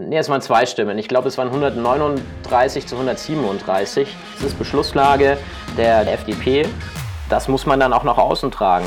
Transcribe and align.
Nee, 0.00 0.18
es 0.18 0.28
waren 0.28 0.40
zwei 0.40 0.64
Stimmen. 0.64 0.96
Ich 0.96 1.08
glaube, 1.08 1.26
es 1.26 1.38
waren 1.38 1.48
139 1.48 2.86
zu 2.86 2.94
137. 2.94 4.16
Das 4.36 4.52
ist 4.52 4.56
Beschlusslage 4.56 5.36
der 5.76 6.12
FDP. 6.12 6.68
Das 7.28 7.48
muss 7.48 7.66
man 7.66 7.80
dann 7.80 7.92
auch 7.92 8.04
nach 8.04 8.16
außen 8.16 8.52
tragen. 8.52 8.86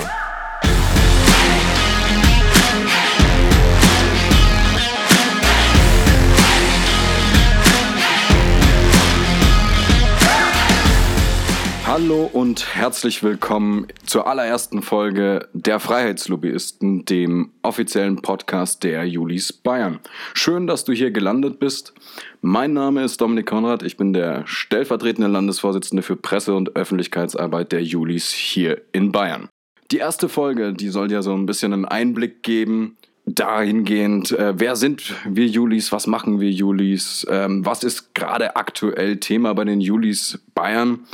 Hallo 12.12 12.30
und 12.34 12.76
herzlich 12.76 13.24
willkommen 13.24 13.88
zur 14.06 14.28
allerersten 14.28 14.82
Folge 14.82 15.48
der 15.54 15.80
Freiheitslobbyisten, 15.80 17.06
dem 17.06 17.54
offiziellen 17.62 18.22
Podcast 18.22 18.84
der 18.84 19.06
Julis 19.06 19.54
Bayern. 19.54 20.02
Schön, 20.34 20.68
dass 20.68 20.84
du 20.84 20.92
hier 20.92 21.12
gelandet 21.12 21.58
bist. 21.60 21.94
Mein 22.42 22.74
Name 22.74 23.06
ist 23.06 23.22
Dominik 23.22 23.46
Konrad, 23.46 23.82
ich 23.82 23.96
bin 23.96 24.12
der 24.12 24.46
stellvertretende 24.46 25.30
Landesvorsitzende 25.30 26.04
für 26.04 26.18
Presse- 26.18 26.54
und 26.54 26.76
Öffentlichkeitsarbeit 26.76 27.72
der 27.72 27.82
Julis 27.82 28.30
hier 28.30 28.82
in 28.92 29.14
Bayern. 29.14 29.48
Die 29.92 30.00
erste 30.00 30.28
Folge, 30.28 30.74
die 30.74 30.90
soll 30.90 31.14
ja 31.14 31.22
so 31.22 31.34
ein 31.34 31.46
bisschen 31.46 31.72
einen 31.72 31.86
Einblick 31.86 32.44
geben 32.44 32.98
dahingehend, 33.26 34.32
äh, 34.32 34.54
wer 34.58 34.76
sind 34.76 35.14
wir 35.26 35.46
Julis, 35.46 35.94
was 35.94 36.08
machen 36.08 36.42
wir 36.42 36.50
Julis, 36.50 37.26
ähm, 37.30 37.66
was 37.66 37.84
ist 37.84 38.14
gerade 38.16 38.58
aktuell 38.58 39.18
Thema 39.18 39.54
bei 39.54 39.64
den 39.64 39.80
Julis 39.80 40.44
Bayern 40.54 41.06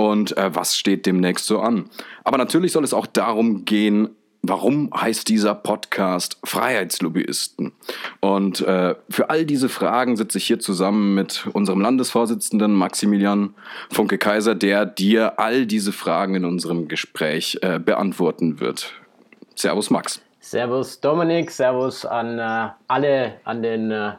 und 0.00 0.34
äh, 0.38 0.54
was 0.54 0.78
steht 0.78 1.04
demnächst 1.04 1.44
so 1.44 1.60
an. 1.60 1.90
Aber 2.24 2.38
natürlich 2.38 2.72
soll 2.72 2.84
es 2.84 2.94
auch 2.94 3.06
darum 3.06 3.66
gehen, 3.66 4.08
warum 4.40 4.90
heißt 4.98 5.28
dieser 5.28 5.54
Podcast 5.54 6.38
Freiheitslobbyisten? 6.42 7.72
Und 8.20 8.62
äh, 8.62 8.94
für 9.10 9.28
all 9.28 9.44
diese 9.44 9.68
Fragen 9.68 10.16
sitze 10.16 10.38
ich 10.38 10.46
hier 10.46 10.58
zusammen 10.58 11.14
mit 11.14 11.46
unserem 11.52 11.82
Landesvorsitzenden 11.82 12.72
Maximilian 12.72 13.52
Funke 13.92 14.16
Kaiser, 14.16 14.54
der 14.54 14.86
dir 14.86 15.38
all 15.38 15.66
diese 15.66 15.92
Fragen 15.92 16.34
in 16.34 16.46
unserem 16.46 16.88
Gespräch 16.88 17.58
äh, 17.60 17.78
beantworten 17.78 18.58
wird. 18.58 18.94
Servus 19.54 19.90
Max. 19.90 20.22
Servus 20.40 20.98
Dominik, 21.00 21.50
Servus 21.50 22.06
an 22.06 22.38
äh, 22.38 22.70
alle, 22.88 23.34
an 23.44 23.62
den 23.62 23.90
äh, 23.90 24.12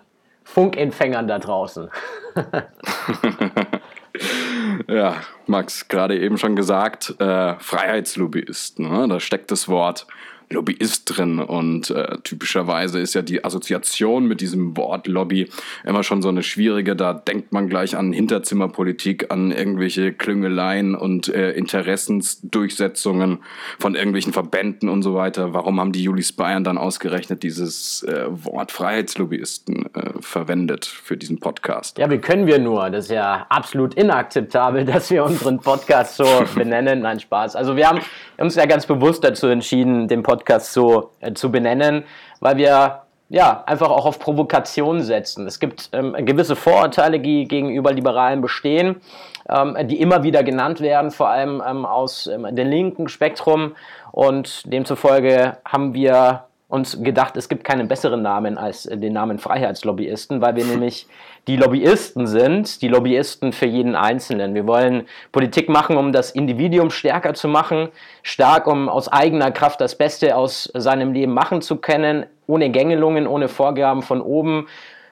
Funkempfängern 0.44 1.28
da 1.28 1.40
draußen. 1.40 1.90
ja, 4.88 5.18
Max, 5.48 5.88
gerade 5.88 6.20
eben 6.20 6.38
schon 6.38 6.56
gesagt, 6.56 7.16
äh, 7.20 7.56
Freiheitslobbyisten, 7.60 8.90
ne? 8.90 9.08
da 9.08 9.20
steckt 9.20 9.52
das 9.52 9.68
Wort 9.68 10.08
Lobbyist 10.52 11.18
drin. 11.18 11.40
Und 11.40 11.90
äh, 11.90 12.18
typischerweise 12.24 13.00
ist 13.00 13.14
ja 13.14 13.22
die 13.22 13.44
Assoziation 13.44 14.26
mit 14.26 14.42
diesem 14.42 14.76
Wort 14.78 15.08
Lobby 15.08 15.50
immer 15.84 16.04
schon 16.04 16.22
so 16.22 16.30
eine 16.30 16.44
schwierige. 16.44 16.96
Da 16.96 17.14
denkt 17.14 17.52
man 17.52 17.70
gleich 17.70 17.96
an 17.96 18.14
Hinterzimmerpolitik, 18.14 19.32
an 19.32 19.52
irgendwelche 19.52 20.14
Klüngeleien 20.14 20.96
und 20.96 21.30
äh, 21.30 21.52
Interessensdurchsetzungen 21.52 23.40
von 23.80 23.96
irgendwelchen 23.96 24.34
Verbänden 24.34 24.90
und 24.90 25.02
so 25.04 25.16
weiter. 25.16 25.54
Warum 25.54 25.80
haben 25.80 25.92
die 25.92 26.04
Julis 26.04 26.34
Bayern 26.34 26.64
dann 26.64 26.78
ausgerechnet 26.78 27.44
dieses 27.44 28.04
äh, 28.04 28.26
Wort 28.30 28.72
Freiheitslobbyisten 28.72 29.96
äh, 29.96 30.12
verwendet 30.20 30.86
für 30.86 31.18
diesen 31.18 31.40
Podcast? 31.40 31.98
Ja, 31.98 32.10
wie 32.10 32.18
können 32.18 32.46
wir 32.46 32.60
nur? 32.60 32.90
Das 32.90 33.06
ist 33.06 33.12
ja 33.12 33.46
absolut 33.50 33.94
inakzeptabel, 33.94 34.86
dass 34.92 35.10
wir 35.10 35.24
unseren 35.24 35.60
Podcast 35.60 36.18
so 36.18 36.26
benennen. 36.56 37.02
Nein, 37.02 37.20
Spaß. 37.20 37.56
Also 37.56 37.76
wir 37.76 37.88
haben 37.88 38.02
uns 38.38 38.56
ja 38.56 38.66
ganz 38.66 38.86
bewusst 38.86 39.24
dazu 39.24 39.48
entschieden, 39.48 40.08
den 40.08 40.24
Podcast 40.24 40.41
Podcast 40.42 40.74
so 40.74 41.12
äh, 41.20 41.34
zu 41.34 41.52
benennen, 41.52 42.04
weil 42.40 42.58
wir 42.58 43.04
ja, 43.30 43.64
einfach 43.66 43.90
auch 43.90 44.06
auf 44.06 44.20
Provokation 44.20 45.02
setzen. 45.02 45.48
Es 45.48 45.62
gibt 45.62 45.90
ähm, 45.94 46.14
gewisse 46.26 46.58
Vorurteile, 46.58 47.22
die 47.22 47.46
gegenüber 47.46 47.94
Liberalen 47.94 48.42
bestehen, 48.42 49.00
ähm, 49.48 49.78
die 49.88 50.02
immer 50.02 50.24
wieder 50.24 50.44
genannt 50.44 50.82
werden, 50.82 51.12
vor 51.12 51.30
allem 51.30 51.64
ähm, 51.66 51.86
aus 51.86 52.28
ähm, 52.28 52.54
dem 52.54 52.68
linken 52.68 53.08
Spektrum. 53.08 53.76
Und 54.12 54.70
demzufolge 54.74 55.58
haben 55.64 55.94
wir 55.94 56.44
uns 56.72 57.04
gedacht, 57.04 57.36
es 57.38 57.50
gibt 57.50 57.64
keinen 57.64 57.88
besseren 57.88 58.22
Namen 58.22 58.58
als 58.58 58.84
den 58.84 59.14
Namen 59.14 59.40
Freiheitslobbyisten, 59.40 60.42
weil 60.42 60.56
wir 60.56 60.66
nämlich 60.72 61.08
die 61.48 61.58
Lobbyisten 61.58 62.28
sind, 62.28 62.82
die 62.82 62.88
Lobbyisten 62.88 63.52
für 63.52 63.66
jeden 63.66 63.96
Einzelnen. 63.96 64.54
Wir 64.54 64.68
wollen 64.68 65.04
Politik 65.32 65.70
machen, 65.70 65.98
um 65.98 66.14
das 66.14 66.32
Individuum 66.32 66.90
stärker 66.90 67.34
zu 67.34 67.48
machen, 67.48 67.90
stark, 68.24 68.68
um 68.68 68.90
aus 68.90 69.08
eigener 69.08 69.52
Kraft 69.52 69.82
das 69.82 69.96
Beste 69.96 70.36
aus 70.36 70.72
seinem 70.74 71.14
Leben 71.14 71.34
machen 71.34 71.62
zu 71.62 71.78
können, 71.78 72.26
ohne 72.48 72.70
Gängelungen, 72.70 73.28
ohne 73.28 73.48
Vorgaben 73.48 74.02
von 74.02 74.22
oben. 74.22 74.68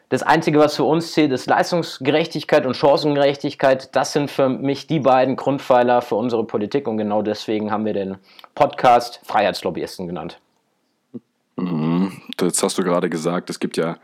Das 0.09 0.23
Einzige, 0.23 0.59
was 0.59 0.75
für 0.75 0.85
uns 0.85 1.11
zählt, 1.11 1.31
ist 1.31 1.45
Leistungsgerechtigkeit 1.45 2.65
und 2.65 2.75
Chancengerechtigkeit. 2.75 3.95
Das 3.95 4.13
sind 4.13 4.31
für 4.31 4.49
mich 4.49 4.87
die 4.87 4.99
beiden 4.99 5.35
Grundpfeiler 5.35 6.01
für 6.01 6.15
unsere 6.15 6.45
Politik 6.45 6.87
und 6.87 6.97
genau 6.97 7.21
deswegen 7.21 7.69
haben 7.71 7.85
wir 7.85 7.93
den 7.93 8.17
Podcast 8.55 9.21
Freiheitslobbyisten 9.23 10.07
genannt. 10.07 10.39
Mhm. 11.59 12.11
Jetzt 12.39 12.63
hast 12.63 12.77
du 12.77 12.83
gerade 12.83 13.09
gesagt, 13.09 13.49
es 13.49 13.59
gibt 13.59 13.77
ja 13.77 13.97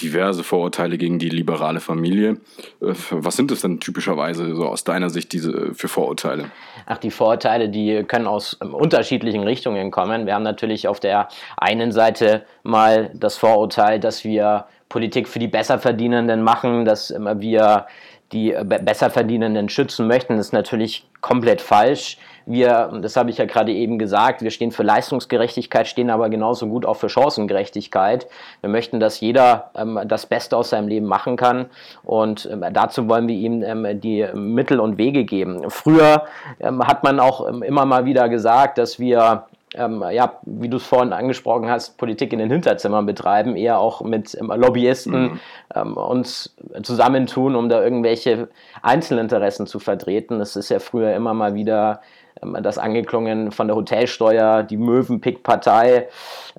diverse 0.00 0.42
Vorurteile 0.42 0.96
gegen 0.98 1.18
die 1.18 1.28
liberale 1.28 1.80
Familie. 1.80 2.38
Äh, 2.80 2.94
was 3.10 3.36
sind 3.36 3.50
es 3.50 3.60
denn 3.60 3.80
typischerweise 3.80 4.54
so 4.54 4.66
aus 4.66 4.84
deiner 4.84 5.10
Sicht 5.10 5.32
diese 5.32 5.74
für 5.74 5.88
Vorurteile? 5.88 6.50
Ach, 6.86 6.98
die 6.98 7.10
Vorurteile, 7.10 7.68
die 7.68 8.02
können 8.04 8.26
aus 8.26 8.58
ähm, 8.62 8.74
unterschiedlichen 8.74 9.42
Richtungen 9.42 9.90
kommen. 9.90 10.26
Wir 10.26 10.34
haben 10.34 10.42
natürlich 10.42 10.88
auf 10.88 11.00
der 11.00 11.28
einen 11.56 11.92
Seite 11.92 12.44
mal 12.62 13.10
das 13.14 13.36
Vorurteil, 13.36 14.00
dass 14.00 14.24
wir 14.24 14.66
Politik 14.88 15.28
für 15.28 15.38
die 15.38 15.48
Besserverdienenden 15.48 16.42
machen, 16.42 16.84
dass 16.84 17.10
wir 17.10 17.86
die 18.32 18.52
äh, 18.52 18.64
Besserverdienenden 18.64 19.68
schützen 19.68 20.06
möchten. 20.06 20.36
Das 20.36 20.46
ist 20.46 20.52
natürlich 20.52 21.06
komplett 21.20 21.60
falsch. 21.60 22.18
Wir, 22.46 22.90
das 23.00 23.16
habe 23.16 23.30
ich 23.30 23.38
ja 23.38 23.44
gerade 23.44 23.72
eben 23.72 23.98
gesagt, 23.98 24.42
wir 24.42 24.50
stehen 24.50 24.72
für 24.72 24.82
Leistungsgerechtigkeit, 24.82 25.86
stehen 25.86 26.10
aber 26.10 26.28
genauso 26.28 26.66
gut 26.66 26.86
auch 26.86 26.96
für 26.96 27.08
Chancengerechtigkeit. 27.08 28.26
Wir 28.60 28.70
möchten, 28.70 29.00
dass 29.00 29.20
jeder 29.20 29.70
ähm, 29.74 30.00
das 30.06 30.26
Beste 30.26 30.56
aus 30.56 30.70
seinem 30.70 30.88
Leben 30.88 31.06
machen 31.06 31.36
kann 31.36 31.66
und 32.04 32.48
ähm, 32.50 32.64
dazu 32.72 33.08
wollen 33.08 33.28
wir 33.28 33.36
ihm 33.36 33.62
ähm, 33.62 34.00
die 34.00 34.26
Mittel 34.34 34.80
und 34.80 34.98
Wege 34.98 35.24
geben. 35.24 35.70
Früher 35.70 36.24
ähm, 36.60 36.86
hat 36.86 37.04
man 37.04 37.20
auch 37.20 37.48
ähm, 37.48 37.62
immer 37.62 37.84
mal 37.84 38.04
wieder 38.04 38.28
gesagt, 38.28 38.78
dass 38.78 38.98
wir 38.98 39.46
ähm, 39.74 40.04
ja, 40.10 40.38
wie 40.42 40.68
du 40.68 40.76
es 40.76 40.84
vorhin 40.84 41.12
angesprochen 41.12 41.70
hast, 41.70 41.96
Politik 41.96 42.32
in 42.32 42.38
den 42.38 42.50
Hinterzimmern 42.50 43.06
betreiben, 43.06 43.56
eher 43.56 43.78
auch 43.78 44.02
mit 44.02 44.36
ähm, 44.38 44.52
Lobbyisten 44.54 45.22
mhm. 45.22 45.40
ähm, 45.74 45.96
uns 45.96 46.54
zusammentun, 46.82 47.56
um 47.56 47.68
da 47.68 47.82
irgendwelche 47.82 48.48
Einzelinteressen 48.82 49.66
zu 49.66 49.78
vertreten. 49.78 50.38
Das 50.38 50.56
ist 50.56 50.68
ja 50.68 50.78
früher 50.78 51.14
immer 51.14 51.34
mal 51.34 51.54
wieder 51.54 52.00
das 52.40 52.78
angeklungen 52.78 53.52
von 53.52 53.68
der 53.68 53.76
Hotelsteuer, 53.76 54.62
die 54.62 54.76
Möwenpick-Partei. 54.76 56.08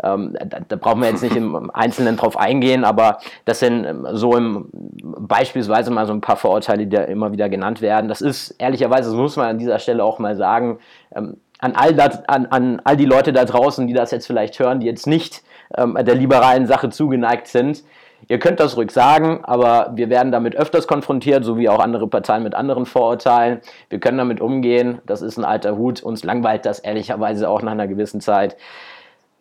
Ähm, 0.04 0.36
da, 0.46 0.60
da, 0.68 0.76
brauchen 0.76 1.02
wir 1.02 1.10
jetzt 1.10 1.24
nicht 1.24 1.36
im 1.36 1.70
Einzelnen 1.72 2.18
drauf 2.18 2.38
eingehen, 2.38 2.84
aber 2.84 3.20
das 3.46 3.60
sind 3.60 3.86
ähm, 3.86 4.08
so 4.12 4.36
im, 4.36 4.70
beispielsweise 4.72 5.92
mal 5.92 6.06
so 6.06 6.14
ein 6.14 6.22
paar 6.22 6.38
Vorurteile, 6.38 6.86
die 6.86 6.96
da 6.96 7.04
immer 7.04 7.32
wieder 7.32 7.50
genannt 7.50 7.82
werden. 7.82 8.08
Das 8.08 8.22
ist 8.22 8.52
ehrlicherweise, 8.60 9.10
das 9.10 9.20
muss 9.20 9.36
man 9.36 9.48
an 9.48 9.58
dieser 9.58 9.80
Stelle 9.80 10.04
auch 10.04 10.20
mal 10.20 10.36
sagen, 10.36 10.80
ähm, 11.16 11.38
an 11.60 11.76
all, 11.76 11.94
das, 11.94 12.28
an, 12.28 12.46
an 12.48 12.82
all 12.84 12.98
die 12.98 13.06
Leute 13.06 13.32
da 13.32 13.46
draußen, 13.46 13.88
die 13.88 13.94
das 13.94 14.12
jetzt 14.12 14.28
vielleicht 14.28 14.60
hören, 14.60 14.80
die 14.80 14.88
jetzt 14.88 15.08
nicht 15.08 15.44
ähm, 15.78 15.98
der 16.00 16.16
liberalen 16.16 16.68
Sache 16.68 16.90
zugeneigt 16.90 17.48
sind. 17.48 17.84
Ihr 18.28 18.40
könnt 18.40 18.60
das 18.60 18.78
ruhig 18.78 18.92
sagen, 18.92 19.44
aber 19.44 19.92
wir 19.96 20.10
werden 20.10 20.32
damit 20.32 20.56
öfters 20.56 20.88
konfrontiert, 20.88 21.44
so 21.44 21.58
wie 21.58 21.70
auch 21.70 21.80
andere 21.80 22.08
Parteien 22.08 22.44
mit 22.44 22.56
anderen 22.56 22.86
Vorurteilen. 22.86 23.62
Wir 23.90 24.00
können 24.00 24.18
damit 24.18 24.42
umgehen. 24.42 25.00
Das 25.06 25.22
ist 25.22 25.38
ein 25.38 25.46
alter 25.46 25.78
Hut. 25.78 26.02
Uns 26.02 26.24
langweilt 26.24 26.66
das 26.66 26.80
ehrlicherweise 26.80 27.50
auch 27.50 27.62
nach 27.62 27.74
einer 27.74 27.88
gewissen 27.88 28.22
Zeit. 28.22 28.56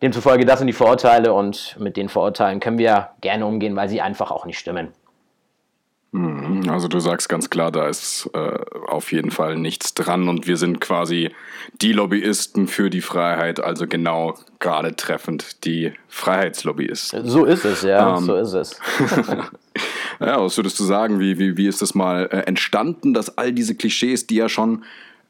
Demzufolge, 0.03 0.45
das 0.45 0.59
sind 0.59 0.67
die 0.67 0.73
Vorurteile 0.73 1.33
und 1.33 1.77
mit 1.79 1.97
den 1.97 2.09
Vorurteilen 2.09 2.59
können 2.59 2.79
wir 2.79 3.11
gerne 3.21 3.47
umgehen, 3.47 3.77
weil 3.77 3.89
sie 3.89 4.01
einfach 4.01 4.33
auch 4.33 4.47
nicht 4.47 4.59
stimmen. 4.59 4.89
Mhm. 6.13 6.69
Also 6.69 6.89
du 6.89 7.01
sagst 7.01 7.31
ganz 7.31 7.49
klar, 7.49 7.73
da 7.73 7.89
ist 7.89 8.29
äh, 8.35 8.59
auf 8.87 9.13
jeden 9.13 9.31
Fall 9.31 9.57
nichts 9.57 9.95
dran 9.95 10.29
und 10.29 10.47
wir 10.47 10.59
sind 10.59 10.81
quasi 10.81 11.31
die 11.81 11.93
Lobbyisten 11.93 12.69
für 12.69 12.91
die 12.91 13.01
Freiheit, 13.01 13.61
also 13.61 13.87
genau 13.87 14.37
gerade 14.59 14.95
treffend 14.95 15.65
die 15.65 15.93
Freiheitslobbyisten. 16.09 17.27
So 17.27 17.47
ist 17.47 17.65
es, 17.65 17.83
ja, 17.83 18.19
ähm, 18.19 18.25
so 18.25 18.37
ist 18.37 18.53
es. 18.53 18.79
ja, 20.21 20.39
was 20.39 20.57
würdest 20.59 20.79
du 20.79 20.85
sagen, 20.85 21.19
wie, 21.19 21.39
wie, 21.39 21.57
wie 21.57 21.67
ist 21.67 21.81
das 21.81 21.95
mal 21.95 22.29
äh, 22.31 22.41
entstanden, 22.41 23.15
dass 23.15 23.39
all 23.39 23.53
diese 23.53 23.75
Klischees, 23.75 24.27
die 24.27 24.37
ja 24.37 24.51
schon 24.51 24.85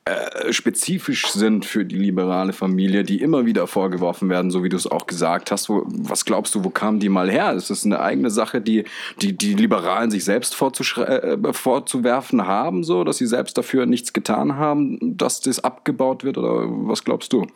äh, 0.05 0.53
spezifisch 0.53 1.29
sind 1.29 1.65
für 1.65 1.85
die 1.85 1.97
liberale 1.97 2.53
Familie, 2.53 3.05
die 3.05 3.21
immer 3.23 3.47
wieder 3.47 3.69
vorgeworfen 3.69 4.29
werden, 4.29 4.51
so 4.51 4.65
wie 4.65 4.69
du 4.69 4.77
es 4.77 4.91
auch 4.91 5.07
gesagt 5.07 5.53
hast. 5.53 5.69
Wo, 5.69 5.85
was 5.87 6.25
glaubst 6.25 6.57
du, 6.57 6.65
wo 6.65 6.71
kamen 6.71 6.99
die 6.99 7.09
mal 7.09 7.31
her? 7.31 7.53
Ist 7.53 7.71
das 7.71 7.85
eine 7.85 8.01
eigene 8.01 8.31
Sache, 8.31 8.61
die 8.61 8.83
die, 9.21 9.39
die 9.39 9.55
Liberalen 9.55 10.11
sich 10.11 10.25
selbst 10.25 10.61
äh, 10.61 11.53
vorzuwerfen 11.53 12.49
haben, 12.49 12.83
so, 12.83 13.05
dass 13.05 13.19
sie 13.19 13.29
selbst 13.29 13.57
dafür 13.57 13.87
nichts 13.87 14.13
getan 14.13 14.57
haben, 14.57 14.99
dass 15.17 15.41
das 15.41 15.63
abgebaut 15.63 16.25
wird? 16.25 16.37
Oder 16.37 16.67
was 16.67 17.05
glaubst 17.05 17.33
du? 17.33 17.47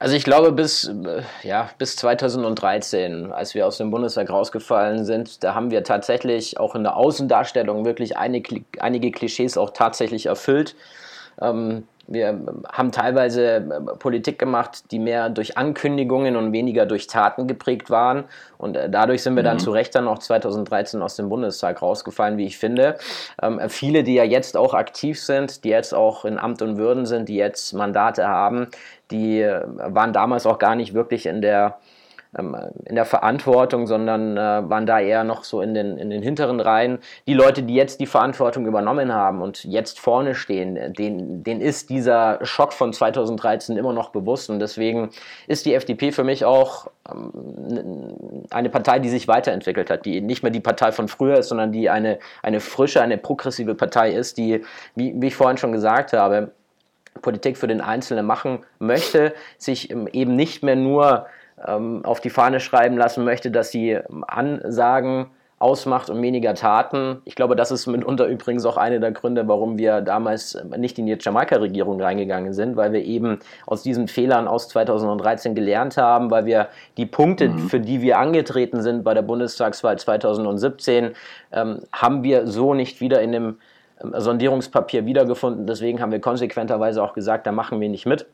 Also 0.00 0.16
ich 0.16 0.24
glaube, 0.24 0.50
bis, 0.50 0.88
äh, 0.88 1.22
ja, 1.44 1.70
bis 1.78 1.94
2013, 1.94 3.32
als 3.32 3.54
wir 3.54 3.66
aus 3.66 3.78
dem 3.78 3.92
Bundestag 3.92 4.28
rausgefallen 4.28 5.04
sind, 5.04 5.44
da 5.44 5.54
haben 5.54 5.70
wir 5.70 5.84
tatsächlich 5.84 6.58
auch 6.58 6.74
in 6.74 6.82
der 6.82 6.96
Außendarstellung 6.96 7.84
wirklich 7.84 8.16
einige, 8.16 8.64
einige 8.80 9.12
Klischees 9.12 9.56
auch 9.56 9.70
tatsächlich 9.70 10.26
erfüllt. 10.26 10.74
Ähm, 11.40 11.84
wir 12.06 12.38
haben 12.70 12.92
teilweise 12.92 13.56
äh, 13.56 13.62
Politik 13.98 14.38
gemacht, 14.38 14.90
die 14.90 14.98
mehr 14.98 15.30
durch 15.30 15.56
Ankündigungen 15.56 16.36
und 16.36 16.52
weniger 16.52 16.86
durch 16.86 17.06
Taten 17.06 17.46
geprägt 17.46 17.90
waren. 17.90 18.24
Und 18.58 18.76
äh, 18.76 18.90
dadurch 18.90 19.22
sind 19.22 19.36
wir 19.36 19.42
dann 19.42 19.56
mhm. 19.56 19.60
zu 19.60 19.70
Recht 19.70 19.94
dann 19.94 20.06
auch 20.06 20.18
2013 20.18 21.00
aus 21.00 21.16
dem 21.16 21.28
Bundestag 21.28 21.80
rausgefallen, 21.80 22.36
wie 22.36 22.46
ich 22.46 22.58
finde. 22.58 22.98
Ähm, 23.42 23.60
viele, 23.68 24.02
die 24.04 24.14
ja 24.14 24.24
jetzt 24.24 24.56
auch 24.56 24.74
aktiv 24.74 25.20
sind, 25.20 25.64
die 25.64 25.70
jetzt 25.70 25.94
auch 25.94 26.24
in 26.24 26.38
Amt 26.38 26.62
und 26.62 26.76
Würden 26.76 27.06
sind, 27.06 27.28
die 27.28 27.36
jetzt 27.36 27.72
Mandate 27.72 28.28
haben, 28.28 28.68
die 29.10 29.40
äh, 29.40 29.62
waren 29.66 30.12
damals 30.12 30.46
auch 30.46 30.58
gar 30.58 30.74
nicht 30.74 30.94
wirklich 30.94 31.26
in 31.26 31.40
der 31.40 31.78
ähm, 32.38 32.56
in 32.84 32.94
der 32.94 33.04
Verantwortung, 33.04 33.86
sondern 33.86 34.36
äh, 34.36 34.68
waren 34.68 34.86
da 34.86 35.00
eher 35.00 35.24
noch 35.24 35.44
so 35.44 35.60
in 35.60 35.74
den, 35.74 35.98
in 35.98 36.10
den 36.10 36.22
hinteren 36.22 36.60
Reihen. 36.60 36.98
Die 37.26 37.34
Leute, 37.34 37.62
die 37.62 37.74
jetzt 37.74 38.00
die 38.00 38.06
Verantwortung 38.06 38.66
übernommen 38.66 39.12
haben 39.12 39.42
und 39.42 39.64
jetzt 39.64 40.00
vorne 40.00 40.34
stehen, 40.34 40.92
denen, 40.94 41.42
denen 41.42 41.60
ist 41.60 41.90
dieser 41.90 42.38
Schock 42.44 42.72
von 42.72 42.92
2013 42.92 43.76
immer 43.76 43.92
noch 43.92 44.10
bewusst 44.10 44.50
und 44.50 44.58
deswegen 44.58 45.10
ist 45.46 45.66
die 45.66 45.74
FDP 45.74 46.12
für 46.12 46.24
mich 46.24 46.44
auch 46.44 46.88
ähm, 47.10 48.44
eine 48.50 48.70
Partei, 48.70 48.98
die 48.98 49.08
sich 49.08 49.28
weiterentwickelt 49.28 49.90
hat, 49.90 50.04
die 50.04 50.20
nicht 50.20 50.42
mehr 50.42 50.52
die 50.52 50.60
Partei 50.60 50.92
von 50.92 51.08
früher 51.08 51.38
ist, 51.38 51.48
sondern 51.48 51.72
die 51.72 51.90
eine, 51.90 52.18
eine 52.42 52.60
frische, 52.60 53.02
eine 53.02 53.18
progressive 53.18 53.74
Partei 53.74 54.12
ist, 54.12 54.38
die, 54.38 54.64
wie, 54.94 55.14
wie 55.16 55.28
ich 55.28 55.36
vorhin 55.36 55.56
schon 55.56 55.72
gesagt 55.72 56.12
habe, 56.12 56.52
Politik 57.22 57.56
für 57.56 57.66
den 57.66 57.80
Einzelnen 57.80 58.26
machen 58.26 58.60
möchte, 58.78 59.34
sich 59.58 59.90
ähm, 59.90 60.08
eben 60.12 60.36
nicht 60.36 60.62
mehr 60.62 60.76
nur 60.76 61.26
ähm, 61.66 62.04
auf 62.04 62.20
die 62.20 62.30
Fahne 62.30 62.60
schreiben 62.60 62.96
lassen 62.96 63.24
möchte, 63.24 63.50
dass 63.50 63.70
sie 63.70 63.98
Ansagen 64.26 65.26
ausmacht 65.64 66.10
und 66.10 66.20
weniger 66.20 66.54
Taten. 66.54 67.22
Ich 67.24 67.36
glaube, 67.36 67.56
das 67.56 67.70
ist 67.70 67.86
mitunter 67.86 68.26
übrigens 68.26 68.66
auch 68.66 68.76
einer 68.76 68.98
der 68.98 69.12
Gründe, 69.12 69.48
warum 69.48 69.78
wir 69.78 70.02
damals 70.02 70.58
nicht 70.76 70.98
in 70.98 71.06
die 71.06 71.16
Jamaika-Regierung 71.18 72.00
reingegangen 72.00 72.52
sind, 72.52 72.76
weil 72.76 72.92
wir 72.92 73.02
eben 73.02 73.38
aus 73.66 73.82
diesen 73.82 74.08
Fehlern 74.08 74.46
aus 74.46 74.68
2013 74.68 75.54
gelernt 75.54 75.96
haben, 75.96 76.30
weil 76.30 76.44
wir 76.44 76.68
die 76.98 77.06
Punkte, 77.06 77.48
mhm. 77.48 77.70
für 77.70 77.80
die 77.80 78.02
wir 78.02 78.18
angetreten 78.18 78.82
sind 78.82 79.04
bei 79.04 79.14
der 79.14 79.22
Bundestagswahl 79.22 79.98
2017, 79.98 81.12
ähm, 81.52 81.80
haben 81.92 82.22
wir 82.24 82.46
so 82.46 82.74
nicht 82.74 83.00
wieder 83.00 83.22
in 83.22 83.32
dem 83.32 83.58
ähm, 84.02 84.12
Sondierungspapier 84.16 85.06
wiedergefunden. 85.06 85.66
Deswegen 85.66 86.02
haben 86.02 86.12
wir 86.12 86.20
konsequenterweise 86.20 87.02
auch 87.02 87.14
gesagt, 87.14 87.46
da 87.46 87.52
machen 87.52 87.80
wir 87.80 87.88
nicht 87.88 88.04
mit. 88.04 88.26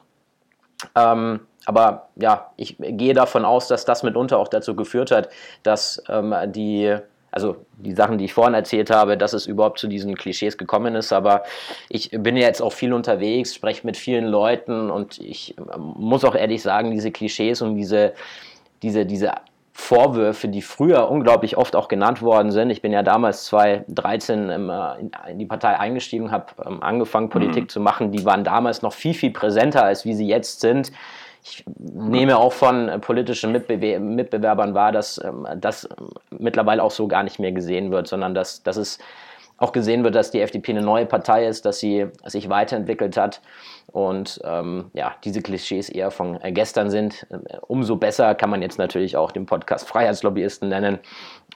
Ähm, 0.95 1.41
aber 1.67 2.09
ja, 2.17 2.51
ich 2.57 2.77
gehe 2.79 3.15
davon 3.15 3.45
aus, 3.45 3.69
dass 3.69 3.85
das 3.85 4.03
mitunter 4.03 4.39
auch 4.39 4.49
dazu 4.49 4.75
geführt 4.75 5.11
hat, 5.11 5.29
dass 5.63 6.03
ähm, 6.09 6.35
die, 6.47 6.97
also 7.31 7.57
die 7.77 7.93
Sachen, 7.93 8.19
die 8.19 8.25
ich 8.25 8.35
vorhin 8.35 8.55
erzählt 8.55 8.91
habe, 8.91 9.17
dass 9.17 9.35
es 9.35 9.47
überhaupt 9.47 9.79
zu 9.79 9.87
diesen 9.87 10.17
Klischees 10.17 10.57
gekommen 10.57 10.95
ist. 10.95 11.13
Aber 11.13 11.45
ich 11.89 12.11
bin 12.11 12.37
jetzt 12.37 12.63
auch 12.63 12.73
viel 12.73 12.93
unterwegs, 12.93 13.55
spreche 13.55 13.87
mit 13.87 13.97
vielen 13.97 14.27
Leuten 14.27 14.91
und 14.91 15.19
ich 15.19 15.57
ähm, 15.59 15.95
muss 15.97 16.25
auch 16.25 16.35
ehrlich 16.35 16.63
sagen, 16.63 16.91
diese 16.91 17.11
Klischees 17.11 17.61
und 17.63 17.77
diese, 17.77 18.15
diese, 18.83 19.05
diese 19.05 19.33
Vorwürfe, 19.81 20.47
die 20.47 20.63
früher 20.63 21.11
unglaublich 21.11 21.57
oft 21.57 21.75
auch 21.75 21.89
genannt 21.89 22.23
worden 22.23 22.53
sind. 22.53 22.71
Ich 22.71 22.83
bin 22.83 22.93
ja 22.93 23.03
damals 23.03 23.47
2013 23.47 24.51
ähm, 24.51 24.73
in 25.29 25.39
die 25.39 25.47
Partei 25.47 25.79
eingestiegen, 25.79 26.31
habe 26.31 26.47
ähm, 26.65 26.83
angefangen, 26.83 27.31
Politik 27.31 27.65
mhm. 27.65 27.69
zu 27.71 27.81
machen. 27.81 28.13
Die 28.13 28.25
waren 28.25 28.45
damals 28.45 28.83
noch 28.83 28.93
viel, 28.93 29.15
viel 29.15 29.33
präsenter, 29.33 29.83
als 29.83 30.05
wie 30.05 30.15
sie 30.15 30.29
jetzt 30.29 30.61
sind. 30.61 30.93
Ich 31.43 31.65
nehme 31.79 32.37
auch 32.37 32.53
von 32.53 32.89
äh, 32.89 32.99
politischen 32.99 33.53
Mitbewer 33.53 33.99
Mitbewerbern 33.99 34.75
wahr, 34.75 34.93
dass 34.93 35.19
ähm, 35.25 35.47
das 35.57 35.89
mittlerweile 36.31 36.83
auch 36.83 36.91
so 36.91 37.09
gar 37.09 37.23
nicht 37.23 37.39
mehr 37.39 37.53
gesehen 37.53 37.91
wird, 37.91 38.07
sondern 38.07 38.35
dass, 38.35 38.63
dass 38.63 38.77
es 38.77 38.99
auch 39.61 39.73
gesehen 39.73 40.03
wird, 40.03 40.15
dass 40.15 40.31
die 40.31 40.41
FDP 40.41 40.73
eine 40.73 40.83
neue 40.83 41.07
Partei 41.07 41.47
ist, 41.47 41.65
dass 41.67 41.79
sie 41.79 42.07
sich 42.25 42.49
weiterentwickelt 42.49 43.17
hat 43.17 43.41
und 43.93 44.41
ähm, 44.43 44.91
ja, 44.95 45.15
diese 45.23 45.43
Klischees 45.43 45.91
eher 45.91 46.11
von 46.11 46.41
äh, 46.41 46.51
gestern 46.51 46.91
sind. 46.91 47.27
Äh, 47.31 47.59
umso 47.69 47.97
besser 47.97 48.35
kann 48.35 48.51
man 48.51 48.63
jetzt 48.63 48.79
natürlich 48.79 49.17
auch 49.17 49.33
den 49.33 49.47
Podcast 49.47 49.87
Freiheitslobbyisten 49.87 50.71
nennen 50.71 50.99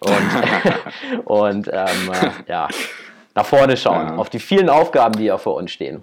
und, 0.01 1.25
und 1.25 1.69
ähm, 1.69 2.13
äh, 2.13 2.31
ja, 2.47 2.69
nach 3.35 3.47
vorne 3.47 3.77
schauen, 3.77 4.09
ja. 4.09 4.17
auf 4.17 4.29
die 4.29 4.39
vielen 4.39 4.69
Aufgaben, 4.69 5.17
die 5.17 5.25
ja 5.25 5.39
vor 5.39 5.55
uns 5.55 5.73
stehen. 5.73 6.03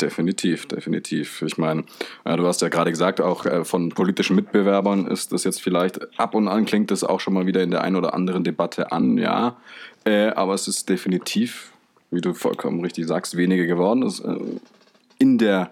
Definitiv, 0.00 0.66
definitiv. 0.66 1.42
Ich 1.42 1.58
meine, 1.58 1.84
du 2.24 2.46
hast 2.46 2.62
ja 2.62 2.70
gerade 2.70 2.90
gesagt, 2.90 3.20
auch 3.20 3.44
äh, 3.44 3.66
von 3.66 3.90
politischen 3.90 4.34
Mitbewerbern 4.34 5.06
ist 5.06 5.32
das 5.32 5.44
jetzt 5.44 5.60
vielleicht 5.60 6.18
ab 6.18 6.34
und 6.34 6.48
an 6.48 6.64
klingt 6.64 6.90
das 6.90 7.04
auch 7.04 7.20
schon 7.20 7.34
mal 7.34 7.44
wieder 7.44 7.62
in 7.62 7.70
der 7.70 7.82
einen 7.82 7.96
oder 7.96 8.14
anderen 8.14 8.44
Debatte 8.44 8.92
an, 8.92 9.18
ja. 9.18 9.58
Äh, 10.08 10.30
aber 10.30 10.54
es 10.54 10.66
ist 10.68 10.88
definitiv, 10.88 11.72
wie 12.10 12.22
du 12.22 12.32
vollkommen 12.32 12.80
richtig 12.80 13.06
sagst, 13.06 13.36
weniger 13.36 13.66
geworden. 13.66 14.02
Es, 14.02 14.20
äh, 14.20 14.38
in 15.18 15.36
der 15.36 15.70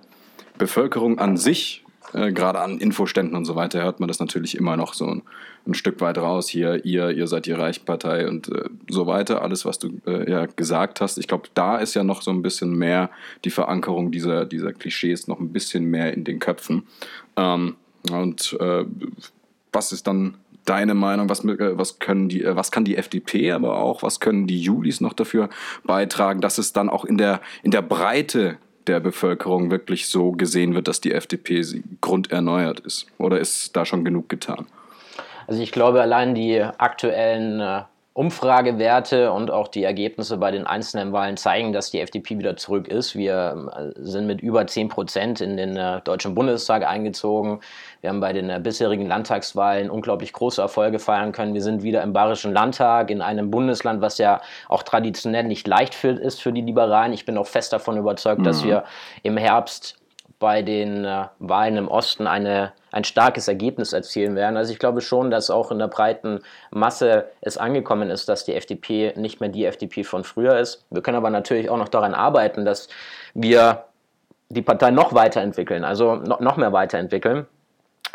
Bevölkerung 0.58 1.18
an 1.18 1.38
sich 1.38 1.84
äh, 2.12 2.32
gerade 2.32 2.60
an 2.60 2.78
Infoständen 2.78 3.34
und 3.34 3.46
so 3.46 3.56
weiter 3.56 3.82
hört 3.82 3.98
man 3.98 4.08
das 4.08 4.18
natürlich 4.18 4.58
immer 4.58 4.76
noch 4.76 4.92
so 4.92 5.06
ein, 5.06 5.22
ein 5.66 5.72
Stück 5.72 6.02
weit 6.02 6.18
raus. 6.18 6.48
Hier, 6.50 6.84
ihr, 6.84 7.12
ihr 7.12 7.28
seid 7.28 7.46
die 7.46 7.52
Reichspartei 7.52 8.28
und 8.28 8.48
äh, 8.48 8.68
so 8.90 9.06
weiter. 9.06 9.40
Alles, 9.40 9.64
was 9.64 9.78
du 9.78 10.02
äh, 10.06 10.30
ja 10.30 10.44
gesagt 10.44 11.00
hast. 11.00 11.16
Ich 11.16 11.28
glaube, 11.28 11.48
da 11.54 11.78
ist 11.78 11.94
ja 11.94 12.04
noch 12.04 12.20
so 12.20 12.30
ein 12.30 12.42
bisschen 12.42 12.76
mehr 12.76 13.08
die 13.44 13.50
Verankerung 13.50 14.10
dieser, 14.10 14.44
dieser 14.44 14.74
Klischees 14.74 15.28
noch 15.28 15.40
ein 15.40 15.50
bisschen 15.50 15.84
mehr 15.84 16.12
in 16.12 16.24
den 16.24 16.40
Köpfen. 16.40 16.86
Ähm, 17.38 17.76
und 18.10 18.54
äh, 18.60 18.84
was 19.72 19.92
ist 19.92 20.06
dann 20.06 20.34
deine 20.68 20.94
Meinung? 20.94 21.28
Was, 21.28 21.44
äh, 21.44 21.78
was, 21.78 21.98
können 21.98 22.28
die, 22.28 22.42
äh, 22.42 22.56
was 22.56 22.70
kann 22.70 22.84
die 22.84 22.96
FDP, 22.96 23.52
aber 23.52 23.78
auch 23.78 24.02
was 24.02 24.20
können 24.20 24.46
die 24.46 24.60
Julis 24.60 25.00
noch 25.00 25.12
dafür 25.12 25.48
beitragen, 25.84 26.40
dass 26.40 26.58
es 26.58 26.72
dann 26.72 26.88
auch 26.88 27.04
in 27.04 27.16
der, 27.16 27.40
in 27.62 27.70
der 27.70 27.82
Breite 27.82 28.58
der 28.86 29.00
Bevölkerung 29.00 29.70
wirklich 29.70 30.08
so 30.08 30.32
gesehen 30.32 30.74
wird, 30.74 30.88
dass 30.88 31.00
die 31.00 31.12
FDP 31.12 31.62
grunderneuert 32.00 32.80
ist? 32.80 33.06
Oder 33.18 33.40
ist 33.40 33.76
da 33.76 33.84
schon 33.84 34.04
genug 34.04 34.28
getan? 34.28 34.66
Also 35.46 35.62
ich 35.62 35.72
glaube, 35.72 36.00
allein 36.00 36.34
die 36.34 36.60
aktuellen 36.60 37.60
äh, 37.60 37.82
Umfragewerte 38.16 39.30
und 39.30 39.50
auch 39.50 39.68
die 39.68 39.84
Ergebnisse 39.84 40.38
bei 40.38 40.50
den 40.50 40.66
einzelnen 40.66 41.12
Wahlen 41.12 41.36
zeigen, 41.36 41.74
dass 41.74 41.90
die 41.90 42.00
FDP 42.00 42.38
wieder 42.38 42.56
zurück 42.56 42.88
ist. 42.88 43.14
Wir 43.14 43.68
äh, 43.76 44.00
sind 44.02 44.26
mit 44.26 44.40
über 44.40 44.66
10 44.66 44.88
Prozent 44.88 45.42
in 45.42 45.58
den 45.58 45.76
äh, 45.76 46.00
Deutschen 46.00 46.34
Bundestag 46.34 46.86
eingezogen. 46.86 47.60
Wir 48.00 48.08
haben 48.08 48.20
bei 48.20 48.32
den 48.32 48.48
äh, 48.48 48.58
bisherigen 48.58 49.06
Landtagswahlen 49.06 49.90
unglaublich 49.90 50.32
große 50.32 50.62
Erfolge 50.62 50.98
feiern 50.98 51.32
können. 51.32 51.52
Wir 51.52 51.60
sind 51.60 51.82
wieder 51.82 52.02
im 52.02 52.14
Bayerischen 52.14 52.54
Landtag, 52.54 53.10
in 53.10 53.20
einem 53.20 53.50
Bundesland, 53.50 54.00
was 54.00 54.16
ja 54.16 54.40
auch 54.70 54.82
traditionell 54.82 55.44
nicht 55.44 55.66
leicht 55.66 55.94
für, 55.94 56.12
ist 56.12 56.40
für 56.40 56.54
die 56.54 56.62
Liberalen. 56.62 57.12
Ich 57.12 57.26
bin 57.26 57.36
auch 57.36 57.46
fest 57.46 57.74
davon 57.74 57.98
überzeugt, 57.98 58.40
mhm. 58.40 58.44
dass 58.44 58.64
wir 58.64 58.84
im 59.24 59.36
Herbst 59.36 59.98
bei 60.38 60.62
den 60.62 61.04
äh, 61.04 61.26
Wahlen 61.38 61.76
im 61.76 61.88
Osten 61.88 62.26
eine, 62.26 62.72
ein 62.92 63.04
starkes 63.04 63.48
Ergebnis 63.48 63.92
erzielen 63.92 64.36
werden. 64.36 64.56
Also 64.56 64.72
ich 64.72 64.78
glaube 64.78 65.00
schon, 65.00 65.30
dass 65.30 65.50
auch 65.50 65.70
in 65.70 65.78
der 65.78 65.88
breiten 65.88 66.40
Masse 66.70 67.26
es 67.40 67.56
angekommen 67.56 68.10
ist, 68.10 68.28
dass 68.28 68.44
die 68.44 68.54
FDP 68.54 69.14
nicht 69.16 69.40
mehr 69.40 69.48
die 69.48 69.64
FDP 69.64 70.04
von 70.04 70.24
früher 70.24 70.58
ist. 70.58 70.84
Wir 70.90 71.02
können 71.02 71.16
aber 71.16 71.30
natürlich 71.30 71.70
auch 71.70 71.78
noch 71.78 71.88
daran 71.88 72.14
arbeiten, 72.14 72.64
dass 72.64 72.88
wir 73.34 73.84
die 74.48 74.62
Partei 74.62 74.90
noch 74.90 75.14
weiterentwickeln, 75.14 75.84
also 75.84 76.16
noch, 76.16 76.40
noch 76.40 76.56
mehr 76.56 76.72
weiterentwickeln. 76.72 77.46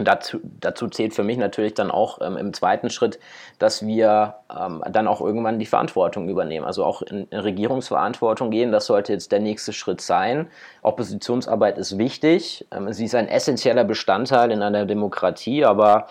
Dazu, 0.03 0.39
dazu 0.59 0.87
zählt 0.87 1.13
für 1.13 1.23
mich 1.23 1.37
natürlich 1.37 1.73
dann 1.73 1.91
auch 1.91 2.19
ähm, 2.21 2.37
im 2.37 2.53
zweiten 2.53 2.89
Schritt, 2.89 3.19
dass 3.59 3.85
wir 3.85 4.35
ähm, 4.49 4.83
dann 4.91 5.07
auch 5.07 5.21
irgendwann 5.21 5.59
die 5.59 5.65
Verantwortung 5.65 6.29
übernehmen, 6.29 6.65
also 6.65 6.83
auch 6.83 7.01
in, 7.01 7.27
in, 7.29 7.39
Regierungsverantwortung 7.39 8.51
gehen. 8.51 8.71
Das 8.71 8.85
sollte 8.85 9.13
jetzt 9.13 9.31
der 9.31 9.39
nächste 9.39 9.73
Schritt 9.73 10.01
sein. 10.01 10.47
Oppositionsarbeit 10.81 11.77
ist 11.77 11.97
wichtig, 11.97 12.67
ähm, 12.71 12.91
sie 12.93 13.05
ist 13.05 13.15
ein 13.15 13.27
essentieller 13.27 13.83
Bestandteil 13.83 14.51
in 14.51 14.61
einer 14.61 14.85
Demokratie, 14.85 15.65
aber 15.65 16.07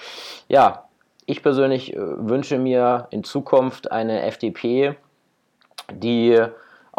ja, 0.49 0.85
ich 1.27 1.43
persönlich 1.43 1.95
äh, 1.95 1.99
wünsche 1.99 2.59
mir 2.59 3.07
in 3.11 3.25
Zukunft 3.25 3.93
eine 3.93 4.23
FDP, 4.23 4.97
die 5.93 6.39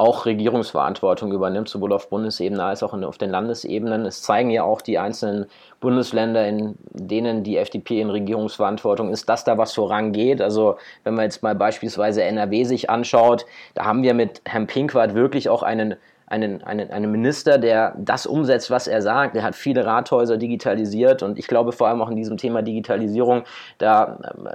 auch 0.02 0.26
Regierungsverantwortung 0.26 1.32
übernimmt, 1.32 1.70
sowohl 1.70 1.94
auf 1.94 2.10
Bundesebene 2.10 2.64
als 2.64 2.82
auch 2.82 2.94
auf 2.94 3.20
den 3.20 3.30
Landesebenen. 3.30 4.04
Es 4.06 4.24
zeigen 4.24 4.50
ja 4.50 4.64
auch 4.64 4.82
die 4.82 4.98
einzelnen 4.98 5.46
Bundesländer, 5.80 6.48
in 6.48 6.74
denen 6.90 7.44
die 7.44 7.58
FDP 7.58 8.02
in 8.02 8.10
Regierungsverantwortung 8.10 9.12
ist, 9.12 9.30
dass 9.30 9.44
da 9.44 9.60
was 9.60 9.74
vorangeht. 9.74 10.42
Also 10.42 10.78
wenn 11.04 11.14
man 11.14 11.26
jetzt 11.26 11.44
mal 11.44 11.54
beispielsweise 11.54 12.24
NRW 12.24 12.64
sich 12.64 12.90
anschaut, 12.90 13.46
da 13.76 13.86
haben 13.86 14.02
wir 14.02 14.16
mit 14.16 14.42
Herrn 14.46 14.66
Pinkwart 14.66 15.14
wirklich 15.14 15.50
auch 15.50 15.62
einen 15.62 15.96
einen, 16.32 16.64
einen, 16.64 16.90
einen 16.92 17.12
Minister, 17.12 17.58
der 17.58 17.94
das 17.98 18.26
umsetzt, 18.26 18.72
was 18.72 18.88
er 18.88 19.02
sagt. 19.02 19.36
Der 19.36 19.44
hat 19.44 19.56
viele 19.56 19.86
Rathäuser 19.86 20.38
digitalisiert 20.38 21.24
und 21.24 21.38
ich 21.38 21.48
glaube 21.48 21.74
vor 21.74 21.90
allem 21.90 22.02
auch 22.02 22.10
in 22.10 22.16
diesem 22.16 22.38
Thema 22.38 22.62
Digitalisierung, 22.62 23.44
da 23.78 24.18
ähm, 24.38 24.48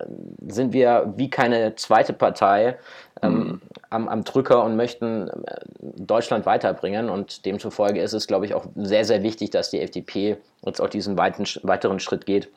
sind 0.49 0.73
wir 0.73 1.13
wie 1.17 1.29
keine 1.29 1.75
zweite 1.77 2.13
Partei. 2.13 2.79
Ähm, 3.23 3.63
am, 3.89 4.09
am 4.09 4.25
Drücker 4.25 4.63
und 4.63 4.77
möchten 4.77 5.29
äh, 5.29 5.61
Deutschland 5.81 6.45
weiterbringen. 6.45 7.09
Und 7.09 7.47
demzufolge 7.47 8.03
ist 8.03 8.13
es, 8.13 8.27
glaube 8.27 8.45
ich, 8.45 8.53
auch 8.53 8.67
sehr, 8.77 9.07
sehr 9.07 9.23
wichtig, 9.23 9.49
dass 9.51 9.71
die 9.71 9.81
FDP 9.81 10.37
jetzt 10.67 10.83
auch 10.83 10.91
diesen 10.91 11.17
weiten, 11.17 11.45
weiteren 11.63 11.99
Schritt 11.99 12.27
geht 12.27 12.51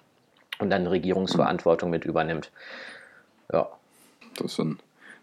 und 0.59 0.69
dann 0.69 0.85
Regierungsverantwortung 0.85 1.89
mit 1.89 2.03
übernimmt. 2.03 2.51
Ja. 3.53 3.69
Das 4.38 4.55
sind 4.55 4.79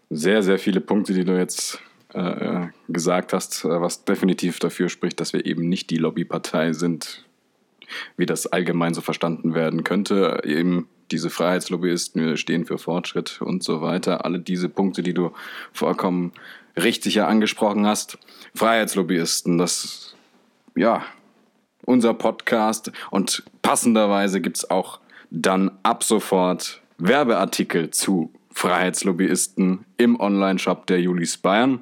sehr, 0.09 0.41
sehr 0.41 0.57
viele 0.57 0.81
Punkte, 0.81 1.13
die 1.13 1.23
du 1.23 1.37
jetzt 1.37 1.81
äh, 2.13 2.19
äh 2.19 2.67
gesagt 2.87 3.33
hast, 3.33 3.65
äh, 3.65 3.81
was 3.81 4.05
definitiv 4.05 4.59
dafür 4.59 4.89
spricht, 4.89 5.19
dass 5.19 5.33
wir 5.33 5.45
eben 5.45 5.67
nicht 5.67 5.89
die 5.89 5.97
Lobbypartei 5.97 6.73
sind, 6.73 7.25
wie 8.15 8.25
das 8.25 8.47
allgemein 8.47 8.93
so 8.93 9.01
verstanden 9.01 9.53
werden 9.53 9.83
könnte. 9.83 10.41
Eben 10.43 10.87
diese 11.11 11.29
Freiheitslobbyisten 11.29 12.37
stehen 12.37 12.65
für 12.65 12.77
Fortschritt 12.77 13.41
und 13.41 13.63
so 13.63 13.81
weiter. 13.81 14.25
Alle 14.25 14.39
diese 14.39 14.69
Punkte, 14.69 15.03
die 15.03 15.13
du 15.13 15.31
vollkommen 15.71 16.33
richtig 16.75 17.15
ja 17.15 17.27
angesprochen 17.27 17.85
hast. 17.85 18.17
Freiheitslobbyisten, 18.55 19.57
das, 19.57 20.15
ja, 20.75 21.03
unser 21.85 22.13
Podcast 22.13 22.91
und 23.11 23.43
passenderweise 23.61 24.41
gibt 24.41 24.57
es 24.57 24.69
auch 24.69 24.99
dann 25.29 25.71
ab 25.83 26.03
sofort 26.03 26.81
Werbeartikel 26.97 27.91
zu 27.91 28.31
Freiheitslobbyisten 28.57 29.85
im 29.97 30.19
Online-Shop 30.19 30.87
der 30.87 30.99
Julis 30.99 31.37
Bayern. 31.37 31.81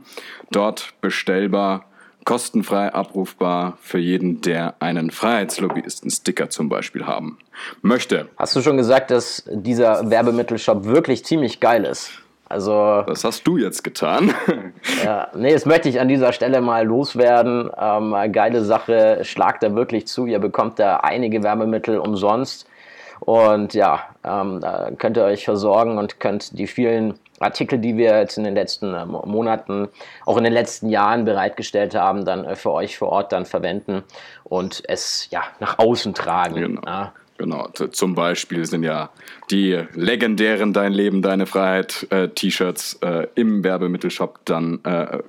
Dort 0.52 0.94
bestellbar 1.00 1.86
kostenfrei 2.26 2.94
abrufbar 2.94 3.78
für 3.80 3.98
jeden, 3.98 4.42
der 4.42 4.76
einen 4.80 5.10
Freiheitslobbyisten-Sticker 5.10 6.50
zum 6.50 6.68
Beispiel 6.68 7.06
haben 7.06 7.38
möchte. 7.82 8.28
Hast 8.36 8.58
du 8.58 8.62
schon 8.62 8.76
gesagt, 8.76 9.10
dass 9.10 9.46
dieser 9.50 10.10
Werbemittelshop 10.10 10.84
wirklich 10.84 11.24
ziemlich 11.24 11.62
geil 11.62 11.86
ist? 11.86 12.12
Also, 12.50 13.04
das 13.08 13.24
hast 13.24 13.48
du 13.48 13.58
jetzt 13.58 13.86
getan. 13.86 14.34
ja, 15.06 15.30
nee, 15.34 15.54
das 15.54 15.66
möchte 15.66 15.88
ich 15.88 16.02
an 16.02 16.10
dieser 16.10 16.34
Stelle 16.34 16.60
mal 16.60 16.86
loswerden. 16.86 17.70
Ähm, 17.80 18.14
geile 18.34 18.66
Sache, 18.66 19.22
schlagt 19.24 19.64
da 19.64 19.74
wirklich 19.76 20.08
zu. 20.08 20.26
Ihr 20.26 20.40
bekommt 20.40 20.78
da 20.78 20.98
einige 20.98 21.42
Werbemittel 21.42 21.98
umsonst. 22.00 22.68
Und 23.20 23.74
ja, 23.74 24.02
ähm, 24.24 24.60
da 24.62 24.92
könnt 24.98 25.18
ihr 25.18 25.24
euch 25.24 25.46
versorgen 25.46 25.98
und 25.98 26.20
könnt 26.20 26.58
die 26.58 26.68
vielen 26.68 27.16
Artikel, 27.40 27.80
die 27.80 27.98
wir 27.98 28.18
jetzt 28.20 28.38
in 28.38 28.44
den 28.44 28.56
letzten 28.56 28.94
äh, 28.94 29.06
Monaten, 29.06 29.90
auch 30.26 30.38
in 30.38 30.44
den 30.44 30.54
letzten 30.54 30.90
Jahren 30.90 31.26
bereitgestellt 31.26 31.96
haben, 31.96 32.26
dann 32.26 32.46
äh, 32.46 32.56
für 32.56 32.72
euch 32.72 32.98
vor 32.98 33.10
Ort 33.10 33.32
dann 33.32 33.46
verwenden 33.46 34.04
und 34.44 34.84
es 34.88 35.28
ja 35.32 35.44
nach 35.60 35.80
außen 35.80 36.14
tragen. 36.14 36.56
Genau. 36.56 36.82
Ja. 36.86 37.14
Genau, 37.38 37.68
zum 37.68 38.16
Beispiel 38.16 38.66
sind 38.66 38.84
ja 38.84 39.10
die 39.52 39.84
legendären 39.94 40.72
Dein 40.72 40.94
Leben, 40.94 41.22
deine 41.22 41.46
Freiheit 41.46 42.08
äh, 42.10 42.30
T-Shirts 42.30 43.00
äh, 43.02 43.28
im 43.36 43.62
Werbemittelshop 43.62 44.40
dann 44.46 44.80
äh, 44.86 45.20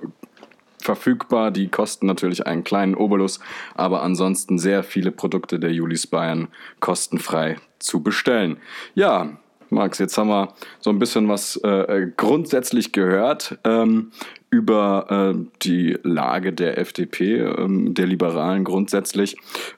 verfügbar. 0.87 1.51
Die 1.51 1.67
kosten 1.67 2.07
natürlich 2.07 2.47
einen 2.47 2.63
kleinen 2.63 2.95
Obolus, 2.95 3.39
aber 3.75 4.01
ansonsten 4.01 4.57
sehr 4.57 4.83
viele 4.83 5.11
Produkte 5.11 5.59
der 5.59 5.71
Julis 5.71 6.07
Bayern 6.07 6.47
kostenfrei 6.79 7.57
zu 7.77 8.01
bestellen. 8.01 8.57
Ja, 8.95 9.37
Max, 9.69 9.99
jetzt 9.99 10.17
haben 10.17 10.29
wir 10.29 10.53
so 10.79 10.89
ein 10.89 10.97
bisschen 10.97 11.27
was 11.27 11.57
äh, 11.57 11.69
äh, 11.69 12.11
grundsätzlich 12.15 12.93
gehört 12.93 13.59
ähm, 13.65 14.11
über 14.49 15.35
äh, 15.35 15.45
die 15.61 15.97
Lage 16.03 16.53
der 16.53 16.77
FDP, 16.77 17.41
ähm, 17.41 17.93
der 17.93 18.07
Liberalen 18.07 18.63
grundsätzlich. 18.63 19.35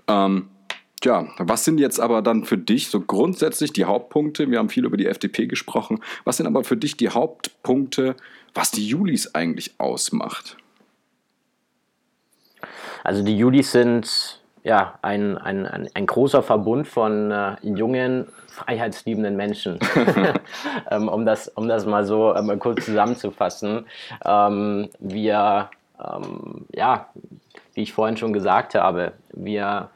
Ähm, 0.07 0.45
ja, 1.03 1.27
was 1.39 1.65
sind 1.65 1.79
jetzt 1.79 1.99
aber 1.99 2.21
dann 2.21 2.43
für 2.43 2.57
dich 2.57 2.89
so 2.89 2.99
grundsätzlich 2.99 3.73
die 3.73 3.85
Hauptpunkte? 3.85 4.51
Wir 4.51 4.59
haben 4.59 4.69
viel 4.69 4.85
über 4.85 4.97
die 4.97 5.07
FDP 5.07 5.47
gesprochen. 5.47 6.01
Was 6.23 6.37
sind 6.37 6.45
aber 6.45 6.63
für 6.63 6.77
dich 6.77 6.97
die 6.97 7.09
Hauptpunkte, 7.09 8.15
was 8.53 8.69
die 8.69 8.85
Julis 8.85 9.33
eigentlich 9.33 9.79
ausmacht? 9.79 10.57
Also 13.03 13.23
die 13.23 13.37
Julis 13.37 13.71
sind 13.71 14.39
ja 14.63 14.95
ein, 15.01 15.37
ein, 15.37 15.65
ein, 15.65 15.89
ein 15.93 16.05
großer 16.05 16.43
Verbund 16.43 16.87
von 16.87 17.31
äh, 17.31 17.55
jungen, 17.63 18.27
freiheitsliebenden 18.47 19.35
Menschen, 19.35 19.79
ähm, 20.91 21.07
um, 21.07 21.25
das, 21.25 21.47
um 21.49 21.67
das 21.67 21.85
mal 21.85 22.05
so 22.05 22.35
ähm, 22.35 22.59
kurz 22.59 22.85
zusammenzufassen. 22.85 23.85
Ähm, 24.25 24.89
wir, 24.99 25.69
ähm, 25.99 26.65
ja, 26.73 27.07
wie 27.73 27.83
ich 27.83 27.93
vorhin 27.93 28.17
schon 28.17 28.33
gesagt 28.33 28.75
habe, 28.75 29.13
wir 29.31 29.89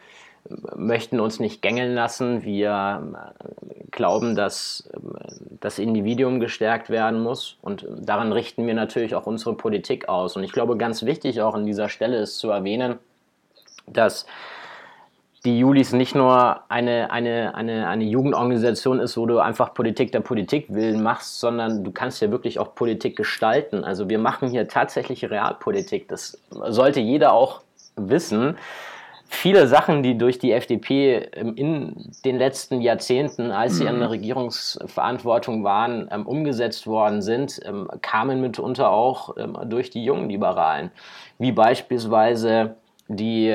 möchten 0.76 1.20
uns 1.20 1.40
nicht 1.40 1.62
gängeln 1.62 1.94
lassen. 1.96 2.44
Wir 2.44 3.14
äh, 3.40 3.84
glauben, 3.92 4.36
dass 4.36 4.90
ähm, 4.94 5.16
das 5.60 5.80
Individuum 5.80 6.40
gestärkt 6.40 6.90
werden 6.90 7.22
muss 7.22 7.58
und 7.62 7.88
daran 7.90 8.32
richten 8.32 8.68
wir 8.68 8.74
natürlich 8.74 9.16
auch 9.16 9.26
unsere 9.26 9.56
Politik 9.56 10.10
aus. 10.10 10.36
Und 10.36 10.44
ich 10.44 10.52
glaube, 10.52 10.78
ganz 10.78 11.04
wichtig 11.04 11.42
auch 11.42 11.56
an 11.56 11.66
dieser 11.66 11.90
Stelle 11.90 12.18
ist 12.18 12.38
zu 12.40 12.50
erwähnen, 12.50 13.00
dass 13.88 14.26
die 15.46 15.60
Julis 15.60 15.92
nicht 15.92 16.16
nur 16.16 16.62
eine, 16.70 17.12
eine, 17.12 17.54
eine, 17.54 17.88
eine 17.88 18.04
Jugendorganisation 18.06 19.00
ist, 19.00 19.18
wo 19.18 19.26
du 19.26 19.40
einfach 19.40 19.74
Politik 19.74 20.14
der 20.14 20.22
Politik 20.22 20.68
willen 20.70 21.04
machst, 21.04 21.42
sondern 21.42 21.84
du 21.84 21.92
kannst 21.92 22.22
ja 22.22 22.32
wirklich 22.32 22.60
auch 22.60 22.76
Politik 22.76 23.18
gestalten. 23.18 23.84
Also 23.84 24.08
wir 24.08 24.20
machen 24.20 24.50
hier 24.50 24.70
tatsächlich 24.70 25.30
Realpolitik. 25.30 26.08
Das 26.08 26.42
sollte 26.50 27.02
jeder 27.02 27.34
auch 27.34 27.62
wissen. 27.98 28.58
Viele 29.36 29.68
Sachen, 29.68 30.04
die 30.04 30.16
durch 30.16 30.38
die 30.38 30.52
FDP 30.52 31.18
in 31.34 32.12
den 32.24 32.38
letzten 32.38 32.82
Jahrzehnten, 32.82 33.50
als 33.50 33.78
sie 33.78 33.88
an 33.88 33.98
der 33.98 34.08
mhm. 34.08 34.14
Regierungsverantwortung 34.14 35.64
waren, 35.64 36.08
ähm, 36.12 36.28
umgesetzt 36.28 36.86
worden 36.86 37.24
sind, 37.24 37.60
ähm, 37.66 37.90
kamen 38.02 38.42
mitunter 38.42 38.92
auch 38.92 39.36
ähm, 39.38 39.58
durch 39.66 39.90
die 39.90 40.06
jungen 40.06 40.30
Liberalen. 40.30 40.92
Wie 41.40 41.52
beispielsweise 41.52 42.76
die 43.08 43.48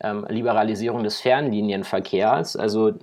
ähm, 0.00 0.26
Liberalisierung 0.28 1.04
des 1.04 1.20
Fernlinienverkehrs. 1.20 2.56
Also, 2.56 2.94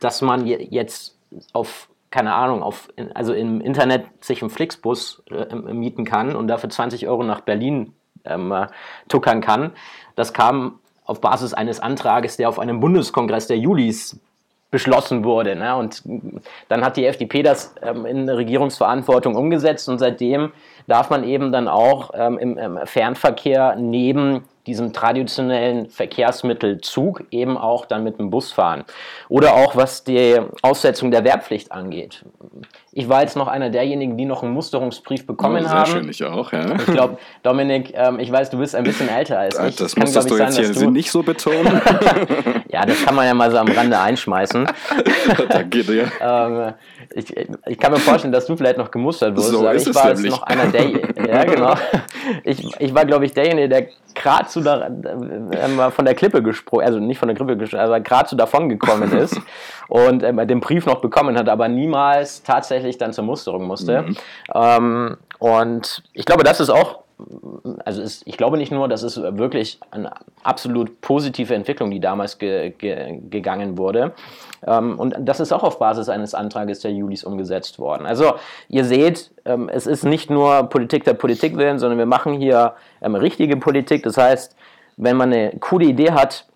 dass 0.00 0.22
man 0.22 0.46
jetzt 0.46 1.18
auf 1.52 1.88
keine 2.10 2.32
Ahnung, 2.34 2.62
auf, 2.62 2.90
also 3.14 3.34
im 3.34 3.60
Internet 3.60 4.04
sich 4.20 4.40
einen 4.40 4.50
Flixbus 4.50 5.24
äh, 5.30 5.54
mieten 5.56 6.04
kann 6.04 6.36
und 6.36 6.46
dafür 6.46 6.70
20 6.70 7.08
Euro 7.08 7.24
nach 7.24 7.40
Berlin 7.40 7.92
ähm, 8.24 8.52
äh, 8.52 8.68
tuckern 9.08 9.40
kann. 9.40 9.72
Das 10.14 10.32
kam 10.32 10.78
auf 11.04 11.20
Basis 11.20 11.54
eines 11.54 11.80
Antrages, 11.80 12.36
der 12.36 12.48
auf 12.48 12.58
einem 12.58 12.80
Bundeskongress 12.80 13.46
der 13.46 13.58
Julis 13.58 14.18
beschlossen 14.70 15.22
wurde. 15.24 15.54
Ne? 15.54 15.76
Und 15.76 16.02
dann 16.68 16.84
hat 16.84 16.96
die 16.96 17.04
FDP 17.04 17.42
das 17.42 17.74
ähm, 17.82 18.06
in 18.06 18.28
Regierungsverantwortung 18.28 19.36
umgesetzt 19.36 19.88
und 19.88 19.98
seitdem 19.98 20.52
darf 20.86 21.10
man 21.10 21.24
eben 21.24 21.52
dann 21.52 21.68
auch 21.68 22.10
ähm, 22.14 22.38
im, 22.38 22.58
im 22.58 22.78
Fernverkehr 22.84 23.76
neben 23.76 24.44
diesem 24.66 24.92
traditionellen 24.92 25.90
Verkehrsmittel 25.90 26.80
Zug 26.80 27.24
eben 27.30 27.56
auch 27.58 27.86
dann 27.86 28.04
mit 28.04 28.18
dem 28.18 28.30
Bus 28.30 28.52
fahren. 28.52 28.84
Oder 29.28 29.54
auch 29.54 29.74
was 29.74 30.04
die 30.04 30.38
Aussetzung 30.62 31.10
der 31.10 31.24
Wehrpflicht 31.24 31.72
angeht. 31.72 32.24
Ich 32.92 33.08
war 33.08 33.22
jetzt 33.22 33.36
noch 33.36 33.48
einer 33.48 33.70
derjenigen, 33.70 34.16
die 34.16 34.24
noch 34.24 34.42
einen 34.42 34.52
Musterungsbrief 34.52 35.26
bekommen 35.26 35.62
ja, 35.62 35.68
sehr 35.68 35.78
haben. 35.78 35.90
Schön, 35.90 36.08
ich 36.08 36.24
auch, 36.24 36.52
ja. 36.52 36.76
Ich 36.76 36.86
glaube, 36.86 37.18
Dominik, 37.42 37.92
ähm, 37.94 38.20
ich 38.20 38.30
weiß, 38.30 38.50
du 38.50 38.58
bist 38.58 38.76
ein 38.76 38.84
bisschen 38.84 39.08
älter 39.08 39.38
als 39.38 39.58
ich. 39.58 39.76
Das 39.76 39.94
kann, 39.94 40.02
musstest 40.02 40.30
du 40.30 40.36
jetzt 40.36 40.58
hier 40.58 40.72
du 40.72 40.90
nicht 40.90 41.10
so 41.10 41.22
betonen. 41.22 41.80
ja, 42.68 42.84
das 42.84 43.04
kann 43.04 43.14
man 43.14 43.26
ja 43.26 43.34
mal 43.34 43.50
so 43.50 43.56
am 43.56 43.68
Rande 43.68 43.98
einschmeißen. 43.98 44.66
Danke 45.48 45.84
dir. 45.84 46.12
ähm, 46.20 46.74
ich, 47.14 47.34
ich 47.66 47.78
kann 47.78 47.92
mir 47.92 47.98
vorstellen, 47.98 48.32
dass 48.32 48.46
du 48.46 48.56
vielleicht 48.56 48.78
noch 48.78 48.90
gemustert 48.90 49.36
wirst, 49.36 49.48
so 49.48 49.60
aber 49.60 49.74
ich 49.74 49.94
war 49.94 50.10
jetzt 50.10 50.24
noch 50.24 50.42
einer 50.42 50.66
der, 50.66 50.90
ja 51.26 51.44
genau, 51.44 51.74
ich, 52.44 52.68
ich 52.78 52.94
war 52.94 53.04
glaube 53.04 53.24
ich 53.26 53.32
derjenige, 53.32 53.68
der 53.68 53.86
gerade 54.14 54.48
zu 54.52 54.60
da, 54.60 54.86
äh, 54.86 55.90
von 55.90 56.04
der 56.04 56.14
Klippe 56.14 56.42
gesprungen, 56.42 56.84
also 56.84 57.00
nicht 57.00 57.18
von 57.18 57.28
der 57.28 57.36
Klippe 57.36 57.56
gesprungen, 57.56 57.84
aber 57.84 58.00
gerade 58.00 58.28
zu 58.28 58.36
davon 58.36 58.68
gekommen 58.68 59.12
ist 59.18 59.40
und 59.88 60.22
äh, 60.22 60.46
den 60.46 60.60
Brief 60.60 60.86
noch 60.86 61.00
bekommen 61.00 61.36
hat, 61.38 61.48
aber 61.48 61.68
niemals 61.68 62.42
tatsächlich 62.42 62.98
dann 62.98 63.12
zur 63.12 63.24
Musterung 63.24 63.66
musste. 63.66 64.02
Mhm. 64.02 64.16
Ähm, 64.54 65.16
und 65.38 66.02
ich 66.12 66.24
glaube, 66.24 66.44
das 66.44 66.60
ist 66.60 66.70
auch 66.70 67.01
also 67.84 68.02
ist, 68.02 68.22
ich 68.26 68.36
glaube 68.36 68.56
nicht 68.56 68.72
nur, 68.72 68.88
das 68.88 69.02
ist 69.02 69.20
wirklich 69.20 69.78
eine 69.90 70.12
absolut 70.42 71.00
positive 71.00 71.54
Entwicklung, 71.54 71.90
die 71.90 72.00
damals 72.00 72.38
ge, 72.38 72.70
ge, 72.70 73.20
gegangen 73.30 73.78
wurde. 73.78 74.12
Ähm, 74.66 74.98
und 74.98 75.14
das 75.18 75.40
ist 75.40 75.52
auch 75.52 75.62
auf 75.62 75.78
Basis 75.78 76.08
eines 76.08 76.34
Antrages 76.34 76.80
der 76.80 76.92
Julis 76.92 77.24
umgesetzt 77.24 77.78
worden. 77.78 78.06
Also 78.06 78.34
ihr 78.68 78.84
seht, 78.84 79.30
ähm, 79.44 79.68
es 79.68 79.86
ist 79.86 80.04
nicht 80.04 80.30
nur 80.30 80.64
Politik 80.64 81.04
der 81.04 81.14
Politik 81.14 81.56
willen, 81.56 81.78
sondern 81.78 81.98
wir 81.98 82.06
machen 82.06 82.34
hier 82.34 82.74
ähm, 83.00 83.14
richtige 83.14 83.56
Politik. 83.56 84.02
Das 84.02 84.16
heißt, 84.16 84.56
wenn 84.96 85.16
man 85.16 85.32
eine 85.32 85.52
coole 85.58 85.86
Idee 85.86 86.12
hat, 86.12 86.46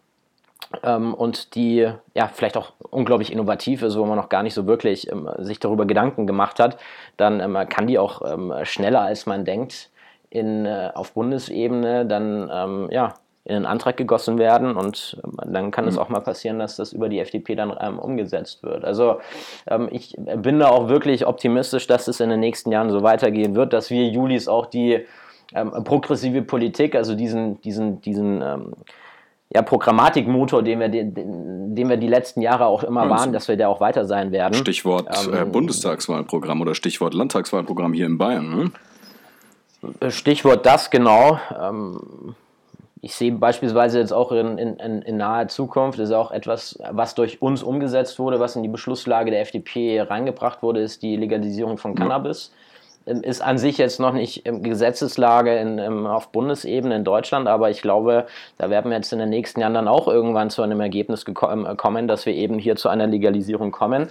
ähm, 0.82 1.14
und 1.14 1.54
die 1.54 1.88
ja 2.14 2.28
vielleicht 2.32 2.56
auch 2.56 2.72
unglaublich 2.90 3.32
innovativ 3.32 3.82
ist, 3.82 3.96
wo 3.96 4.04
man 4.04 4.16
noch 4.16 4.28
gar 4.28 4.42
nicht 4.42 4.54
so 4.54 4.66
wirklich 4.66 5.10
ähm, 5.10 5.28
sich 5.38 5.60
darüber 5.60 5.86
Gedanken 5.86 6.26
gemacht 6.26 6.58
hat, 6.58 6.76
dann 7.16 7.40
ähm, 7.40 7.56
kann 7.68 7.86
die 7.86 7.98
auch 7.98 8.22
schneller 8.64 9.02
als 9.02 9.26
man 9.26 9.44
denkt 9.44 9.90
in, 10.30 10.66
äh, 10.66 10.90
auf 10.94 11.12
Bundesebene 11.12 12.06
dann 12.06 12.50
ähm, 12.52 12.88
ja, 12.90 13.14
in 13.44 13.56
einen 13.56 13.66
Antrag 13.66 13.96
gegossen 13.96 14.38
werden 14.38 14.76
und 14.76 15.18
ähm, 15.24 15.52
dann 15.52 15.70
kann 15.70 15.84
mhm. 15.84 15.90
es 15.90 15.98
auch 15.98 16.08
mal 16.08 16.20
passieren, 16.20 16.58
dass 16.58 16.76
das 16.76 16.92
über 16.92 17.08
die 17.08 17.20
FDP 17.20 17.54
dann 17.54 17.74
ähm, 17.80 17.98
umgesetzt 17.98 18.62
wird. 18.62 18.84
Also 18.84 19.20
ähm, 19.68 19.88
ich 19.90 20.16
bin 20.16 20.58
da 20.58 20.68
auch 20.68 20.88
wirklich 20.88 21.26
optimistisch, 21.26 21.86
dass 21.86 22.08
es 22.08 22.20
in 22.20 22.30
den 22.30 22.40
nächsten 22.40 22.72
Jahren 22.72 22.90
so 22.90 23.02
weitergehen 23.02 23.54
wird, 23.54 23.72
dass 23.72 23.90
wir 23.90 24.08
Julis 24.08 24.48
auch 24.48 24.66
die 24.66 25.06
ähm, 25.54 25.70
progressive 25.84 26.42
Politik, 26.42 26.94
also 26.94 27.14
diesen, 27.14 27.60
diesen, 27.60 28.00
diesen 28.00 28.42
ja, 29.54 29.62
Programmatikmotor, 29.62 30.62
den 30.62 30.80
wir, 30.80 30.88
den, 30.88 31.74
den 31.74 31.88
wir 31.88 31.96
die 31.96 32.08
letzten 32.08 32.40
Jahre 32.40 32.66
auch 32.66 32.82
immer 32.82 33.08
waren, 33.08 33.32
dass 33.32 33.46
wir 33.48 33.56
der 33.56 33.68
auch 33.68 33.80
weiter 33.80 34.04
sein 34.04 34.32
werden. 34.32 34.54
Stichwort 34.54 35.06
äh, 35.08 35.42
ähm, 35.42 35.52
Bundestagswahlprogramm 35.52 36.60
oder 36.60 36.74
Stichwort 36.74 37.14
Landtagswahlprogramm 37.14 37.92
hier 37.92 38.06
in 38.06 38.18
Bayern. 38.18 38.50
Ne? 38.50 38.70
Stichwort 40.08 40.66
das 40.66 40.90
genau. 40.90 41.38
Ähm, 41.58 42.34
ich 43.02 43.14
sehe 43.14 43.32
beispielsweise 43.32 44.00
jetzt 44.00 44.12
auch 44.12 44.32
in, 44.32 44.58
in, 44.58 45.02
in 45.02 45.16
naher 45.16 45.48
Zukunft, 45.48 45.98
ist 45.98 46.12
auch 46.12 46.32
etwas, 46.32 46.78
was 46.90 47.14
durch 47.14 47.40
uns 47.40 47.62
umgesetzt 47.62 48.18
wurde, 48.18 48.40
was 48.40 48.56
in 48.56 48.62
die 48.62 48.68
Beschlusslage 48.68 49.30
der 49.30 49.42
FDP 49.42 50.00
reingebracht 50.00 50.62
wurde, 50.62 50.80
ist 50.80 51.02
die 51.02 51.16
Legalisierung 51.16 51.78
von 51.78 51.94
Cannabis. 51.94 52.50
Ja. 53.06 53.14
Ist 53.20 53.40
an 53.40 53.58
sich 53.58 53.78
jetzt 53.78 54.00
noch 54.00 54.12
nicht 54.12 54.42
Gesetzeslage 54.44 55.56
in, 55.56 55.78
auf 56.08 56.32
Bundesebene 56.32 56.96
in 56.96 57.04
Deutschland, 57.04 57.46
aber 57.46 57.70
ich 57.70 57.80
glaube, 57.80 58.26
da 58.58 58.68
werden 58.68 58.90
wir 58.90 58.96
jetzt 58.96 59.12
in 59.12 59.20
den 59.20 59.28
nächsten 59.28 59.60
Jahren 59.60 59.74
dann 59.74 59.86
auch 59.86 60.08
irgendwann 60.08 60.50
zu 60.50 60.62
einem 60.62 60.80
Ergebnis 60.80 61.24
ähm, 61.28 61.68
kommen, 61.76 62.08
dass 62.08 62.26
wir 62.26 62.34
eben 62.34 62.58
hier 62.58 62.74
zu 62.74 62.88
einer 62.88 63.06
Legalisierung 63.06 63.70
kommen. 63.70 64.08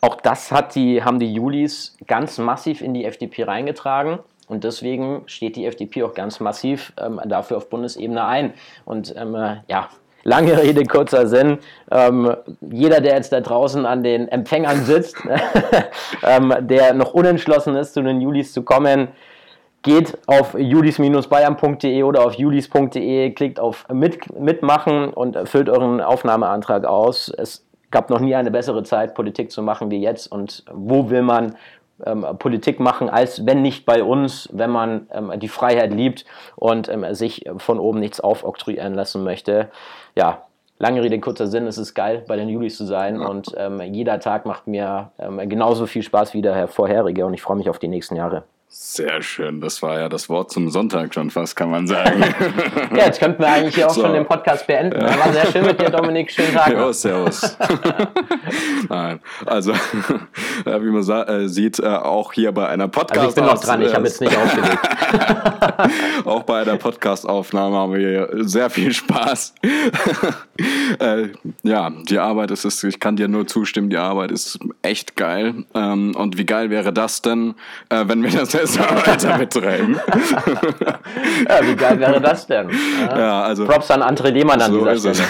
Auch 0.00 0.14
das 0.14 0.52
hat 0.52 0.76
die, 0.76 1.02
haben 1.02 1.18
die 1.18 1.34
Julis 1.34 1.96
ganz 2.06 2.38
massiv 2.38 2.80
in 2.80 2.94
die 2.94 3.04
FDP 3.04 3.42
reingetragen. 3.42 4.20
Und 4.48 4.64
deswegen 4.64 5.22
steht 5.26 5.56
die 5.56 5.66
FDP 5.66 6.02
auch 6.02 6.14
ganz 6.14 6.40
massiv 6.40 6.92
ähm, 7.00 7.20
dafür 7.26 7.58
auf 7.58 7.68
Bundesebene 7.68 8.24
ein. 8.24 8.54
Und 8.84 9.14
ähm, 9.16 9.34
äh, 9.34 9.56
ja, 9.68 9.88
lange 10.24 10.60
Rede, 10.60 10.84
kurzer 10.84 11.26
Sinn. 11.26 11.58
Ähm, 11.90 12.34
jeder, 12.60 13.00
der 13.00 13.14
jetzt 13.14 13.32
da 13.32 13.40
draußen 13.40 13.86
an 13.86 14.02
den 14.02 14.28
Empfängern 14.28 14.84
sitzt, 14.84 15.16
ähm, 16.22 16.54
der 16.60 16.94
noch 16.94 17.12
unentschlossen 17.12 17.74
ist, 17.76 17.94
zu 17.94 18.02
den 18.02 18.20
Julis 18.20 18.52
zu 18.52 18.62
kommen, 18.62 19.08
geht 19.82 20.18
auf 20.26 20.54
julis-bayern.de 20.58 22.02
oder 22.02 22.24
auf 22.26 22.34
julis.de, 22.34 23.30
klickt 23.30 23.60
auf 23.60 23.86
mit, 23.92 24.38
Mitmachen 24.38 25.10
und 25.10 25.48
füllt 25.48 25.68
euren 25.68 26.00
Aufnahmeantrag 26.00 26.84
aus. 26.84 27.28
Es 27.28 27.64
gab 27.90 28.10
noch 28.10 28.20
nie 28.20 28.34
eine 28.34 28.50
bessere 28.50 28.82
Zeit, 28.82 29.14
Politik 29.14 29.50
zu 29.50 29.62
machen 29.62 29.90
wie 29.90 30.00
jetzt. 30.00 30.30
Und 30.30 30.64
wo 30.72 31.10
will 31.10 31.22
man 31.22 31.54
ähm, 32.04 32.26
Politik 32.38 32.80
machen, 32.80 33.08
als 33.08 33.46
wenn 33.46 33.62
nicht 33.62 33.86
bei 33.86 34.02
uns, 34.02 34.48
wenn 34.52 34.70
man 34.70 35.06
ähm, 35.12 35.32
die 35.38 35.48
Freiheit 35.48 35.92
liebt 35.92 36.24
und 36.56 36.88
ähm, 36.88 37.14
sich 37.14 37.44
von 37.58 37.78
oben 37.78 38.00
nichts 38.00 38.20
aufoktroyieren 38.20 38.94
lassen 38.94 39.24
möchte. 39.24 39.70
Ja, 40.14 40.42
lange 40.78 41.02
Rede, 41.02 41.18
kurzer 41.20 41.46
Sinn, 41.46 41.66
es 41.66 41.78
ist 41.78 41.94
geil, 41.94 42.24
bei 42.26 42.36
den 42.36 42.48
Julis 42.48 42.76
zu 42.76 42.84
sein 42.84 43.20
und 43.20 43.54
ähm, 43.56 43.80
jeder 43.80 44.20
Tag 44.20 44.46
macht 44.46 44.66
mir 44.66 45.10
ähm, 45.18 45.48
genauso 45.48 45.86
viel 45.86 46.02
Spaß 46.02 46.34
wie 46.34 46.42
der 46.42 46.68
vorherige 46.68 47.26
und 47.26 47.34
ich 47.34 47.42
freue 47.42 47.56
mich 47.56 47.68
auf 47.68 47.78
die 47.78 47.88
nächsten 47.88 48.16
Jahre. 48.16 48.44
Sehr 48.70 49.22
schön, 49.22 49.62
das 49.62 49.80
war 49.80 49.98
ja 49.98 50.10
das 50.10 50.28
Wort 50.28 50.52
zum 50.52 50.68
Sonntag 50.68 51.14
schon 51.14 51.30
fast, 51.30 51.56
kann 51.56 51.70
man 51.70 51.86
sagen. 51.86 52.22
ja, 52.94 53.06
jetzt 53.06 53.18
könnten 53.18 53.40
wir 53.40 53.48
eigentlich 53.48 53.76
hier 53.76 53.86
auch 53.86 53.94
so. 53.94 54.02
schon 54.02 54.12
den 54.12 54.26
Podcast 54.26 54.66
beenden. 54.66 55.00
Ja. 55.00 55.18
War 55.18 55.32
sehr 55.32 55.46
schön 55.46 55.64
mit 55.64 55.80
dir, 55.80 55.88
Dominik. 55.88 56.30
Schönen 56.30 56.52
Tag. 56.52 56.72
Ja, 56.74 56.92
servus. 56.92 57.56
Nein, 58.90 59.20
also 59.46 59.72
wie 60.64 60.90
man 60.90 61.28
äh, 61.28 61.48
sieht, 61.48 61.78
äh, 61.78 61.86
auch 61.86 62.34
hier 62.34 62.52
bei 62.52 62.68
einer 62.68 62.88
Podcast. 62.88 63.18
Also 63.18 63.28
ich 63.30 63.34
bin 63.36 63.44
noch 63.46 63.58
dran, 63.58 63.80
ich 63.80 63.94
habe 63.94 64.06
jetzt 64.06 64.20
nicht 64.20 64.36
aufgelegt. 64.36 64.78
auch 66.24 66.42
bei 66.42 66.62
einer 66.62 66.76
Podcast-Aufnahme 66.76 67.76
haben 67.76 67.94
wir 67.94 68.28
sehr 68.44 68.70
viel 68.70 68.92
Spaß. 68.92 69.54
äh, 70.98 71.28
ja, 71.62 71.90
die 71.90 72.18
Arbeit 72.18 72.50
ist, 72.50 72.64
ist, 72.64 72.82
ich 72.84 73.00
kann 73.00 73.16
dir 73.16 73.28
nur 73.28 73.46
zustimmen, 73.46 73.90
die 73.90 73.96
Arbeit 73.96 74.32
ist 74.32 74.58
echt 74.82 75.16
geil. 75.16 75.64
Ähm, 75.74 76.14
und 76.16 76.38
wie 76.38 76.46
geil 76.46 76.70
wäre 76.70 76.92
das 76.92 77.22
denn, 77.22 77.54
äh, 77.90 78.04
wenn 78.06 78.22
wir 78.22 78.30
das 78.30 78.52
jetzt 78.52 78.78
mal 78.78 79.06
weiter 79.06 79.38
betreiben. 79.38 79.98
ja, 81.48 81.60
wie 81.62 81.76
geil 81.76 82.00
wäre 82.00 82.20
das 82.20 82.46
denn? 82.46 82.70
Ja, 83.00 83.18
ja 83.18 83.42
also, 83.42 83.66
Props 83.66 83.90
an 83.90 84.02
André 84.02 84.30
Lehmann 84.30 84.60
an 84.60 84.72
so 84.72 84.84
dieser 84.84 85.14
Stelle. 85.14 85.28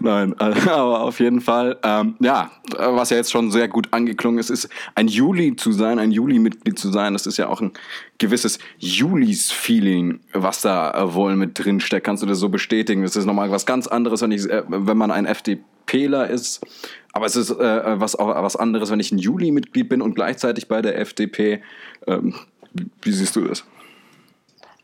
Nein, 0.00 0.34
aber 0.38 1.02
auf 1.02 1.20
jeden 1.20 1.40
Fall, 1.40 1.78
ähm, 1.82 2.16
ja, 2.20 2.50
was 2.76 3.10
ja 3.10 3.16
jetzt 3.16 3.30
schon 3.30 3.50
sehr 3.50 3.68
gut 3.68 3.88
angeklungen 3.90 4.38
ist, 4.38 4.50
ist 4.50 4.68
ein 4.94 5.08
Juli 5.08 5.56
zu 5.56 5.72
sein, 5.72 5.98
ein 5.98 6.12
Juli-Mitglied 6.12 6.78
zu 6.78 6.90
sein. 6.90 7.12
Das 7.12 7.26
ist 7.26 7.36
ja 7.36 7.48
auch 7.48 7.60
ein 7.60 7.72
gewisses 8.18 8.58
Julis-Feeling, 8.78 10.20
was 10.32 10.62
da 10.62 11.14
wohl 11.14 11.36
mit 11.36 11.58
drin 11.58 11.80
steckt. 11.80 12.06
Kannst 12.06 12.22
du 12.22 12.26
das 12.26 12.38
so 12.38 12.48
bestätigen? 12.48 13.02
Das 13.02 13.16
ist 13.16 13.26
nochmal 13.26 13.50
was 13.50 13.66
ganz 13.66 13.86
anderes, 13.86 14.22
wenn, 14.22 14.32
ich, 14.32 14.48
äh, 14.48 14.62
wenn 14.66 14.96
man 14.96 15.10
ein 15.10 15.26
FDPler 15.26 16.28
ist. 16.28 16.64
Aber 17.12 17.26
es 17.26 17.36
ist 17.36 17.50
äh, 17.50 18.00
was, 18.00 18.16
auch 18.16 18.28
was 18.42 18.56
anderes, 18.56 18.90
wenn 18.90 19.00
ich 19.00 19.12
ein 19.12 19.18
Juli-Mitglied 19.18 19.88
bin 19.88 20.02
und 20.02 20.14
gleichzeitig 20.14 20.68
bei 20.68 20.82
der 20.82 20.98
FDP. 20.98 21.62
Ähm, 22.06 22.34
wie 23.02 23.12
siehst 23.12 23.36
du 23.36 23.42
das? 23.42 23.64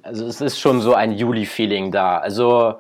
Also 0.03 0.27
es 0.27 0.41
ist 0.41 0.59
schon 0.59 0.81
so 0.81 0.95
ein 0.95 1.13
Juli-Feeling 1.13 1.91
da. 1.91 2.19
Also 2.19 2.77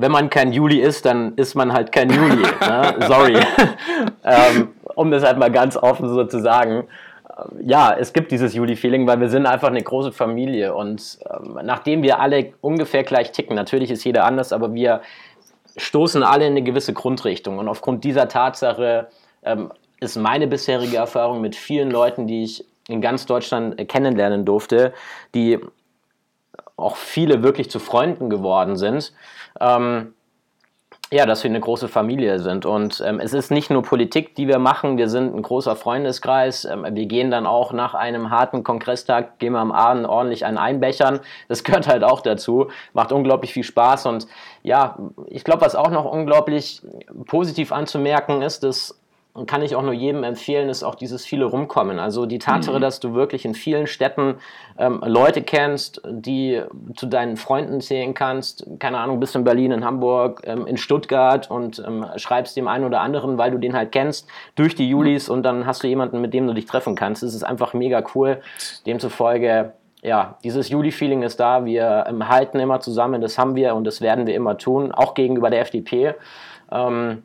wenn 0.00 0.12
man 0.12 0.30
kein 0.30 0.52
Juli 0.52 0.78
ist, 0.78 1.04
dann 1.04 1.34
ist 1.34 1.56
man 1.56 1.72
halt 1.72 1.90
kein 1.90 2.08
Juli. 2.08 2.42
ne? 2.42 2.94
Sorry. 3.08 3.36
ähm, 4.24 4.68
um 4.94 5.10
das 5.10 5.24
halt 5.24 5.38
mal 5.38 5.50
ganz 5.50 5.76
offen 5.76 6.08
so 6.08 6.24
zu 6.24 6.40
sagen. 6.40 6.84
Ja, 7.60 7.94
es 7.98 8.12
gibt 8.12 8.30
dieses 8.30 8.54
Juli-Feeling, 8.54 9.06
weil 9.06 9.20
wir 9.20 9.28
sind 9.28 9.46
einfach 9.46 9.68
eine 9.68 9.82
große 9.82 10.12
Familie 10.12 10.74
und 10.74 11.18
ähm, 11.28 11.58
nachdem 11.62 12.02
wir 12.02 12.20
alle 12.20 12.52
ungefähr 12.60 13.04
gleich 13.04 13.30
ticken, 13.30 13.54
natürlich 13.54 13.90
ist 13.90 14.02
jeder 14.04 14.24
anders, 14.24 14.52
aber 14.52 14.74
wir 14.74 15.02
stoßen 15.76 16.22
alle 16.24 16.46
in 16.46 16.52
eine 16.52 16.62
gewisse 16.62 16.92
Grundrichtung 16.92 17.58
und 17.58 17.68
aufgrund 17.68 18.02
dieser 18.02 18.28
Tatsache 18.28 19.06
ähm, 19.44 19.70
ist 20.00 20.16
meine 20.16 20.48
bisherige 20.48 20.96
Erfahrung 20.96 21.40
mit 21.40 21.54
vielen 21.54 21.90
Leuten, 21.92 22.26
die 22.26 22.42
ich 22.42 22.64
in 22.88 23.00
ganz 23.00 23.26
Deutschland 23.26 23.76
kennenlernen 23.88 24.44
durfte, 24.44 24.92
die 25.34 25.60
auch 26.78 26.96
viele 26.96 27.42
wirklich 27.42 27.70
zu 27.70 27.78
Freunden 27.78 28.30
geworden 28.30 28.76
sind, 28.76 29.12
ähm, 29.60 30.14
ja, 31.10 31.24
dass 31.24 31.42
wir 31.42 31.50
eine 31.50 31.60
große 31.60 31.88
Familie 31.88 32.38
sind. 32.38 32.66
Und 32.66 33.02
ähm, 33.04 33.18
es 33.18 33.32
ist 33.32 33.50
nicht 33.50 33.70
nur 33.70 33.82
Politik, 33.82 34.34
die 34.34 34.46
wir 34.46 34.58
machen, 34.58 34.98
wir 34.98 35.08
sind 35.08 35.34
ein 35.34 35.40
großer 35.40 35.74
Freundeskreis. 35.74 36.66
Ähm, 36.66 36.86
wir 36.90 37.06
gehen 37.06 37.30
dann 37.30 37.46
auch 37.46 37.72
nach 37.72 37.94
einem 37.94 38.30
harten 38.30 38.62
Kongresstag, 38.62 39.38
gehen 39.38 39.54
wir 39.54 39.60
am 39.60 39.72
Abend 39.72 40.06
ordentlich 40.06 40.44
einen 40.44 40.58
einbechern. 40.58 41.20
Das 41.48 41.64
gehört 41.64 41.88
halt 41.88 42.04
auch 42.04 42.20
dazu. 42.20 42.68
Macht 42.92 43.10
unglaublich 43.10 43.54
viel 43.54 43.64
Spaß. 43.64 44.04
Und 44.06 44.26
ja, 44.62 44.98
ich 45.26 45.44
glaube, 45.44 45.62
was 45.62 45.74
auch 45.74 45.90
noch 45.90 46.04
unglaublich 46.04 46.82
positiv 47.26 47.72
anzumerken 47.72 48.42
ist, 48.42 48.62
dass 48.62 49.00
und 49.38 49.46
kann 49.46 49.62
ich 49.62 49.76
auch 49.76 49.82
nur 49.82 49.92
jedem 49.92 50.24
empfehlen, 50.24 50.68
ist 50.68 50.82
auch 50.82 50.96
dieses 50.96 51.24
viele 51.24 51.44
Rumkommen. 51.44 52.00
Also 52.00 52.26
die 52.26 52.40
Tatsache, 52.40 52.78
mhm. 52.78 52.82
dass 52.82 52.98
du 52.98 53.14
wirklich 53.14 53.44
in 53.44 53.54
vielen 53.54 53.86
Städten 53.86 54.34
ähm, 54.78 55.00
Leute 55.06 55.42
kennst, 55.42 56.02
die 56.04 56.60
zu 56.96 57.06
deinen 57.06 57.36
Freunden 57.36 57.80
zählen 57.80 58.14
kannst. 58.14 58.66
Keine 58.80 58.98
Ahnung, 58.98 59.20
bist 59.20 59.36
in 59.36 59.44
Berlin, 59.44 59.70
in 59.70 59.84
Hamburg, 59.84 60.42
ähm, 60.44 60.66
in 60.66 60.76
Stuttgart 60.76 61.48
und 61.50 61.82
ähm, 61.86 62.04
schreibst 62.16 62.56
dem 62.56 62.66
einen 62.66 62.84
oder 62.84 63.00
anderen, 63.00 63.38
weil 63.38 63.52
du 63.52 63.58
den 63.58 63.76
halt 63.76 63.92
kennst, 63.92 64.26
durch 64.56 64.74
die 64.74 64.88
Julis 64.88 65.28
und 65.28 65.44
dann 65.44 65.66
hast 65.66 65.84
du 65.84 65.86
jemanden, 65.86 66.20
mit 66.20 66.34
dem 66.34 66.48
du 66.48 66.52
dich 66.52 66.66
treffen 66.66 66.96
kannst. 66.96 67.22
Das 67.22 67.32
ist 67.32 67.44
einfach 67.44 67.74
mega 67.74 68.02
cool. 68.14 68.40
Demzufolge 68.86 69.72
ja, 70.02 70.38
dieses 70.44 70.68
Juli-Feeling 70.68 71.22
ist 71.22 71.40
da. 71.40 71.64
Wir 71.64 72.04
ähm, 72.08 72.28
halten 72.28 72.60
immer 72.60 72.80
zusammen, 72.80 73.20
das 73.20 73.38
haben 73.38 73.54
wir 73.56 73.74
und 73.74 73.84
das 73.84 74.00
werden 74.00 74.26
wir 74.26 74.34
immer 74.34 74.56
tun, 74.56 74.92
auch 74.92 75.14
gegenüber 75.14 75.50
der 75.50 75.60
FDP. 75.60 76.14
Ähm, 76.70 77.22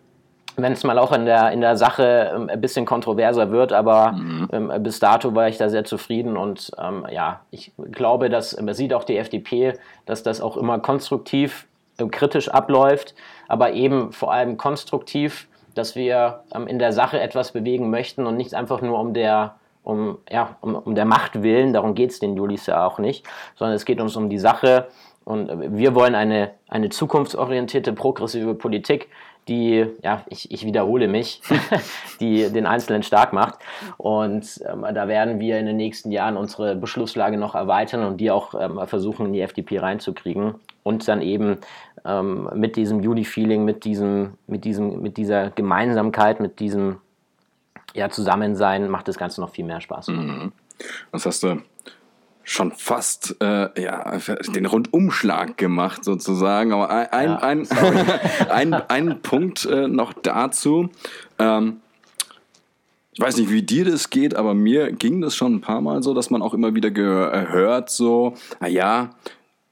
wenn 0.56 0.74
es 0.74 0.84
mal 0.84 1.00
auch 1.00 1.12
in 1.12 1.26
der, 1.26 1.52
in 1.52 1.62
der 1.62 1.78
Sache 1.78 2.32
ähm, 2.34 2.50
ein 2.50 2.62
bisschen 2.62 2.86
kontroverser 2.86 3.52
wird, 3.52 3.74
aber 3.74 4.14
mhm. 4.14 4.48
ähm, 4.52 4.72
bis 4.80 5.00
dato 5.00 5.34
war 5.36 5.48
ich 5.48 5.58
da 5.58 5.70
sehr 5.70 5.84
zufrieden 5.84 6.38
und 6.38 6.72
ähm, 6.80 7.06
ja, 7.12 7.42
ich 7.52 7.72
glaube, 7.92 8.30
dass 8.30 8.60
man 8.60 8.74
sieht 8.74 8.94
auch 8.94 9.04
die 9.04 9.18
FDP, 9.18 9.74
dass 10.06 10.24
das 10.24 10.42
auch 10.42 10.58
immer 10.58 10.80
konstruktiv, 10.80 11.68
äh, 11.98 12.06
kritisch 12.06 12.50
abläuft, 12.50 13.16
aber 13.48 13.74
eben 13.74 14.12
vor 14.12 14.34
allem 14.34 14.58
konstruktiv, 14.58 15.48
dass 15.76 15.96
wir 15.96 16.44
ähm, 16.54 16.68
in 16.68 16.80
der 16.80 16.94
Sache 16.94 17.20
etwas 17.20 17.52
bewegen 17.52 17.90
möchten 17.90 18.26
und 18.26 18.38
nicht 18.38 18.54
einfach 18.54 18.82
nur 18.82 19.00
um 19.00 19.14
der 19.14 19.56
um, 19.84 20.18
ja, 20.32 20.56
um, 20.62 20.76
um 20.76 20.96
der 20.96 21.04
Macht 21.04 21.44
willen, 21.44 21.74
darum 21.74 21.94
geht 21.94 22.12
es 22.12 22.20
den 22.20 22.38
Julis 22.38 22.68
ja 22.68 22.88
auch 22.88 23.00
nicht, 23.00 23.26
sondern 23.56 23.76
es 23.76 23.84
geht 23.84 24.00
uns 24.00 24.16
um 24.16 24.30
die 24.30 24.40
Sache 24.40 24.88
und 25.26 25.50
äh, 25.50 25.78
wir 25.78 25.96
wollen 25.96 26.16
eine, 26.16 26.52
eine 26.68 26.90
zukunftsorientierte, 26.90 27.94
progressive 27.94 28.56
Politik, 28.56 29.10
die, 29.48 29.86
ja, 30.02 30.24
ich, 30.30 30.52
ich 30.52 30.66
wiederhole 30.66 31.08
mich, 31.08 31.42
die 32.20 32.50
den 32.50 32.66
Einzelnen 32.66 33.04
stark 33.04 33.34
macht. 33.34 33.60
Und 33.98 34.62
ähm, 34.68 34.86
da 34.94 35.08
werden 35.08 35.40
wir 35.40 35.60
in 35.60 35.66
den 35.66 35.78
nächsten 35.78 36.12
Jahren 36.12 36.38
unsere 36.38 36.76
Beschlusslage 36.76 37.38
noch 37.38 37.56
erweitern 37.56 38.04
und 38.06 38.18
die 38.18 38.32
auch 38.32 38.54
ähm, 38.60 38.80
versuchen, 38.88 39.28
in 39.28 39.34
die 39.34 39.42
FDP 39.42 39.80
reinzukriegen. 39.80 40.56
Und 40.84 41.08
dann 41.08 41.22
eben 41.22 41.58
ähm, 42.06 42.50
mit 42.54 42.76
diesem 42.76 43.02
Juli-Feeling, 43.02 43.64
mit, 43.66 43.84
diesem, 43.86 44.34
mit, 44.48 44.66
diesem, 44.66 45.02
mit 45.02 45.18
dieser 45.18 45.50
Gemeinsamkeit, 45.52 46.40
mit 46.40 46.60
diesem 46.60 46.98
ja, 47.94 48.10
Zusammensein 48.10 48.90
macht 48.90 49.08
das 49.08 49.18
Ganze 49.18 49.42
noch 49.42 49.52
viel 49.52 49.66
mehr 49.66 49.82
Spaß. 49.82 50.08
Mhm. 50.08 50.52
Was 51.12 51.26
hast 51.26 51.44
du 51.44 51.62
schon 52.44 52.72
fast 52.72 53.36
äh, 53.42 53.82
ja, 53.82 54.18
den 54.54 54.66
Rundumschlag 54.66 55.58
gemacht 55.58 56.04
sozusagen. 56.04 56.74
Aber 56.74 56.90
ein, 56.90 57.30
ein, 57.32 57.64
ja, 57.64 58.50
ein, 58.50 58.50
ein, 58.50 58.74
ein, 58.74 59.22
Punkt 59.22 59.66
äh, 59.66 59.88
noch 59.88 60.14
dazu. 60.14 60.90
Ähm, 61.40 61.78
ich 63.14 63.20
weiß 63.20 63.38
nicht, 63.38 63.52
wie 63.52 63.62
dir 63.62 63.86
das 63.86 64.10
geht, 64.10 64.36
aber 64.36 64.54
mir 64.54 64.92
ging 64.92 65.22
das 65.22 65.36
schon 65.36 65.56
ein 65.56 65.62
paar 65.62 65.82
Mal 65.82 66.02
so, 66.02 66.14
dass 66.14 66.32
man 66.32 66.42
auch 66.42 66.54
immer 66.54 66.74
wieder 66.74 66.90
gehört, 66.90 67.92
so, 67.92 68.34
naja, 68.60 69.12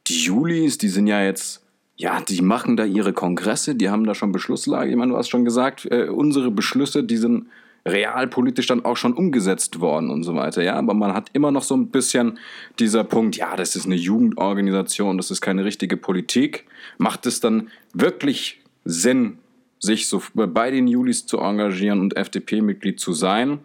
die 0.08 0.24
Julis, 0.24 0.78
die 0.78 0.90
sind 0.90 1.08
ja 1.08 1.24
jetzt, 1.24 1.64
ja, 1.98 2.22
die 2.22 2.42
machen 2.42 2.78
da 2.78 2.86
ihre 2.86 3.14
Kongresse, 3.14 3.74
die 3.74 3.90
haben 3.90 4.06
da 4.06 4.14
schon 4.14 4.32
Beschlusslage. 4.32 4.92
Ich 4.92 4.96
meine, 4.96 5.14
du 5.14 5.18
hast 5.18 5.30
schon 5.30 5.44
gesagt, 5.44 5.88
äh, 5.90 6.10
unsere 6.10 6.52
Beschlüsse, 6.52 7.04
die 7.04 7.18
sind 7.18 7.48
realpolitisch 7.86 8.67
dann 8.67 8.86
auch 8.86 8.98
schon 8.98 9.13
umgesetzt 9.13 9.80
worden 9.80 10.10
und 10.10 10.24
so 10.24 10.36
weiter. 10.36 10.62
Ja, 10.62 10.76
aber 10.76 10.94
man 10.94 11.13
hat 11.13 11.30
immer 11.34 11.52
noch 11.52 11.63
so 11.63 11.76
ein 11.76 11.88
bisschen 11.88 12.38
dieser 12.80 13.04
Punkt, 13.04 13.38
ja, 13.38 13.56
das 13.56 13.76
ist 13.76 13.86
eine 13.86 13.96
Jugendorganisation, 13.96 15.17
das 15.17 15.32
ist 15.32 15.41
keine 15.41 15.65
richtige 15.65 15.98
Politik. 15.98 16.65
Macht 16.98 17.26
es 17.26 17.39
dann 17.39 17.70
wirklich 17.94 18.62
Sinn, 18.86 19.39
sich 19.80 20.08
so 20.08 20.22
bei 20.34 20.70
den 20.70 20.88
Julis 20.88 21.26
zu 21.26 21.39
engagieren 21.39 22.00
und 22.02 22.15
FDP-Mitglied 22.15 23.00
zu 23.00 23.13
sein. 23.13 23.60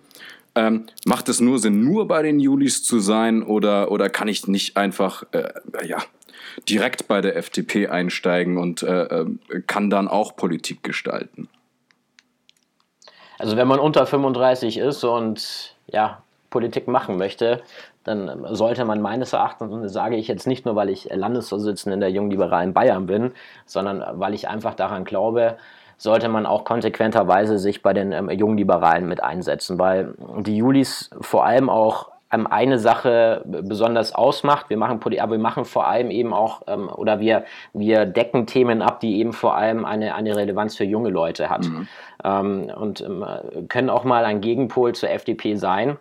Ähm, 0.54 0.86
macht 1.04 1.28
es 1.28 1.40
nur 1.40 1.58
Sinn, 1.58 1.84
nur 1.84 2.08
bei 2.08 2.22
den 2.22 2.40
Julis 2.40 2.82
zu 2.82 2.98
sein 2.98 3.42
oder, 3.42 3.92
oder 3.92 4.08
kann 4.08 4.26
ich 4.26 4.48
nicht 4.48 4.78
einfach 4.78 5.24
äh, 5.32 5.52
ja, 5.86 6.02
direkt 6.66 7.08
bei 7.08 7.20
der 7.20 7.36
FDP 7.36 7.88
einsteigen 7.88 8.56
und 8.56 8.82
äh, 8.82 9.04
äh, 9.04 9.26
kann 9.66 9.90
dann 9.90 10.08
auch 10.08 10.34
Politik 10.34 10.82
gestalten? 10.82 11.48
Also 13.38 13.56
wenn 13.56 13.68
man 13.68 13.78
unter 13.78 14.06
35 14.06 14.78
ist 14.78 15.04
und 15.04 15.74
ja, 15.86 16.22
Politik 16.50 16.88
machen 16.88 17.16
möchte, 17.16 17.62
dann 18.04 18.46
sollte 18.54 18.84
man 18.84 19.00
meines 19.00 19.32
Erachtens, 19.32 19.72
und 19.72 19.82
das 19.82 19.92
sage 19.92 20.16
ich 20.16 20.28
jetzt 20.28 20.46
nicht 20.46 20.64
nur, 20.64 20.76
weil 20.76 20.90
ich 20.90 21.08
Landesvorsitzender 21.12 21.98
der 21.98 22.10
Jungliberalen 22.10 22.72
Bayern 22.72 23.06
bin, 23.06 23.32
sondern 23.66 24.04
weil 24.20 24.32
ich 24.32 24.48
einfach 24.48 24.74
daran 24.74 25.04
glaube, 25.04 25.56
sollte 25.98 26.28
man 26.28 26.46
auch 26.46 26.64
konsequenterweise 26.64 27.58
sich 27.58 27.82
bei 27.82 27.92
den 27.92 28.12
ähm, 28.12 28.30
jungen 28.30 29.08
mit 29.08 29.22
einsetzen, 29.22 29.78
weil 29.78 30.14
die 30.38 30.56
Julis 30.56 31.10
vor 31.20 31.44
allem 31.44 31.68
auch 31.68 32.10
eine 32.28 32.78
Sache 32.78 33.42
besonders 33.44 34.14
ausmacht. 34.14 34.68
Wir 34.68 34.76
machen, 34.76 35.00
aber 35.02 35.32
wir 35.32 35.38
machen 35.38 35.64
vor 35.64 35.86
allem 35.86 36.10
eben 36.10 36.32
auch, 36.34 36.62
ähm, 36.66 36.88
oder 36.88 37.20
wir, 37.20 37.44
wir 37.72 38.04
decken 38.04 38.46
Themen 38.46 38.82
ab, 38.82 39.00
die 39.00 39.18
eben 39.18 39.32
vor 39.32 39.56
allem 39.56 39.84
eine, 39.84 40.14
eine 40.14 40.36
Relevanz 40.36 40.76
für 40.76 40.84
junge 40.84 41.10
Leute 41.10 41.48
hat. 41.48 41.64
Mhm. 41.64 41.88
Ähm, 42.24 42.72
und 42.76 43.00
ähm, 43.00 43.24
können 43.68 43.90
auch 43.90 44.04
mal 44.04 44.24
ein 44.24 44.40
Gegenpol 44.40 44.94
zur 44.94 45.10
FDP 45.10 45.54
sein. 45.54 45.98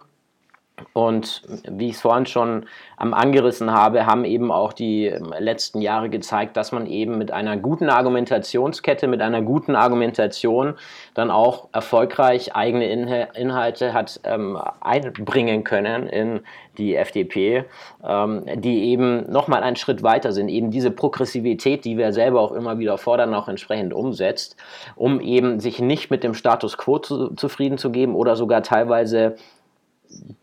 Und 0.94 1.42
wie 1.70 1.88
ich 1.88 1.96
es 1.96 2.02
vorhin 2.02 2.26
schon 2.26 2.66
angerissen 2.98 3.72
habe, 3.72 4.06
haben 4.06 4.26
eben 4.26 4.52
auch 4.52 4.74
die 4.74 5.06
ähm, 5.08 5.34
letzten 5.40 5.82
Jahre 5.82 6.10
gezeigt, 6.10 6.58
dass 6.58 6.72
man 6.72 6.86
eben 6.86 7.18
mit 7.18 7.32
einer 7.32 7.58
guten 7.58 7.90
Argumentationskette, 7.90 9.08
mit 9.08 9.22
einer 9.22 9.42
guten 9.42 9.76
Argumentation 9.76 10.76
dann 11.14 11.32
auch 11.32 11.70
erfolgreich 11.72 12.56
eigene 12.56 12.88
Inhalte 12.88 13.94
hat 13.94 14.20
ähm, 14.24 14.58
einbringen 14.82 15.64
können 15.64 16.08
in 16.08 16.42
die 16.78 16.96
FDP, 16.96 17.66
ähm, 18.06 18.44
die 18.56 18.86
eben 18.86 19.32
nochmal 19.32 19.64
einen 19.64 19.78
Schritt 19.78 20.04
weiter 20.04 20.34
sind, 20.34 20.50
eben 20.50 20.72
diese 20.72 20.92
Progressivität, 20.92 21.86
die 21.86 21.98
wir 21.98 22.12
selber 22.12 22.42
auch 22.42 22.52
immer 22.52 22.80
wieder 22.80 22.98
fordern, 22.98 23.34
auch 23.34 23.48
entsprechend 23.48 23.94
umsetzt, 23.94 24.58
um 24.96 25.22
eben 25.22 25.60
sich 25.60 25.80
nicht 25.80 26.12
mit 26.12 26.24
dem 26.24 26.34
Status 26.34 26.78
quo 26.78 27.00
zu, 27.00 27.34
zufrieden 27.36 27.78
zu 27.78 27.92
geben 27.92 28.16
oder 28.16 28.36
sogar 28.36 28.62
teilweise 28.62 29.36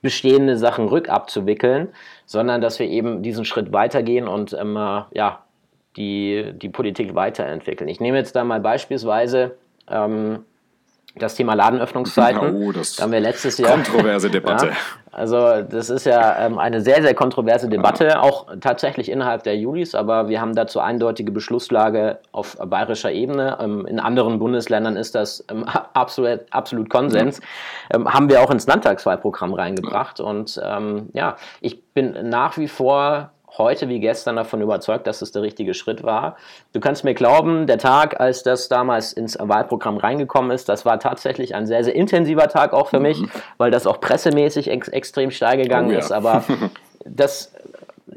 bestehende 0.00 0.56
Sachen 0.56 0.88
rückabzuwickeln, 0.88 1.88
sondern 2.26 2.60
dass 2.60 2.78
wir 2.78 2.88
eben 2.88 3.22
diesen 3.22 3.44
Schritt 3.44 3.72
weitergehen 3.72 4.28
und 4.28 4.52
ähm, 4.52 4.74
ja, 5.12 5.44
die, 5.96 6.52
die 6.54 6.68
Politik 6.68 7.14
weiterentwickeln. 7.14 7.88
Ich 7.88 8.00
nehme 8.00 8.16
jetzt 8.16 8.34
da 8.34 8.44
mal 8.44 8.60
beispielsweise 8.60 9.56
ähm, 9.88 10.44
das 11.14 11.34
Thema 11.34 11.54
Ladenöffnungszeiten. 11.54 12.40
Oh, 12.62 12.72
das 12.72 12.96
da 12.96 13.04
haben 13.04 13.12
wir 13.12 13.20
letztes 13.20 13.58
Jahr. 13.58 13.72
Kontroverse 13.72 14.30
Debatte. 14.30 14.68
Ja, 14.68 14.72
also 15.10 15.62
das 15.62 15.90
ist 15.90 16.06
ja 16.06 16.38
ähm, 16.46 16.58
eine 16.58 16.80
sehr, 16.80 17.02
sehr 17.02 17.14
kontroverse 17.14 17.68
Debatte, 17.68 18.06
ja. 18.06 18.20
auch 18.20 18.46
tatsächlich 18.60 19.10
innerhalb 19.10 19.42
der 19.42 19.56
Julis, 19.56 19.94
aber 19.94 20.28
wir 20.28 20.40
haben 20.40 20.54
dazu 20.54 20.80
eindeutige 20.80 21.32
Beschlusslage 21.32 22.18
auf 22.32 22.56
bayerischer 22.56 23.12
Ebene. 23.12 23.58
Ähm, 23.60 23.86
in 23.86 24.00
anderen 24.00 24.38
Bundesländern 24.38 24.96
ist 24.96 25.14
das 25.14 25.44
ähm, 25.50 25.64
absolut, 25.92 26.40
absolut 26.50 26.88
Konsens. 26.88 27.40
Ja. 27.90 27.98
Ähm, 27.98 28.12
haben 28.12 28.28
wir 28.28 28.40
auch 28.40 28.50
ins 28.50 28.66
Landtagswahlprogramm 28.66 29.52
reingebracht. 29.54 30.20
Und 30.20 30.60
ähm, 30.64 31.10
ja, 31.12 31.36
ich 31.60 31.82
bin 31.92 32.28
nach 32.28 32.56
wie 32.56 32.68
vor 32.68 33.30
heute 33.58 33.88
wie 33.88 34.00
gestern 34.00 34.36
davon 34.36 34.60
überzeugt, 34.60 35.06
dass 35.06 35.22
es 35.22 35.32
der 35.32 35.42
richtige 35.42 35.74
Schritt 35.74 36.02
war. 36.02 36.36
Du 36.72 36.80
kannst 36.80 37.04
mir 37.04 37.14
glauben, 37.14 37.66
der 37.66 37.78
Tag, 37.78 38.20
als 38.20 38.42
das 38.42 38.68
damals 38.68 39.12
ins 39.12 39.38
Wahlprogramm 39.38 39.98
reingekommen 39.98 40.50
ist, 40.50 40.68
das 40.68 40.84
war 40.84 40.98
tatsächlich 40.98 41.54
ein 41.54 41.66
sehr, 41.66 41.84
sehr 41.84 41.94
intensiver 41.94 42.48
Tag 42.48 42.72
auch 42.72 42.88
für 42.88 43.00
mich, 43.00 43.20
mhm. 43.20 43.30
weil 43.58 43.70
das 43.70 43.86
auch 43.86 44.00
pressemäßig 44.00 44.70
ex 44.70 44.88
extrem 44.88 45.30
steil 45.30 45.58
gegangen 45.58 45.90
oh, 45.90 45.92
ja. 45.92 45.98
ist. 45.98 46.12
Aber 46.12 46.44
das, 47.04 47.52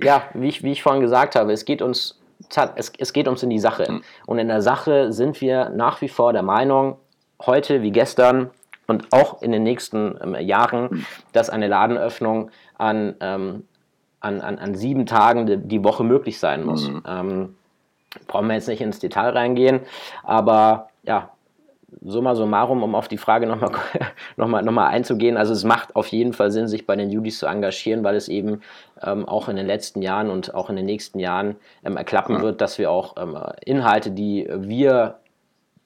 ja, 0.02 0.24
wie 0.34 0.48
ich, 0.48 0.64
wie 0.64 0.72
ich 0.72 0.84
vorhin 0.84 1.02
gesagt 1.02 1.36
habe, 1.36 1.52
es 1.52 1.66
geht 1.66 1.82
uns 1.82 2.20
es, 2.76 2.92
es 2.98 3.14
geht 3.14 3.28
uns 3.28 3.44
in 3.44 3.50
die 3.50 3.60
Sache. 3.60 3.92
Mhm. 3.92 4.04
Und 4.26 4.40
in 4.40 4.48
der 4.48 4.62
Sache 4.62 5.12
sind 5.12 5.42
wir 5.42 5.70
nach 5.70 6.02
wie 6.02 6.10
vor 6.10 6.34
der 6.34 6.44
Meinung, 6.44 6.98
heute 7.46 7.82
wie 7.82 7.92
gestern 7.92 8.52
und 8.88 9.12
auch 9.12 9.42
in 9.42 9.52
den 9.52 9.64
nächsten 9.64 10.18
ähm, 10.22 10.36
Jahren, 10.36 10.90
mhm. 10.92 11.06
dass 11.34 11.50
eine 11.50 11.68
Ladenöffnung 11.68 12.52
an 12.78 13.16
ähm, 13.20 13.64
an, 14.26 14.42
an, 14.42 14.58
an 14.58 14.76
sieben 14.76 15.06
Tagen 15.06 15.46
die, 15.46 15.58
die 15.58 15.84
Woche 15.84 16.04
möglich 16.04 16.40
sein 16.40 16.66
muss. 16.66 16.90
Mhm. 16.90 17.04
Ähm, 17.08 17.56
brauchen 18.28 18.48
wir 18.48 18.56
jetzt 18.56 18.68
nicht 18.68 18.82
ins 18.82 19.00
Detail 19.00 19.30
reingehen, 19.30 19.82
aber 20.24 20.90
ja, 21.04 21.30
summa 22.04 22.36
summarum, 22.36 22.84
um 22.84 22.96
auf 22.96 23.08
die 23.08 23.18
Frage 23.18 23.46
nochmal 23.46 23.72
noch 24.38 24.48
mal, 24.48 24.64
noch 24.64 24.72
mal 24.72 24.88
einzugehen, 24.88 25.38
also 25.38 25.54
es 25.54 25.64
macht 25.64 25.96
auf 25.96 26.08
jeden 26.08 26.34
Fall 26.34 26.52
Sinn, 26.52 26.68
sich 26.68 26.86
bei 26.86 26.96
den 26.96 27.10
Judis 27.10 27.40
zu 27.40 27.46
engagieren, 27.46 28.04
weil 28.04 28.16
es 28.16 28.28
eben 28.28 28.62
ähm, 29.02 29.28
auch 29.28 29.48
in 29.48 29.56
den 29.56 29.68
letzten 29.68 30.02
Jahren 30.02 30.30
und 30.30 30.56
auch 30.56 30.70
in 30.70 30.76
den 30.76 30.86
nächsten 30.86 31.20
Jahren 31.20 31.56
ähm, 31.84 31.98
erklappen 31.98 32.42
wird, 32.42 32.62
dass 32.62 32.78
wir 32.78 32.90
auch 32.92 33.16
ähm, 33.18 33.38
Inhalte, 33.64 34.12
die 34.12 34.48
wir 34.50 35.20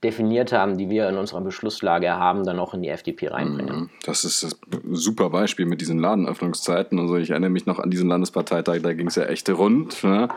definiert 0.04 0.54
haben, 0.54 0.78
die 0.78 0.90
wir 0.90 1.10
in 1.10 1.18
unserer 1.18 1.42
Beschlusslage 1.42 2.10
haben, 2.12 2.46
dann 2.46 2.60
auch 2.60 2.74
in 2.74 2.82
die 2.82 2.90
FDP 2.90 3.28
reinbringen. 3.28 3.80
Mhm. 3.82 3.90
Das 4.06 4.24
ist 4.24 4.44
ein 4.44 4.96
super 4.96 5.30
Beispiel 5.30 5.66
mit 5.66 5.82
diesen 5.82 6.00
Ladenöffnungszeiten. 6.00 7.00
Also 7.00 7.18
ich 7.18 7.32
erinnere 7.32 7.50
mich 7.50 7.66
noch 7.66 7.80
an 7.80 7.92
diesen 7.92 8.08
Landesparteitag, 8.08 8.80
da 8.82 8.94
ging 8.94 9.08
es 9.08 9.16
ja 9.16 9.26
echt 9.26 9.50
rund. 9.50 10.04
Ne? 10.04 10.30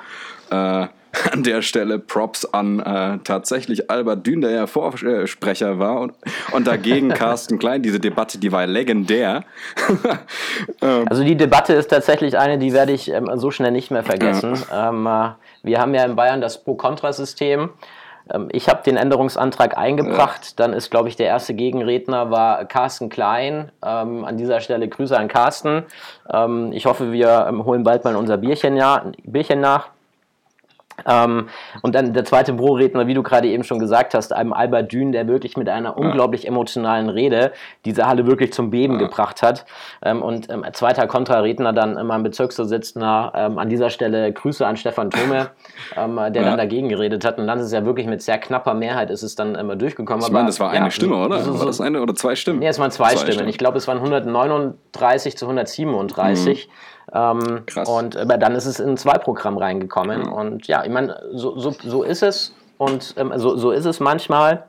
Äh, 0.50 0.88
an 1.30 1.42
der 1.42 1.62
Stelle 1.62 1.98
Props 1.98 2.44
an 2.46 2.80
äh, 2.80 3.18
tatsächlich 3.22 3.90
Albert 3.90 4.26
Dün, 4.26 4.40
der 4.40 4.50
ja 4.50 4.66
Vorsprecher 4.66 5.78
war 5.78 6.00
und, 6.00 6.14
und 6.52 6.66
dagegen 6.66 7.08
Carsten 7.10 7.58
Klein. 7.58 7.82
Diese 7.82 8.00
Debatte, 8.00 8.38
die 8.38 8.50
war 8.52 8.66
legendär. 8.66 9.44
Ähm. 10.80 11.06
also 11.08 11.22
die 11.22 11.36
Debatte 11.36 11.74
ist 11.74 11.88
tatsächlich 11.88 12.38
eine, 12.38 12.58
die 12.58 12.72
werde 12.72 12.92
ich 12.92 13.10
ähm, 13.10 13.30
so 13.36 13.50
schnell 13.50 13.70
nicht 13.70 13.90
mehr 13.90 14.02
vergessen. 14.02 14.54
Ja. 14.70 14.90
Ähm, 14.90 15.06
äh, 15.06 15.30
wir 15.62 15.80
haben 15.80 15.94
ja 15.94 16.04
in 16.04 16.16
Bayern 16.16 16.40
das 16.40 16.62
Pro-Kontra-System. 16.62 17.70
Ähm, 18.30 18.48
ich 18.52 18.68
habe 18.68 18.82
den 18.82 18.96
Änderungsantrag 18.96 19.76
eingebracht. 19.76 20.58
Dann 20.60 20.72
ist, 20.72 20.90
glaube 20.90 21.08
ich, 21.08 21.16
der 21.16 21.26
erste 21.26 21.54
Gegenredner 21.54 22.30
war 22.30 22.64
Carsten 22.64 23.08
Klein. 23.08 23.72
Ähm, 23.84 24.24
an 24.24 24.36
dieser 24.36 24.60
Stelle 24.60 24.88
Grüße 24.88 25.16
an 25.16 25.28
Carsten. 25.28 25.84
Ähm, 26.32 26.72
ich 26.72 26.86
hoffe, 26.86 27.12
wir 27.12 27.46
ähm, 27.48 27.64
holen 27.64 27.84
bald 27.84 28.04
mal 28.04 28.16
unser 28.16 28.38
Bierchen, 28.38 28.76
ja, 28.76 29.12
Bierchen 29.24 29.60
nach. 29.60 29.88
Ähm, 31.06 31.48
und 31.82 31.94
dann 31.94 32.12
der 32.12 32.24
zweite 32.24 32.54
Pro-Redner, 32.54 33.06
wie 33.06 33.14
du 33.14 33.22
gerade 33.22 33.48
eben 33.48 33.64
schon 33.64 33.78
gesagt 33.78 34.14
hast, 34.14 34.32
einem 34.32 34.52
Albert 34.52 34.92
Dün, 34.92 35.12
der 35.12 35.26
wirklich 35.28 35.56
mit 35.56 35.68
einer 35.68 35.90
ja. 35.90 35.94
unglaublich 35.94 36.46
emotionalen 36.46 37.08
Rede 37.08 37.52
diese 37.84 38.06
Halle 38.06 38.26
wirklich 38.26 38.52
zum 38.52 38.70
Beben 38.70 38.94
ja. 38.94 39.06
gebracht 39.06 39.42
hat. 39.42 39.64
Ähm, 40.02 40.22
und 40.22 40.50
ähm, 40.50 40.64
zweiter 40.72 41.06
Kontraredner 41.06 41.72
dann 41.72 41.96
äh, 41.96 42.04
mein 42.04 42.22
Bezirksvorsitzender, 42.22 43.32
ähm, 43.34 43.58
an 43.58 43.68
dieser 43.68 43.90
Stelle 43.90 44.32
Grüße 44.32 44.66
an 44.66 44.76
Stefan 44.76 45.10
Thome, 45.10 45.50
ähm, 45.96 46.16
der 46.16 46.42
ja. 46.42 46.48
dann 46.48 46.58
dagegen 46.58 46.88
geredet 46.88 47.24
hat. 47.24 47.38
Und 47.38 47.46
dann 47.46 47.58
ist 47.58 47.66
es 47.66 47.72
ja 47.72 47.84
wirklich 47.84 48.06
mit 48.06 48.22
sehr 48.22 48.38
knapper 48.38 48.74
Mehrheit 48.74 49.10
ist 49.10 49.22
es 49.22 49.34
dann 49.34 49.54
immer 49.54 49.76
durchgekommen. 49.76 50.24
Ich 50.24 50.32
meine, 50.32 50.46
das 50.46 50.60
war 50.60 50.70
eine 50.70 50.90
Stimme, 50.90 51.16
oder? 51.16 51.40
So, 51.40 51.52
so, 51.52 51.58
war 51.58 51.66
das 51.66 51.80
eine 51.80 52.00
oder 52.00 52.14
zwei 52.14 52.34
Stimmen? 52.34 52.60
Nee, 52.60 52.68
es 52.68 52.78
waren 52.78 52.90
zwei, 52.90 53.10
zwei 53.10 53.16
Stimmen. 53.16 53.32
Stimmen. 53.32 53.48
Ich 53.48 53.58
glaube, 53.58 53.78
es 53.78 53.88
waren 53.88 53.98
139 53.98 55.36
zu 55.36 55.46
137. 55.46 56.66
Mhm. 56.66 56.72
Ähm, 57.14 57.64
Krass. 57.66 57.88
Und 57.88 58.16
äh, 58.16 58.38
dann 58.38 58.54
ist 58.54 58.66
es 58.66 58.80
in 58.80 58.96
zwei 58.96 59.18
Programm 59.18 59.58
reingekommen. 59.58 60.22
Mhm. 60.22 60.32
Und 60.32 60.66
ja, 60.66 60.84
ich 60.84 60.90
meine, 60.90 61.20
so, 61.32 61.58
so, 61.58 61.70
so 61.70 62.02
ist 62.02 62.22
es. 62.22 62.54
Und 62.78 63.14
ähm, 63.16 63.32
so, 63.36 63.56
so 63.56 63.70
ist 63.70 63.84
es 63.84 64.00
manchmal. 64.00 64.64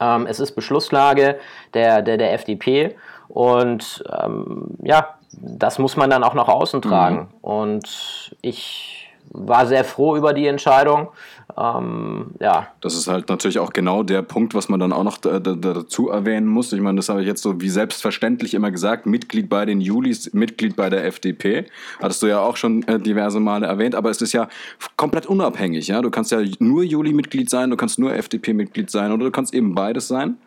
Ähm, 0.00 0.26
es 0.26 0.40
ist 0.40 0.52
Beschlusslage 0.52 1.38
der, 1.74 2.02
der, 2.02 2.16
der 2.16 2.32
FDP. 2.32 2.96
Und 3.28 4.04
ähm, 4.20 4.76
ja, 4.82 5.16
das 5.32 5.78
muss 5.78 5.96
man 5.96 6.10
dann 6.10 6.24
auch 6.24 6.34
nach 6.34 6.48
außen 6.48 6.80
tragen. 6.82 7.16
Mhm. 7.16 7.38
Und 7.42 8.36
ich 8.40 9.10
war 9.30 9.66
sehr 9.66 9.84
froh 9.84 10.16
über 10.16 10.32
die 10.32 10.46
Entscheidung. 10.46 11.08
Ähm, 11.56 12.32
ja. 12.40 12.68
Das 12.80 12.94
ist 12.94 13.06
halt 13.06 13.28
natürlich 13.28 13.58
auch 13.58 13.72
genau 13.72 14.02
der 14.02 14.22
Punkt, 14.22 14.54
was 14.54 14.68
man 14.68 14.80
dann 14.80 14.92
auch 14.92 15.04
noch 15.04 15.16
da, 15.16 15.38
da, 15.38 15.54
dazu 15.54 16.08
erwähnen 16.08 16.46
muss. 16.46 16.72
Ich 16.72 16.80
meine, 16.80 16.96
das 16.96 17.08
habe 17.08 17.20
ich 17.20 17.26
jetzt 17.26 17.42
so 17.42 17.60
wie 17.60 17.68
selbstverständlich 17.68 18.54
immer 18.54 18.70
gesagt. 18.70 19.06
Mitglied 19.06 19.48
bei 19.48 19.64
den 19.64 19.80
Julis, 19.80 20.32
Mitglied 20.34 20.76
bei 20.76 20.90
der 20.90 21.04
FDP. 21.06 21.66
Hattest 22.00 22.22
du 22.22 22.26
ja 22.26 22.40
auch 22.40 22.56
schon 22.56 22.82
äh, 22.84 22.98
diverse 22.98 23.40
Male 23.40 23.66
erwähnt. 23.66 23.94
Aber 23.94 24.10
es 24.10 24.20
ist 24.20 24.32
ja 24.32 24.48
komplett 24.96 25.26
unabhängig. 25.26 25.86
Ja? 25.86 26.02
Du 26.02 26.10
kannst 26.10 26.32
ja 26.32 26.40
nur 26.58 26.82
Juli-Mitglied 26.82 27.48
sein, 27.48 27.70
du 27.70 27.76
kannst 27.76 27.98
nur 27.98 28.12
FDP-Mitglied 28.14 28.90
sein 28.90 29.12
oder 29.12 29.24
du 29.26 29.30
kannst 29.30 29.54
eben 29.54 29.74
beides 29.74 30.08
sein. 30.08 30.38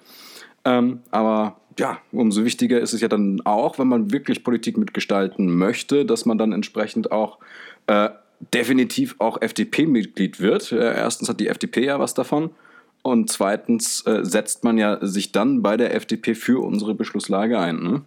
Ähm, 0.65 0.99
aber 1.11 1.55
ja, 1.79 1.99
umso 2.11 2.43
wichtiger 2.43 2.79
ist 2.79 2.93
es 2.93 2.99
ja 2.99 3.07
dann 3.07 3.41
auch, 3.45 3.79
wenn 3.79 3.87
man 3.87 4.11
wirklich 4.11 4.43
Politik 4.43 4.77
mitgestalten 4.77 5.57
möchte, 5.57 6.05
dass 6.05 6.25
man 6.25 6.37
dann 6.37 6.51
entsprechend 6.51 7.11
auch 7.11 7.39
äh, 7.87 8.09
definitiv 8.53 9.15
auch 9.19 9.41
FDP-Mitglied 9.41 10.39
wird. 10.39 10.71
Erstens 10.71 11.29
hat 11.29 11.39
die 11.39 11.47
FDP 11.47 11.85
ja 11.85 11.99
was 11.99 12.13
davon. 12.13 12.51
Und 13.01 13.31
zweitens 13.31 14.05
äh, 14.05 14.23
setzt 14.23 14.63
man 14.63 14.77
ja 14.77 14.97
sich 15.01 15.31
dann 15.31 15.61
bei 15.61 15.77
der 15.77 15.95
FDP 15.95 16.35
für 16.35 16.63
unsere 16.63 16.95
Beschlusslage 16.95 17.57
ein. 17.57 17.81
Ne? 17.81 18.01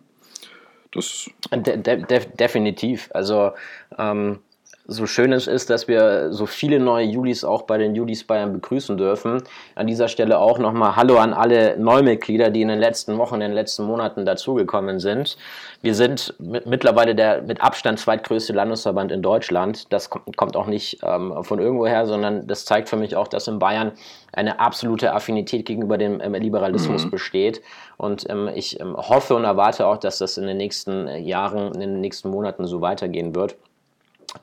Das 0.93 1.31
de 1.51 1.79
de 1.79 2.27
definitiv. 2.39 3.09
Also 3.15 3.53
ähm, 3.99 4.41
so 4.87 5.07
schön 5.07 5.33
es 5.33 5.47
ist, 5.47 5.71
dass 5.71 5.87
wir 5.87 6.33
so 6.33 6.47
viele 6.47 6.81
neue 6.81 7.07
Julis 7.07 7.45
auch 7.45 7.63
bei 7.63 7.79
den 7.79 7.95
Julis 7.95 8.25
Bayern 8.25 8.53
begrüßen 8.53 8.97
dürfen. 8.97 9.43
An 9.77 9.87
dieser 9.87 10.09
Stelle 10.09 10.39
auch 10.39 10.59
nochmal 10.59 10.97
Hallo 10.97 11.19
an 11.19 11.33
alle 11.33 11.77
Neumitglieder, 11.79 12.51
die 12.51 12.63
in 12.63 12.69
den 12.69 12.81
letzten 12.81 13.17
Wochen, 13.17 13.37
in 13.37 13.41
den 13.41 13.53
letzten 13.53 13.85
Monaten 13.85 14.27
dazugekommen 14.27 14.99
sind. 14.99 15.37
Wir 15.83 15.95
sind 15.95 16.35
mittlerweile 16.39 17.15
der 17.15 17.43
mit 17.43 17.61
Abstand 17.61 18.01
zweitgrößte 18.01 18.53
Landesverband 18.53 19.13
in 19.13 19.23
Deutschland. 19.23 19.93
Das 19.93 20.11
kommt 20.11 20.57
auch 20.57 20.67
nicht 20.67 20.99
ähm, 21.05 21.33
von 21.43 21.61
irgendwoher, 21.61 22.07
sondern 22.07 22.47
das 22.49 22.65
zeigt 22.65 22.89
für 22.89 22.97
mich 22.97 23.15
auch, 23.15 23.29
dass 23.29 23.47
in 23.47 23.61
Bayern 23.61 23.93
eine 24.33 24.59
absolute 24.59 25.13
Affinität 25.13 25.65
gegenüber 25.65 25.97
dem 25.97 26.21
ähm, 26.21 26.35
Liberalismus 26.35 27.05
mhm. 27.05 27.11
besteht. 27.11 27.63
Und 27.99 28.29
ähm, 28.29 28.51
ich 28.53 28.81
ähm, 28.81 28.97
hoffe 28.97 29.37
und 29.37 29.45
erwarte 29.45 29.87
auch, 29.87 29.99
dass 29.99 30.19
das 30.19 30.39
in 30.39 30.47
den 30.47 30.57
nächsten 30.57 31.07
Jahren, 31.25 31.73
in 31.73 31.81
den 31.81 32.01
nächsten 32.01 32.31
Monaten 32.31 32.67
so 32.67 32.81
weitergehen 32.81 33.37
wird. 33.37 33.57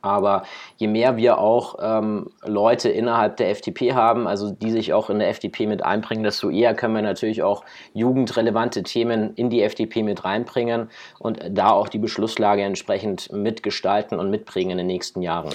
Aber 0.01 0.43
je 0.77 0.87
mehr 0.87 1.17
wir 1.17 1.39
auch 1.39 1.77
ähm, 1.81 2.27
Leute 2.45 2.89
innerhalb 2.89 3.37
der 3.37 3.49
FDP 3.49 3.93
haben, 3.93 4.27
also 4.27 4.51
die 4.51 4.71
sich 4.71 4.93
auch 4.93 5.09
in 5.09 5.19
der 5.19 5.29
FDP 5.29 5.67
mit 5.67 5.83
einbringen, 5.83 6.23
desto 6.23 6.49
eher 6.49 6.73
können 6.75 6.95
wir 6.95 7.01
natürlich 7.01 7.43
auch 7.43 7.63
jugendrelevante 7.93 8.83
Themen 8.83 9.33
in 9.35 9.49
die 9.49 9.61
FDP 9.61 10.03
mit 10.03 10.23
reinbringen 10.23 10.89
und 11.17 11.39
da 11.49 11.71
auch 11.71 11.87
die 11.87 11.99
Beschlusslage 11.99 12.61
entsprechend 12.61 13.31
mitgestalten 13.31 14.19
und 14.19 14.29
mitbringen 14.29 14.71
in 14.71 14.77
den 14.77 14.87
nächsten 14.87 15.21
Jahren. 15.21 15.53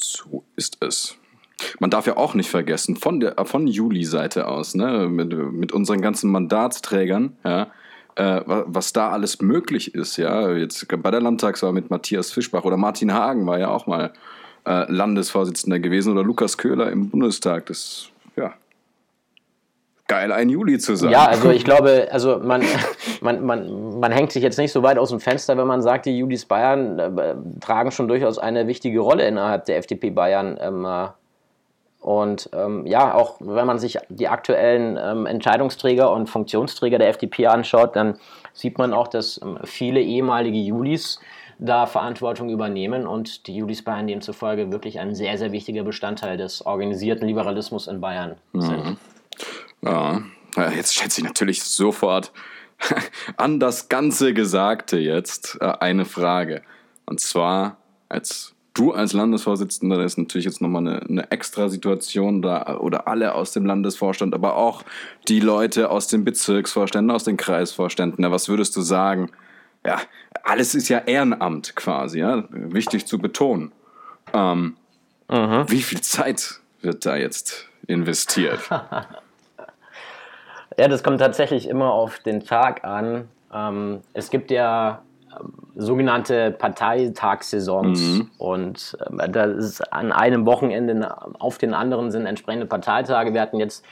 So 0.00 0.44
ist 0.56 0.78
es. 0.80 1.16
Man 1.80 1.90
darf 1.90 2.06
ja 2.06 2.16
auch 2.16 2.34
nicht 2.34 2.50
vergessen, 2.50 2.96
von 2.96 3.18
der 3.18 3.34
von 3.44 3.66
Juli-Seite 3.66 4.46
aus, 4.46 4.74
ne, 4.74 5.08
mit, 5.08 5.32
mit 5.52 5.72
unseren 5.72 6.00
ganzen 6.00 6.30
Mandatsträgern, 6.30 7.36
ja, 7.44 7.68
äh, 8.18 8.42
was 8.44 8.92
da 8.92 9.10
alles 9.10 9.40
möglich 9.40 9.94
ist. 9.94 10.16
Ja, 10.16 10.50
jetzt 10.52 10.86
bei 10.88 11.10
der 11.10 11.20
Landtagswahl 11.20 11.72
mit 11.72 11.88
Matthias 11.88 12.32
Fischbach 12.32 12.64
oder 12.64 12.76
Martin 12.76 13.12
Hagen 13.14 13.46
war 13.46 13.58
ja 13.58 13.68
auch 13.68 13.86
mal 13.86 14.12
äh, 14.66 14.90
Landesvorsitzender 14.92 15.78
gewesen 15.78 16.12
oder 16.12 16.24
Lukas 16.24 16.58
Köhler 16.58 16.90
im 16.90 17.10
Bundestag. 17.10 17.66
Das, 17.66 18.08
ja, 18.34 18.54
geil, 20.08 20.32
ein 20.32 20.48
Juli 20.48 20.78
zu 20.78 20.96
sein. 20.96 21.10
Ja, 21.10 21.26
also 21.26 21.50
ich 21.52 21.64
glaube, 21.64 22.08
also 22.10 22.40
man, 22.42 22.62
man, 23.20 23.46
man, 23.46 24.00
man 24.00 24.10
hängt 24.10 24.32
sich 24.32 24.42
jetzt 24.42 24.58
nicht 24.58 24.72
so 24.72 24.82
weit 24.82 24.98
aus 24.98 25.10
dem 25.10 25.20
Fenster, 25.20 25.56
wenn 25.56 25.68
man 25.68 25.80
sagt, 25.80 26.06
die 26.06 26.18
Julis 26.18 26.44
Bayern 26.44 26.98
äh, 26.98 27.36
tragen 27.60 27.92
schon 27.92 28.08
durchaus 28.08 28.38
eine 28.38 28.66
wichtige 28.66 28.98
Rolle 28.98 29.28
innerhalb 29.28 29.66
der 29.66 29.76
FDP 29.76 30.10
Bayern. 30.10 30.58
Ähm, 30.60 30.84
äh, 30.84 31.06
und 32.08 32.48
ähm, 32.54 32.86
ja, 32.86 33.12
auch 33.12 33.36
wenn 33.38 33.66
man 33.66 33.78
sich 33.78 33.98
die 34.08 34.28
aktuellen 34.28 34.98
ähm, 34.98 35.26
Entscheidungsträger 35.26 36.10
und 36.10 36.26
Funktionsträger 36.26 36.96
der 36.96 37.10
FDP 37.10 37.48
anschaut, 37.48 37.96
dann 37.96 38.18
sieht 38.54 38.78
man 38.78 38.94
auch, 38.94 39.08
dass 39.08 39.38
ähm, 39.42 39.58
viele 39.64 40.00
ehemalige 40.00 40.56
Julis 40.56 41.20
da 41.58 41.84
Verantwortung 41.84 42.48
übernehmen 42.48 43.06
und 43.06 43.46
die 43.46 43.56
Julis 43.56 43.84
Bayern 43.84 44.06
demzufolge 44.06 44.72
wirklich 44.72 45.00
ein 45.00 45.14
sehr, 45.14 45.36
sehr 45.36 45.52
wichtiger 45.52 45.84
Bestandteil 45.84 46.38
des 46.38 46.64
organisierten 46.64 47.28
Liberalismus 47.28 47.88
in 47.88 48.00
Bayern 48.00 48.36
sind. 48.54 48.84
Mhm. 48.86 48.96
Ja, 49.82 50.22
jetzt 50.74 50.94
schätze 50.94 51.20
ich 51.20 51.26
natürlich 51.26 51.62
sofort 51.62 52.32
an 53.36 53.60
das 53.60 53.90
ganze 53.90 54.32
Gesagte 54.32 54.96
jetzt 54.96 55.58
äh, 55.60 55.74
eine 55.80 56.06
Frage. 56.06 56.62
Und 57.04 57.20
zwar 57.20 57.76
als 58.08 58.54
du 58.78 58.92
als 58.92 59.12
Landesvorsitzender, 59.12 59.96
das 59.96 60.12
ist 60.12 60.18
natürlich 60.18 60.44
jetzt 60.44 60.60
nochmal 60.60 60.86
eine, 60.86 61.02
eine 61.02 61.30
extra 61.30 61.68
Situation 61.68 62.42
da, 62.42 62.78
oder 62.78 63.08
alle 63.08 63.34
aus 63.34 63.52
dem 63.52 63.66
Landesvorstand, 63.66 64.34
aber 64.34 64.56
auch 64.56 64.82
die 65.26 65.40
Leute 65.40 65.90
aus 65.90 66.06
den 66.06 66.24
Bezirksvorständen, 66.24 67.10
aus 67.14 67.24
den 67.24 67.36
Kreisvorständen. 67.36 68.24
Ja, 68.24 68.30
was 68.30 68.48
würdest 68.48 68.76
du 68.76 68.80
sagen? 68.80 69.30
Ja, 69.84 70.00
alles 70.44 70.74
ist 70.74 70.88
ja 70.88 70.98
Ehrenamt 70.98 71.74
quasi, 71.76 72.20
ja, 72.20 72.44
wichtig 72.50 73.06
zu 73.06 73.18
betonen. 73.18 73.72
Ähm. 74.32 74.76
Wie 75.30 75.82
viel 75.82 76.00
Zeit 76.00 76.60
wird 76.80 77.04
da 77.04 77.16
jetzt 77.16 77.68
investiert? 77.86 78.60
ja, 80.78 80.88
das 80.88 81.02
kommt 81.02 81.20
tatsächlich 81.20 81.68
immer 81.68 81.92
auf 81.92 82.18
den 82.20 82.42
Tag 82.42 82.82
an. 82.84 83.28
Ähm, 83.52 84.00
es 84.14 84.30
gibt 84.30 84.50
ja 84.50 85.02
sogenannte 85.76 86.50
Parteitagssaisons. 86.50 88.00
Mhm. 88.00 88.30
Und 88.38 88.96
äh, 89.18 89.28
da 89.28 89.44
ist 89.44 89.80
an 89.92 90.12
einem 90.12 90.46
Wochenende 90.46 91.14
auf 91.38 91.58
den 91.58 91.74
anderen 91.74 92.10
sind 92.10 92.26
entsprechende 92.26 92.66
Parteitage. 92.66 93.32
Wir 93.34 93.40
hatten 93.40 93.58
jetzt, 93.58 93.84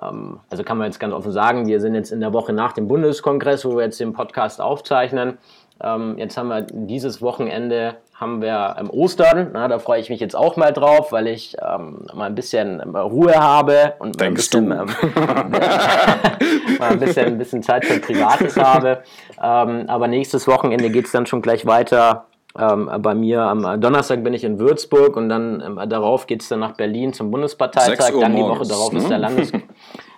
ähm, 0.00 0.40
also 0.50 0.62
kann 0.62 0.78
man 0.78 0.86
jetzt 0.86 1.00
ganz 1.00 1.12
offen 1.12 1.32
sagen, 1.32 1.66
wir 1.66 1.80
sind 1.80 1.94
jetzt 1.94 2.12
in 2.12 2.20
der 2.20 2.32
Woche 2.32 2.52
nach 2.52 2.72
dem 2.72 2.88
Bundeskongress, 2.88 3.64
wo 3.64 3.76
wir 3.76 3.84
jetzt 3.84 4.00
den 4.00 4.12
Podcast 4.12 4.60
aufzeichnen. 4.60 5.38
Ähm, 5.82 6.16
jetzt 6.18 6.36
haben 6.36 6.48
wir 6.48 6.62
dieses 6.62 7.20
Wochenende 7.20 7.96
haben 8.14 8.40
wir 8.40 8.76
ähm, 8.78 8.90
Ostern. 8.90 9.50
Na, 9.52 9.66
da 9.66 9.78
freue 9.78 10.00
ich 10.00 10.08
mich 10.08 10.20
jetzt 10.20 10.36
auch 10.36 10.56
mal 10.56 10.72
drauf, 10.72 11.10
weil 11.10 11.26
ich 11.26 11.56
ähm, 11.60 12.06
mal 12.14 12.26
ein 12.26 12.34
bisschen 12.34 12.80
ähm, 12.80 12.94
Ruhe 12.94 13.34
habe 13.34 13.94
und 13.98 14.20
ein 14.22 14.34
bisschen, 14.34 14.70
ähm, 14.70 14.88
mal 16.78 16.90
ein 16.90 17.00
bisschen, 17.00 17.26
ein 17.26 17.38
bisschen 17.38 17.62
Zeit 17.62 17.84
für 17.84 17.98
Privates 17.98 18.56
habe. 18.56 19.02
Ähm, 19.42 19.84
aber 19.88 20.06
nächstes 20.06 20.46
Wochenende 20.46 20.90
geht 20.90 21.06
es 21.06 21.12
dann 21.12 21.26
schon 21.26 21.42
gleich 21.42 21.66
weiter. 21.66 22.26
Ähm, 22.56 22.88
bei 23.00 23.16
mir 23.16 23.42
am 23.42 23.80
Donnerstag 23.80 24.22
bin 24.22 24.32
ich 24.32 24.44
in 24.44 24.60
Würzburg 24.60 25.16
und 25.16 25.28
dann 25.28 25.80
darauf 25.88 26.28
geht 26.28 26.42
es 26.42 26.48
dann 26.48 26.60
nach 26.60 26.76
Berlin 26.76 27.12
zum 27.12 27.32
Bundesparteitag. 27.32 28.12
Dann 28.20 28.36
die 28.36 28.42
Woche 28.42 28.64
darauf 28.66 28.92
ne? 28.92 28.98
ist 29.00 29.10
der 29.10 29.18
Landes... 29.18 29.52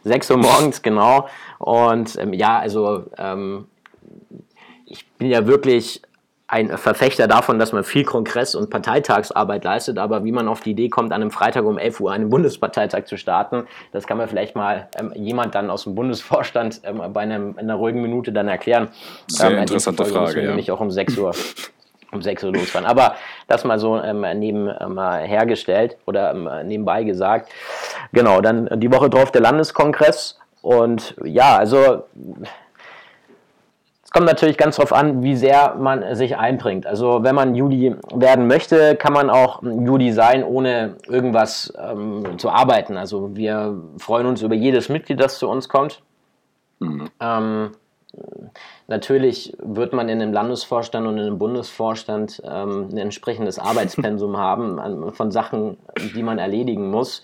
6 0.05 0.31
Uhr 0.31 0.37
morgens, 0.37 0.83
genau. 0.83 1.27
Und 1.59 2.15
ja, 2.31 2.61
also 2.61 3.07
ich 4.85 5.09
bin 5.19 5.31
ja 5.31 5.49
wirklich 5.49 6.01
ein 6.49 6.77
Verfechter 6.79 7.27
davon, 7.27 7.59
dass 7.59 7.73
man 7.73 7.83
viel 7.83 8.05
Kongress- 8.05 8.55
und 8.55 8.71
Parteitagsarbeit 8.71 9.65
leistet, 9.65 9.99
aber 9.99 10.25
wie 10.25 10.31
man 10.31 10.47
auf 10.47 10.61
die 10.61 10.71
Idee 10.71 10.89
kommt, 10.89 11.13
an 11.13 11.21
einem 11.21 11.33
Freitag 11.33 11.65
um 11.65 11.77
11 11.77 12.01
Uhr 12.01 12.13
einen 12.13 12.31
Bundesparteitag 12.31 13.05
zu 13.07 13.17
starten, 13.17 13.67
das 13.91 14.07
kann 14.07 14.19
mir 14.19 14.29
vielleicht 14.29 14.55
mal 14.55 14.89
ähm, 14.97 15.13
jemand 15.17 15.57
dann 15.57 15.71
aus 15.71 15.85
dem 15.85 15.97
Bundesvorstand 15.97 16.83
ähm, 16.85 17.03
bei 17.13 17.23
einem, 17.23 17.59
einer 17.59 17.75
ruhigen 17.75 18.01
Minute 18.01 18.33
dann 18.33 18.47
erklären. 18.47 18.89
Sehr 19.27 19.51
ähm, 19.51 19.59
interessante 19.59 20.05
Frage. 20.05 20.41
Ja. 20.41 20.49
Nämlich 20.49 20.71
auch 20.71 20.81
um 20.81 20.91
6 20.91 21.19
Uhr. 21.19 21.35
um 22.13 22.23
6 22.23 22.45
Uhr 22.45 22.53
losfahren. 22.53 22.87
Aber 22.87 23.17
das 23.49 23.65
mal 23.65 23.81
so 23.81 24.01
ähm, 24.01 24.25
neben 24.39 24.69
ähm, 24.69 25.01
hergestellt 25.01 25.97
oder 26.07 26.31
ähm, 26.31 26.49
nebenbei 26.69 27.03
gesagt. 27.03 27.51
Genau, 28.13 28.41
dann 28.41 28.69
die 28.79 28.93
Woche 28.93 29.11
drauf 29.11 29.33
der 29.33 29.41
Landeskongress. 29.41 30.39
Und 30.63 31.17
ja, 31.25 31.57
also 31.57 32.05
kommt 34.17 34.29
natürlich 34.29 34.57
ganz 34.57 34.77
darauf 34.77 34.95
an, 34.95 35.23
wie 35.23 35.37
sehr 35.37 35.75
man 35.75 36.15
sich 36.15 36.39
einbringt. 36.39 36.87
Also 36.87 37.23
wenn 37.23 37.35
man 37.35 37.55
Juli 37.55 37.95
werden 38.15 38.47
möchte, 38.47 38.97
kann 38.97 39.13
man 39.13 39.29
auch 39.29 39.63
Juli 39.63 40.11
sein, 40.11 40.43
ohne 40.43 40.97
irgendwas 41.07 41.71
ähm, 41.79 42.39
zu 42.39 42.49
arbeiten. 42.49 42.97
Also 42.97 43.37
wir 43.37 43.79
freuen 43.99 44.25
uns 44.25 44.41
über 44.41 44.55
jedes 44.55 44.89
Mitglied, 44.89 45.21
das 45.21 45.39
zu 45.39 45.51
uns 45.51 45.69
kommt. 45.69 46.01
Mhm. 46.79 47.11
Ähm, 47.21 47.73
natürlich 48.87 49.55
wird 49.59 49.93
man 49.93 50.09
in 50.09 50.21
dem 50.21 50.33
Landesvorstand 50.33 51.07
und 51.07 51.19
in 51.19 51.27
dem 51.27 51.39
Bundesvorstand 51.39 52.41
ähm, 52.43 52.89
ein 52.91 52.97
entsprechendes 52.97 53.59
Arbeitspensum 53.59 54.35
haben 54.39 54.79
an, 54.81 55.13
von 55.13 55.31
Sachen, 55.31 55.77
die 56.15 56.23
man 56.23 56.39
erledigen 56.39 56.91
muss. 56.91 57.23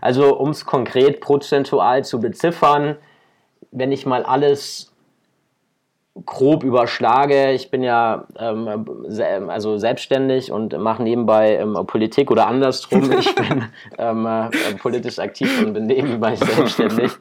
Also 0.00 0.36
um 0.36 0.50
es 0.50 0.66
konkret 0.66 1.20
prozentual 1.20 2.04
zu 2.04 2.18
beziffern, 2.18 2.96
wenn 3.70 3.92
ich 3.92 4.06
mal 4.06 4.24
alles 4.24 4.91
grob 6.26 6.62
überschlage. 6.62 7.52
Ich 7.52 7.70
bin 7.70 7.82
ja 7.82 8.26
ähm, 8.38 9.48
also 9.48 9.78
selbstständig 9.78 10.52
und 10.52 10.78
mache 10.78 11.02
nebenbei 11.02 11.56
ähm, 11.56 11.78
Politik 11.86 12.30
oder 12.30 12.46
andersrum. 12.46 13.10
Ich 13.12 13.34
bin 13.34 13.64
ähm, 13.98 14.26
äh, 14.26 14.50
politisch 14.80 15.18
aktiv 15.18 15.62
und 15.62 15.72
bin 15.72 15.86
nebenbei 15.86 16.36
selbstständig. 16.36 17.12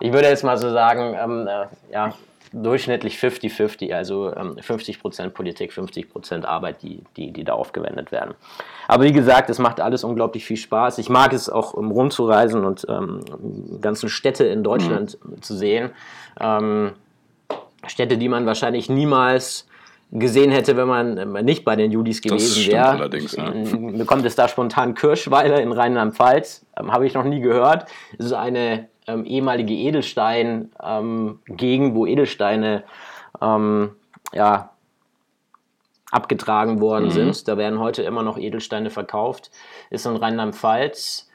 Ich 0.00 0.12
würde 0.12 0.28
jetzt 0.28 0.44
mal 0.44 0.58
so 0.58 0.70
sagen, 0.70 1.16
ähm, 1.20 1.48
äh, 1.48 1.92
ja, 1.92 2.12
durchschnittlich 2.52 3.16
50-50, 3.16 3.92
also 3.92 4.34
ähm, 4.34 4.56
50% 4.56 5.30
Politik, 5.30 5.72
50% 5.72 6.44
Arbeit, 6.44 6.82
die, 6.82 7.02
die, 7.16 7.32
die 7.32 7.44
da 7.44 7.54
aufgewendet 7.54 8.12
werden. 8.12 8.34
Aber 8.86 9.04
wie 9.04 9.12
gesagt, 9.12 9.50
es 9.50 9.58
macht 9.58 9.80
alles 9.80 10.04
unglaublich 10.04 10.44
viel 10.44 10.56
Spaß. 10.56 10.98
Ich 10.98 11.08
mag 11.08 11.32
es 11.32 11.50
auch, 11.50 11.74
um 11.74 11.90
rumzureisen 11.90 12.64
und 12.64 12.86
ähm, 12.88 13.20
ganzen 13.80 14.08
Städte 14.08 14.44
in 14.44 14.62
Deutschland 14.62 15.18
mhm. 15.24 15.42
zu 15.42 15.56
sehen. 15.56 15.90
Ähm, 16.40 16.92
Städte, 17.86 18.18
die 18.18 18.28
man 18.28 18.46
wahrscheinlich 18.46 18.88
niemals 18.88 19.68
gesehen 20.12 20.50
hätte, 20.52 20.76
wenn 20.76 20.86
man 20.86 21.44
nicht 21.44 21.64
bei 21.64 21.74
den 21.76 21.90
Judis 21.90 22.22
gewesen 22.22 22.70
wäre. 22.72 22.88
Allerdings. 22.90 23.36
Mir 23.36 24.04
kommt 24.04 24.24
es 24.24 24.36
da 24.36 24.48
spontan 24.48 24.94
Kirschweiler 24.94 25.60
in 25.60 25.72
Rheinland-Pfalz, 25.72 26.64
ähm, 26.78 26.92
habe 26.92 27.06
ich 27.06 27.14
noch 27.14 27.24
nie 27.24 27.40
gehört. 27.40 27.86
Es 28.18 28.26
ist 28.26 28.32
eine 28.32 28.88
ähm, 29.06 29.24
ehemalige 29.24 29.74
Edelstein-Gegend, 29.74 31.40
ähm, 31.58 31.94
wo 31.94 32.06
Edelsteine 32.06 32.84
ähm, 33.40 33.90
ja, 34.32 34.70
abgetragen 36.10 36.80
worden 36.80 37.06
mhm. 37.06 37.10
sind. 37.10 37.48
Da 37.48 37.56
werden 37.56 37.80
heute 37.80 38.02
immer 38.02 38.22
noch 38.22 38.38
Edelsteine 38.38 38.90
verkauft. 38.90 39.50
Ist 39.90 40.06
in 40.06 40.16
Rheinland-Pfalz. 40.16 41.30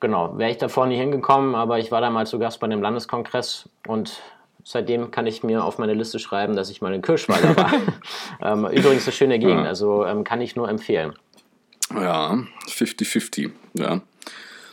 Genau, 0.00 0.36
wäre 0.36 0.50
ich 0.50 0.58
davor 0.58 0.86
nie 0.86 0.96
hingekommen, 0.96 1.54
aber 1.54 1.78
ich 1.78 1.90
war 1.90 2.02
damals 2.02 2.28
zu 2.28 2.38
Gast 2.38 2.60
bei 2.60 2.66
dem 2.66 2.82
Landeskongress 2.82 3.70
und 3.86 4.20
seitdem 4.64 5.10
kann 5.10 5.26
ich 5.26 5.42
mir 5.42 5.62
auf 5.62 5.78
meine 5.78 5.94
Liste 5.94 6.18
schreiben, 6.18 6.56
dass 6.56 6.70
ich 6.70 6.80
mal 6.80 6.92
in 6.94 7.02
Kirschweiler 7.02 7.56
war. 7.56 7.72
ähm, 8.42 8.66
übrigens 8.66 9.04
eine 9.04 9.12
schöne 9.12 9.38
Gegend, 9.38 9.62
ja. 9.62 9.68
also 9.68 10.04
ähm, 10.04 10.24
kann 10.24 10.40
ich 10.40 10.56
nur 10.56 10.68
empfehlen. 10.68 11.12
Ja, 11.94 12.38
50-50, 12.66 13.50
ja. 13.74 14.00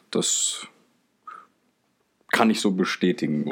Das 0.09 0.67
kann 2.31 2.49
ich 2.49 2.61
so 2.61 2.71
bestätigen. 2.71 3.51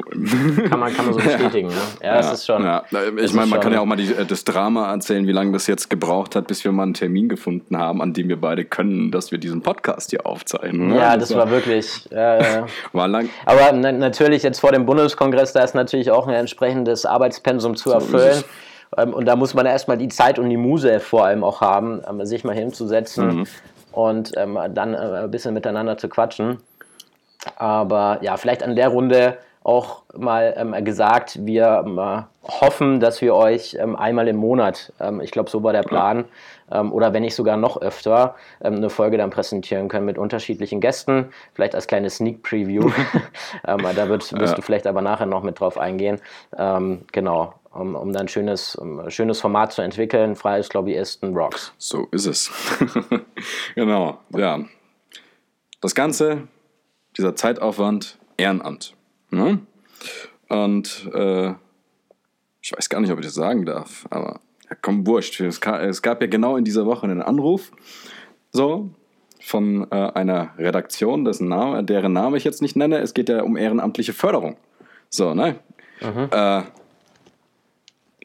Kann 0.68 0.80
man, 0.80 0.94
kann 0.94 1.06
man 1.06 1.14
so 1.14 1.20
bestätigen, 1.24 1.70
ja. 1.70 2.14
Ja, 2.14 2.20
ja, 2.20 2.32
ist 2.32 2.46
schon. 2.46 2.64
Ja. 2.64 2.84
Ich 3.22 3.32
meine, 3.34 3.48
man 3.48 3.60
kann 3.60 3.72
ja 3.72 3.80
auch 3.80 3.84
mal 3.84 3.96
die, 3.96 4.12
äh, 4.12 4.24
das 4.24 4.44
Drama 4.44 4.90
erzählen, 4.90 5.26
wie 5.26 5.32
lange 5.32 5.52
das 5.52 5.66
jetzt 5.66 5.90
gebraucht 5.90 6.34
hat, 6.34 6.46
bis 6.46 6.64
wir 6.64 6.72
mal 6.72 6.84
einen 6.84 6.94
Termin 6.94 7.28
gefunden 7.28 7.76
haben, 7.76 8.00
an 8.00 8.14
dem 8.14 8.28
wir 8.28 8.40
beide 8.40 8.64
können, 8.64 9.10
dass 9.10 9.32
wir 9.32 9.38
diesen 9.38 9.60
Podcast 9.62 10.10
hier 10.10 10.26
aufzeichnen. 10.26 10.94
Ja, 10.94 11.16
das, 11.16 11.28
das 11.28 11.38
war, 11.38 11.46
war, 11.46 11.50
wirklich. 11.50 12.10
Äh, 12.10 12.62
war 12.92 13.06
lang. 13.06 13.28
Aber 13.44 13.72
na, 13.72 13.92
natürlich 13.92 14.42
jetzt 14.42 14.60
vor 14.60 14.72
dem 14.72 14.86
Bundeskongress, 14.86 15.52
da 15.52 15.62
ist 15.62 15.74
natürlich 15.74 16.10
auch 16.10 16.26
ein 16.26 16.34
entsprechendes 16.34 17.04
Arbeitspensum 17.04 17.76
zu 17.76 17.92
erfüllen. 17.92 18.36
So 18.36 18.44
ähm, 18.96 19.12
und 19.12 19.26
da 19.26 19.36
muss 19.36 19.52
man 19.54 19.66
erstmal 19.66 19.98
die 19.98 20.08
Zeit 20.08 20.38
und 20.38 20.48
die 20.48 20.56
Muse 20.56 21.00
vor 21.00 21.26
allem 21.26 21.44
auch 21.44 21.60
haben, 21.60 22.00
ähm, 22.08 22.24
sich 22.24 22.44
mal 22.44 22.54
hinzusetzen 22.54 23.26
mhm. 23.26 23.46
und 23.92 24.32
ähm, 24.36 24.58
dann 24.70 24.94
äh, 24.94 24.96
ein 24.96 25.30
bisschen 25.30 25.54
miteinander 25.54 25.98
zu 25.98 26.08
quatschen. 26.08 26.58
Aber 27.56 28.18
ja, 28.22 28.36
vielleicht 28.36 28.62
an 28.62 28.76
der 28.76 28.88
Runde 28.88 29.38
auch 29.62 30.04
mal 30.16 30.54
ähm, 30.56 30.84
gesagt, 30.84 31.44
wir 31.44 31.84
ähm, 31.86 32.24
hoffen, 32.44 32.98
dass 32.98 33.20
wir 33.20 33.34
euch 33.34 33.76
ähm, 33.78 33.94
einmal 33.94 34.26
im 34.28 34.36
Monat, 34.36 34.92
ähm, 34.98 35.20
ich 35.20 35.30
glaube, 35.30 35.50
so 35.50 35.62
war 35.62 35.74
der 35.74 35.82
Plan, 35.82 36.24
ähm, 36.72 36.92
oder 36.92 37.12
wenn 37.12 37.22
nicht 37.22 37.34
sogar 37.34 37.58
noch 37.58 37.80
öfter, 37.80 38.36
ähm, 38.62 38.76
eine 38.76 38.88
Folge 38.88 39.18
dann 39.18 39.28
präsentieren 39.28 39.88
können 39.88 40.06
mit 40.06 40.16
unterschiedlichen 40.16 40.80
Gästen, 40.80 41.30
vielleicht 41.52 41.74
als 41.74 41.86
kleine 41.86 42.08
Sneak 42.08 42.42
Preview. 42.42 42.90
da 43.62 44.08
wird, 44.08 44.32
wirst 44.32 44.52
ja. 44.52 44.54
du 44.54 44.62
vielleicht 44.62 44.86
aber 44.86 45.02
nachher 45.02 45.26
noch 45.26 45.42
mit 45.42 45.60
drauf 45.60 45.76
eingehen. 45.76 46.20
genau, 47.12 47.54
um, 47.72 47.94
um 47.94 48.12
dann 48.12 48.22
ein 48.22 48.28
schönes, 48.28 48.74
um 48.74 49.00
ein 49.00 49.10
schönes 49.10 49.40
Format 49.40 49.72
zu 49.72 49.82
entwickeln. 49.82 50.34
Freies 50.36 50.72
Lobbyisten 50.72 51.36
Rocks. 51.36 51.72
So 51.78 52.08
ist 52.10 52.26
es. 52.26 52.50
genau, 53.74 54.18
ja. 54.30 54.60
Das 55.80 55.94
Ganze 55.94 56.48
dieser 57.20 57.36
Zeitaufwand 57.36 58.18
Ehrenamt. 58.38 58.94
Ne? 59.30 59.60
Und 60.48 61.08
äh, 61.12 61.50
ich 62.62 62.72
weiß 62.72 62.88
gar 62.88 63.00
nicht, 63.00 63.12
ob 63.12 63.18
ich 63.18 63.26
das 63.26 63.34
sagen 63.34 63.66
darf, 63.66 64.06
aber 64.10 64.40
ja, 64.68 64.76
komm, 64.80 65.06
wurscht. 65.06 65.38
Es, 65.40 65.58
es 65.58 66.02
gab 66.02 66.22
ja 66.22 66.26
genau 66.26 66.56
in 66.56 66.64
dieser 66.64 66.86
Woche 66.86 67.04
einen 67.04 67.22
Anruf, 67.22 67.72
so, 68.52 68.88
von 69.40 69.86
äh, 69.90 69.94
einer 69.94 70.54
Redaktion, 70.58 71.24
dessen 71.24 71.48
Name, 71.48 71.84
deren 71.84 72.12
Name 72.12 72.36
ich 72.36 72.44
jetzt 72.44 72.62
nicht 72.62 72.76
nenne. 72.76 72.98
Es 72.98 73.14
geht 73.14 73.28
ja 73.28 73.42
um 73.42 73.56
ehrenamtliche 73.56 74.12
Förderung. 74.12 74.56
So, 75.08 75.34
ne? 75.34 75.60
Äh, 76.30 76.62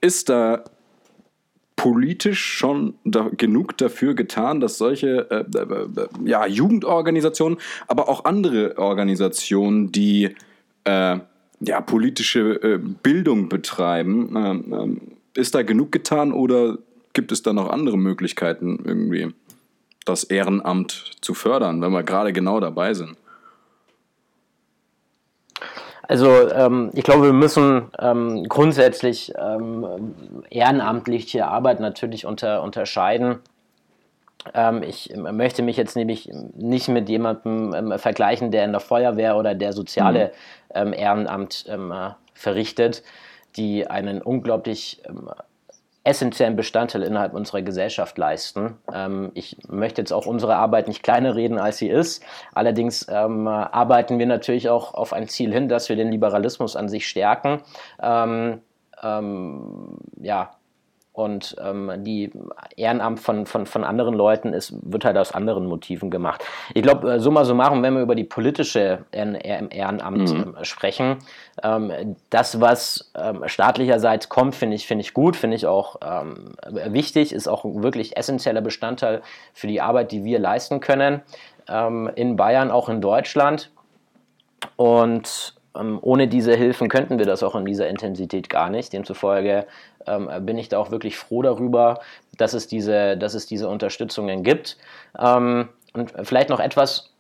ist 0.02 0.30
da 0.30 0.64
politisch 1.86 2.44
schon 2.44 2.96
da, 3.04 3.30
genug 3.38 3.78
dafür 3.78 4.16
getan, 4.16 4.60
dass 4.60 4.80
solche 4.80 5.30
äh, 5.30 5.46
äh, 5.56 5.62
äh, 5.62 6.08
ja, 6.24 6.48
Jugendorganisationen, 6.48 7.60
aber 7.88 8.10
auch 8.10 8.26
andere 8.26 8.80
Organisationen, 8.80 9.92
die 9.92 10.36
äh, 10.86 11.20
ja, 11.60 11.82
politische 11.82 12.56
äh, 12.64 12.80
Bildung 12.80 13.50
betreiben, 13.50 14.36
ähm, 14.36 15.02
ist 15.36 15.54
da 15.54 15.62
genug 15.62 15.92
getan 15.92 16.32
oder 16.32 16.80
gibt 17.14 17.32
es 17.32 17.44
da 17.44 17.54
noch 17.54 17.70
andere 17.70 18.00
Möglichkeiten, 18.00 18.80
irgendwie 18.84 19.28
das 20.06 20.24
Ehrenamt 20.24 21.12
zu 21.22 21.36
fördern, 21.36 21.84
wenn 21.84 21.92
wir 21.92 22.02
gerade 22.02 22.34
genau 22.34 22.60
dabei 22.60 22.96
sind? 22.96 23.16
Also 26.08 26.50
ähm, 26.52 26.92
ich 26.94 27.04
glaube, 27.04 27.26
wir 27.26 27.34
müssen 27.34 27.90
ähm, 28.00 28.44
grundsätzlich 28.48 29.34
ähm, 29.38 30.14
ehrenamtliche 30.50 31.48
Arbeit 31.48 31.80
natürlich 31.80 32.26
unter, 32.26 32.62
unterscheiden. 32.62 33.40
Ähm, 34.54 34.84
ich 34.84 35.16
möchte 35.16 35.64
mich 35.64 35.78
jetzt 35.78 35.96
nämlich 35.96 36.30
nicht 36.54 36.90
mit 36.90 37.10
jemandem 37.10 37.74
ähm, 37.74 38.00
vergleichen, 38.00 38.52
der 38.52 38.66
in 38.66 38.72
der 38.72 38.82
Feuerwehr 38.82 39.38
oder 39.38 39.56
der 39.56 39.74
soziale 39.74 40.32
mhm. 40.76 40.94
Ehrenamt 40.94 41.66
verrichtet, 42.34 43.02
die 43.56 43.88
einen 43.88 44.22
unglaublich 44.22 45.02
essentiellen 46.06 46.56
Bestandteil 46.56 47.04
innerhalb 47.04 47.34
unserer 47.34 47.62
Gesellschaft 47.62 48.18
leisten. 48.18 48.78
Ähm, 48.94 49.32
ich 49.34 49.58
möchte 49.68 50.02
jetzt 50.02 50.14
auch 50.14 50.26
unsere 50.26 50.56
Arbeit 50.56 50.88
nicht 50.88 51.04
kleiner 51.04 51.36
reden, 51.36 51.58
als 51.58 51.78
sie 51.78 51.90
ist. 51.90 52.24
Allerdings 52.54 53.08
ähm, 53.10 53.48
arbeiten 53.48 54.20
wir 54.20 54.28
natürlich 54.28 54.70
auch 54.70 54.94
auf 54.94 55.14
ein 55.14 55.28
Ziel 55.28 55.52
hin, 55.52 55.68
dass 55.68 55.90
wir 55.90 55.96
den 55.96 56.12
Liberalismus 56.12 56.76
an 56.76 56.90
sich 56.90 57.08
stärken. 57.08 57.62
Ähm, 58.02 58.62
ähm 59.02 59.98
ja, 60.22 60.52
und 61.16 61.56
ähm, 61.64 61.92
die 62.00 62.32
Ehrenamt 62.76 63.22
von, 63.22 63.46
von, 63.46 63.66
von 63.66 63.86
anderen 63.86 64.14
Leuten 64.14 64.52
ist, 64.52 64.74
wird 64.82 65.06
halt 65.06 65.18
aus 65.18 65.32
anderen 65.32 65.66
Motiven 65.66 66.10
gemacht. 66.10 66.44
Ich 66.74 66.84
glaube, 66.84 67.14
äh, 67.14 67.20
summa 67.20 67.46
summarum, 67.46 67.82
wenn 67.84 67.94
wir 67.94 68.02
über 68.02 68.16
die 68.16 68.26
politische 68.26 69.06
Ehrenamt 69.12 70.34
mhm. 70.34 70.56
äh, 70.60 70.66
sprechen, 70.66 71.20
ähm, 71.64 72.18
das, 72.30 72.60
was 72.60 73.12
ähm, 73.16 73.44
staatlicherseits 73.46 74.28
kommt, 74.28 74.56
finde 74.56 74.76
ich, 74.76 74.88
finde 74.88 75.04
ich 75.04 75.14
gut, 75.14 75.38
finde 75.38 75.56
ich 75.56 75.66
auch 75.68 75.96
ähm, 76.04 76.54
wichtig, 76.88 77.32
ist 77.32 77.48
auch 77.48 77.64
ein 77.64 77.82
wirklich 77.82 78.18
essentieller 78.18 78.62
Bestandteil 78.62 79.22
für 79.54 79.68
die 79.68 79.80
Arbeit, 79.80 80.12
die 80.12 80.26
wir 80.26 80.40
leisten 80.40 80.82
können. 80.82 81.22
Ähm, 81.70 82.12
in 82.16 82.36
Bayern, 82.36 82.72
auch 82.72 82.90
in 82.90 83.00
Deutschland. 83.00 83.72
Und 84.76 85.56
ähm, 85.76 86.00
ohne 86.02 86.28
diese 86.28 86.56
Hilfen 86.56 86.90
könnten 86.90 87.20
wir 87.20 87.26
das 87.26 87.44
auch 87.44 87.56
in 87.56 87.66
dieser 87.66 87.88
Intensität 87.88 88.50
gar 88.50 88.70
nicht. 88.70 88.94
Demzufolge 88.94 89.66
ähm, 90.08 90.30
bin 90.46 90.58
ich 90.58 90.70
da 90.70 90.80
auch 90.80 90.92
wirklich 90.92 91.18
froh 91.18 91.42
darüber, 91.42 92.00
dass 92.38 92.54
es 92.54 92.68
diese, 92.68 93.18
dass 93.18 93.34
es 93.34 93.46
diese 93.46 93.70
Unterstützungen 93.70 94.44
gibt. 94.44 94.78
Ähm, 95.20 95.70
und 95.94 96.14
vielleicht 96.24 96.50
noch 96.50 96.60
etwas 96.60 97.16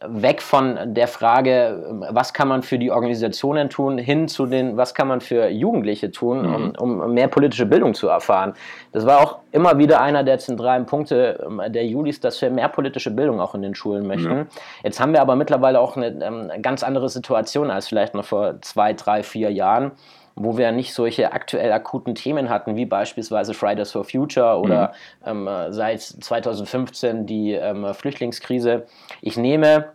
weg 0.00 0.40
von 0.40 0.94
der 0.94 1.08
Frage, 1.08 2.06
was 2.10 2.32
kann 2.32 2.48
man 2.48 2.62
für 2.62 2.78
die 2.78 2.90
Organisationen 2.90 3.68
tun, 3.68 3.98
hin 3.98 4.28
zu 4.28 4.46
den, 4.46 4.76
was 4.76 4.94
kann 4.94 5.08
man 5.08 5.20
für 5.20 5.48
Jugendliche 5.48 6.10
tun, 6.10 6.46
um, 6.46 6.64
mhm. 6.68 7.02
um 7.02 7.14
mehr 7.14 7.28
politische 7.28 7.66
Bildung 7.66 7.92
zu 7.94 8.08
erfahren. 8.08 8.54
Das 8.92 9.04
war 9.04 9.20
auch 9.20 9.38
immer 9.52 9.76
wieder 9.76 10.00
einer 10.00 10.24
der 10.24 10.38
zentralen 10.38 10.86
Punkte 10.86 11.44
ähm, 11.46 11.60
der 11.68 11.86
Julis, 11.86 12.20
dass 12.20 12.40
wir 12.40 12.50
mehr 12.50 12.68
politische 12.68 13.10
Bildung 13.10 13.40
auch 13.40 13.54
in 13.54 13.62
den 13.62 13.74
Schulen 13.74 14.06
möchten. 14.06 14.30
Ja. 14.30 14.46
Jetzt 14.84 15.00
haben 15.00 15.12
wir 15.12 15.20
aber 15.20 15.36
mittlerweile 15.36 15.80
auch 15.80 15.96
eine, 15.96 16.06
eine 16.06 16.54
ähm, 16.54 16.62
ganz 16.62 16.82
andere 16.82 17.08
Situation 17.08 17.70
als 17.70 17.88
vielleicht 17.88 18.14
noch 18.14 18.24
vor 18.24 18.60
zwei, 18.62 18.94
drei, 18.94 19.22
vier 19.22 19.52
Jahren 19.52 19.92
wo 20.38 20.56
wir 20.56 20.72
nicht 20.72 20.94
solche 20.94 21.32
aktuell 21.32 21.72
akuten 21.72 22.14
Themen 22.14 22.48
hatten, 22.48 22.76
wie 22.76 22.86
beispielsweise 22.86 23.54
Fridays 23.54 23.92
for 23.92 24.04
Future 24.04 24.58
oder 24.58 24.92
mhm. 25.24 25.48
ähm, 25.48 25.72
seit 25.72 26.00
2015 26.00 27.26
die 27.26 27.52
ähm, 27.52 27.92
Flüchtlingskrise. 27.94 28.86
Ich 29.20 29.36
nehme 29.36 29.92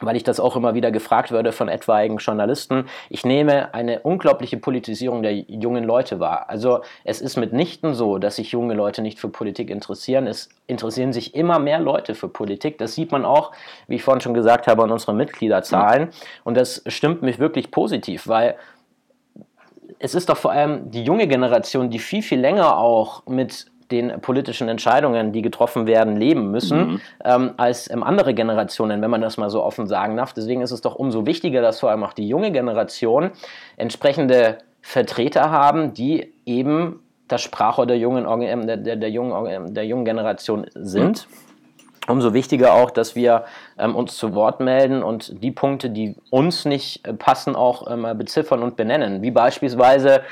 weil 0.00 0.16
ich 0.16 0.24
das 0.24 0.40
auch 0.40 0.56
immer 0.56 0.74
wieder 0.74 0.90
gefragt 0.90 1.32
werde 1.32 1.52
von 1.52 1.68
etwaigen 1.68 2.18
Journalisten. 2.18 2.84
Ich 3.08 3.24
nehme 3.24 3.72
eine 3.74 4.00
unglaubliche 4.00 4.56
Politisierung 4.56 5.22
der 5.22 5.34
jungen 5.34 5.84
Leute 5.84 6.20
wahr. 6.20 6.46
Also 6.48 6.80
es 7.04 7.20
ist 7.20 7.36
mitnichten 7.36 7.94
so, 7.94 8.18
dass 8.18 8.36
sich 8.36 8.52
junge 8.52 8.74
Leute 8.74 9.02
nicht 9.02 9.18
für 9.18 9.28
Politik 9.28 9.70
interessieren. 9.70 10.26
Es 10.26 10.48
interessieren 10.66 11.12
sich 11.12 11.34
immer 11.34 11.58
mehr 11.58 11.80
Leute 11.80 12.14
für 12.14 12.28
Politik. 12.28 12.78
Das 12.78 12.94
sieht 12.94 13.12
man 13.12 13.24
auch, 13.24 13.52
wie 13.86 13.96
ich 13.96 14.02
vorhin 14.02 14.20
schon 14.20 14.34
gesagt 14.34 14.66
habe, 14.66 14.82
an 14.82 14.90
unseren 14.90 15.16
Mitgliederzahlen. 15.16 16.08
Und 16.44 16.56
das 16.56 16.82
stimmt 16.86 17.22
mich 17.22 17.38
wirklich 17.38 17.70
positiv, 17.70 18.28
weil 18.28 18.56
es 19.98 20.14
ist 20.14 20.28
doch 20.28 20.36
vor 20.36 20.52
allem 20.52 20.90
die 20.90 21.04
junge 21.04 21.26
Generation, 21.26 21.90
die 21.90 21.98
viel, 21.98 22.22
viel 22.22 22.40
länger 22.40 22.76
auch 22.76 23.26
mit 23.26 23.66
den 23.90 24.20
politischen 24.20 24.68
Entscheidungen, 24.68 25.32
die 25.32 25.42
getroffen 25.42 25.86
werden, 25.86 26.16
leben 26.16 26.50
müssen, 26.50 26.78
mhm. 26.78 27.00
ähm, 27.24 27.50
als 27.56 27.90
ähm, 27.90 28.02
andere 28.02 28.34
Generationen, 28.34 29.00
wenn 29.00 29.10
man 29.10 29.20
das 29.20 29.36
mal 29.36 29.48
so 29.48 29.62
offen 29.62 29.86
sagen 29.86 30.16
darf. 30.16 30.32
Deswegen 30.32 30.60
ist 30.60 30.72
es 30.72 30.80
doch 30.80 30.96
umso 30.96 31.24
wichtiger, 31.24 31.62
dass 31.62 31.80
vor 31.80 31.90
allem 31.90 32.02
auch 32.02 32.12
die 32.12 32.26
junge 32.26 32.50
Generation 32.50 33.30
entsprechende 33.76 34.58
Vertreter 34.82 35.50
haben, 35.50 35.94
die 35.94 36.32
eben 36.44 37.00
das 37.28 37.42
Sprachrohr 37.42 37.86
der 37.86 37.98
jungen, 37.98 38.24
der, 38.66 38.76
der, 38.76 38.96
der, 38.96 39.10
jungen, 39.10 39.74
der 39.74 39.86
jungen 39.86 40.04
Generation 40.04 40.66
sind. 40.74 41.26
Umso 42.08 42.34
wichtiger 42.34 42.74
auch, 42.74 42.90
dass 42.90 43.16
wir 43.16 43.44
ähm, 43.78 43.96
uns 43.96 44.16
zu 44.16 44.34
Wort 44.34 44.60
melden 44.60 45.02
und 45.02 45.42
die 45.42 45.50
Punkte, 45.50 45.90
die 45.90 46.14
uns 46.30 46.64
nicht 46.64 47.06
äh, 47.06 47.12
passen, 47.12 47.56
auch 47.56 47.90
ähm, 47.90 48.06
beziffern 48.16 48.62
und 48.62 48.76
benennen. 48.76 49.22
Wie 49.22 49.30
beispielsweise 49.30 50.22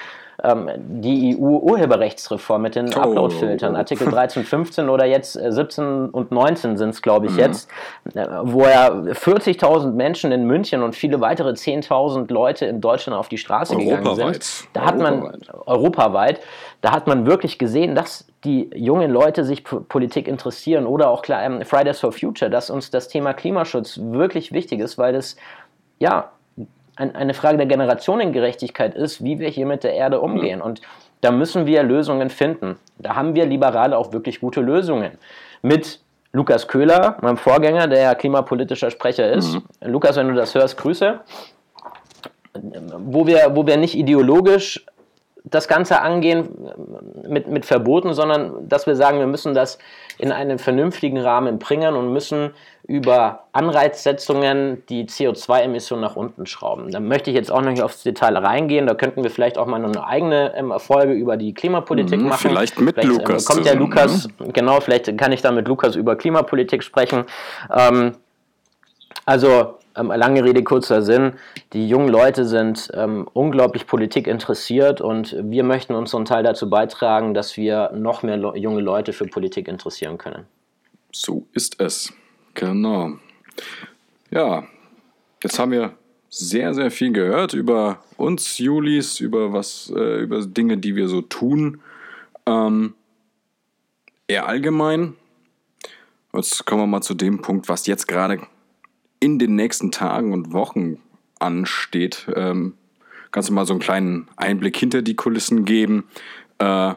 ähm, 0.42 0.68
die 0.76 1.36
EU-Urheberrechtsreform 1.38 2.62
mit 2.62 2.74
den 2.74 2.92
oh. 2.94 3.00
Upload-Filtern, 3.00 3.76
Artikel 3.76 4.08
13, 4.08 4.44
15 4.44 4.88
oder 4.88 5.04
jetzt 5.04 5.36
äh, 5.36 5.52
17 5.52 6.10
und 6.10 6.32
19 6.32 6.76
sind 6.76 6.90
es, 6.90 7.02
glaube 7.02 7.26
ich, 7.26 7.32
mhm. 7.32 7.38
jetzt, 7.38 7.70
äh, 8.14 8.26
wo 8.42 8.62
ja 8.62 8.88
40.000 8.88 9.92
Menschen 9.92 10.32
in 10.32 10.46
München 10.46 10.82
und 10.82 10.94
viele 10.94 11.20
weitere 11.20 11.50
10.000 11.50 12.32
Leute 12.32 12.66
in 12.66 12.80
Deutschland 12.80 13.18
auf 13.18 13.28
die 13.28 13.38
Straße 13.38 13.76
gegangen 13.76 14.14
sind. 14.16 14.68
Da 14.72 14.86
hat 14.86 14.98
man 14.98 15.38
europaweit, 15.66 16.40
da 16.80 16.92
hat 16.92 17.06
man 17.06 17.26
wirklich 17.26 17.58
gesehen, 17.58 17.94
dass 17.94 18.26
die 18.44 18.70
jungen 18.74 19.10
Leute 19.10 19.44
sich 19.44 19.64
Politik 19.64 20.28
interessieren 20.28 20.86
oder 20.86 21.08
auch 21.08 21.24
ähm, 21.28 21.62
Fridays 21.64 22.00
for 22.00 22.12
Future, 22.12 22.50
dass 22.50 22.70
uns 22.70 22.90
das 22.90 23.08
Thema 23.08 23.32
Klimaschutz 23.32 23.98
wirklich 24.02 24.52
wichtig 24.52 24.80
ist, 24.80 24.98
weil 24.98 25.14
das 25.14 25.36
ja 25.98 26.30
ein, 26.96 27.14
eine 27.14 27.34
Frage 27.34 27.56
der 27.56 27.66
Generationengerechtigkeit 27.66 28.94
ist, 28.94 29.24
wie 29.24 29.38
wir 29.38 29.48
hier 29.48 29.66
mit 29.66 29.84
der 29.84 29.94
Erde 29.94 30.20
umgehen. 30.20 30.60
Und 30.60 30.80
da 31.20 31.30
müssen 31.30 31.66
wir 31.66 31.82
Lösungen 31.82 32.30
finden. 32.30 32.76
Da 32.98 33.16
haben 33.16 33.34
wir 33.34 33.46
Liberale 33.46 33.96
auch 33.96 34.12
wirklich 34.12 34.40
gute 34.40 34.60
Lösungen. 34.60 35.12
Mit 35.62 36.00
Lukas 36.32 36.66
Köhler, 36.68 37.16
meinem 37.22 37.36
Vorgänger, 37.36 37.86
der 37.86 38.02
ja 38.02 38.14
klimapolitischer 38.14 38.90
Sprecher 38.90 39.30
ist. 39.32 39.54
Mhm. 39.54 39.62
Lukas, 39.82 40.16
wenn 40.16 40.28
du 40.28 40.34
das 40.34 40.54
hörst, 40.54 40.76
Grüße. 40.76 41.20
Wo 42.98 43.26
wir, 43.26 43.54
wo 43.54 43.66
wir 43.66 43.76
nicht 43.76 43.96
ideologisch 43.96 44.84
das 45.44 45.68
Ganze 45.68 46.00
angehen 46.00 46.48
mit, 47.28 47.48
mit 47.48 47.66
Verboten, 47.66 48.14
sondern 48.14 48.68
dass 48.68 48.86
wir 48.86 48.96
sagen, 48.96 49.18
wir 49.18 49.26
müssen 49.26 49.54
das 49.54 49.78
in 50.18 50.32
einen 50.32 50.58
vernünftigen 50.58 51.18
Rahmen 51.18 51.58
bringen 51.58 51.96
und 51.96 52.12
müssen 52.12 52.50
über 52.86 53.44
Anreizsetzungen 53.52 54.84
die 54.88 55.06
CO2-Emissionen 55.06 56.02
nach 56.02 56.16
unten 56.16 56.44
schrauben. 56.44 56.90
Da 56.90 57.00
möchte 57.00 57.30
ich 57.30 57.36
jetzt 57.36 57.50
auch 57.50 57.62
noch 57.62 57.70
nicht 57.70 57.82
aufs 57.82 58.02
Detail 58.02 58.36
reingehen. 58.36 58.86
Da 58.86 58.94
könnten 58.94 59.22
wir 59.22 59.30
vielleicht 59.30 59.56
auch 59.56 59.66
mal 59.66 59.82
eine 59.82 60.06
eigene 60.06 60.54
ähm, 60.54 60.72
Folge 60.78 61.14
über 61.14 61.36
die 61.36 61.54
Klimapolitik 61.54 62.20
mhm, 62.20 62.28
machen. 62.28 62.50
Vielleicht 62.50 62.78
mit 62.78 62.94
vielleicht, 62.94 63.10
ähm, 63.10 63.18
Lukas. 63.18 63.46
kommt 63.46 63.64
der 63.64 63.74
Lukas, 63.76 64.28
ne? 64.38 64.48
genau, 64.52 64.80
vielleicht 64.80 65.16
kann 65.16 65.32
ich 65.32 65.40
dann 65.40 65.54
mit 65.54 65.66
Lukas 65.66 65.96
über 65.96 66.16
Klimapolitik 66.16 66.82
sprechen. 66.82 67.24
Ähm, 67.74 68.12
also 69.24 69.78
ähm, 69.96 70.08
lange 70.08 70.44
Rede, 70.44 70.62
kurzer 70.62 71.02
Sinn. 71.02 71.34
Die 71.72 71.88
jungen 71.88 72.08
Leute 72.08 72.44
sind 72.44 72.90
ähm, 72.94 73.28
unglaublich 73.32 73.86
Politik 73.86 74.26
interessiert 74.26 75.00
und 75.00 75.36
wir 75.40 75.64
möchten 75.64 75.94
unseren 75.94 76.24
Teil 76.24 76.42
dazu 76.42 76.68
beitragen, 76.68 77.34
dass 77.34 77.56
wir 77.56 77.92
noch 77.94 78.22
mehr 78.22 78.36
Le 78.36 78.56
junge 78.56 78.80
Leute 78.80 79.12
für 79.12 79.26
Politik 79.26 79.68
interessieren 79.68 80.18
können. 80.18 80.46
So 81.12 81.46
ist 81.52 81.80
es. 81.80 82.12
Genau. 82.54 83.12
Ja, 84.30 84.64
jetzt 85.42 85.58
haben 85.58 85.70
wir 85.70 85.94
sehr, 86.28 86.74
sehr 86.74 86.90
viel 86.90 87.12
gehört 87.12 87.54
über 87.54 88.00
uns 88.16 88.58
Julis, 88.58 89.20
über 89.20 89.52
was, 89.52 89.92
äh, 89.94 90.22
über 90.22 90.44
Dinge, 90.44 90.78
die 90.78 90.96
wir 90.96 91.08
so 91.08 91.22
tun. 91.22 91.80
Ähm, 92.46 92.94
eher 94.26 94.46
allgemein. 94.48 95.14
Jetzt 96.32 96.66
kommen 96.66 96.82
wir 96.82 96.86
mal 96.88 97.02
zu 97.02 97.14
dem 97.14 97.42
Punkt, 97.42 97.68
was 97.68 97.86
jetzt 97.86 98.08
gerade 98.08 98.40
in 99.24 99.38
den 99.38 99.56
nächsten 99.56 99.90
Tagen 99.90 100.34
und 100.34 100.52
Wochen 100.52 100.98
ansteht. 101.38 102.26
Ähm, 102.36 102.74
kannst 103.30 103.48
du 103.48 103.54
mal 103.54 103.64
so 103.64 103.72
einen 103.72 103.80
kleinen 103.80 104.28
Einblick 104.36 104.76
hinter 104.76 105.00
die 105.00 105.16
Kulissen 105.16 105.64
geben? 105.64 106.04
Äh, 106.58 106.92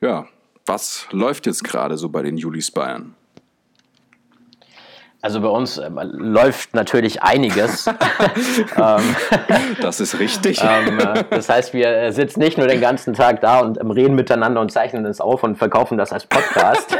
ja, 0.00 0.28
was 0.64 1.08
läuft 1.10 1.46
jetzt 1.46 1.64
gerade 1.64 1.98
so 1.98 2.08
bei 2.08 2.22
den 2.22 2.36
Julis 2.36 2.70
Bayern? 2.70 3.16
Also 5.24 5.40
bei 5.40 5.48
uns 5.48 5.78
äh, 5.78 5.88
läuft 6.12 6.74
natürlich 6.74 7.22
einiges. 7.22 7.86
ähm, 8.76 9.16
das 9.80 9.98
ist 9.98 10.18
richtig. 10.18 10.60
ähm, 10.62 10.98
äh, 10.98 11.24
das 11.30 11.48
heißt, 11.48 11.72
wir 11.72 11.88
äh, 11.88 12.12
sitzen 12.12 12.40
nicht 12.40 12.58
nur 12.58 12.66
den 12.66 12.82
ganzen 12.82 13.14
Tag 13.14 13.40
da 13.40 13.60
und 13.60 13.80
ähm, 13.80 13.90
reden 13.90 14.16
miteinander 14.16 14.60
und 14.60 14.70
zeichnen 14.70 15.06
es 15.06 15.22
auf 15.22 15.42
und 15.42 15.56
verkaufen 15.56 15.96
das 15.96 16.12
als 16.12 16.26
Podcast. 16.26 16.98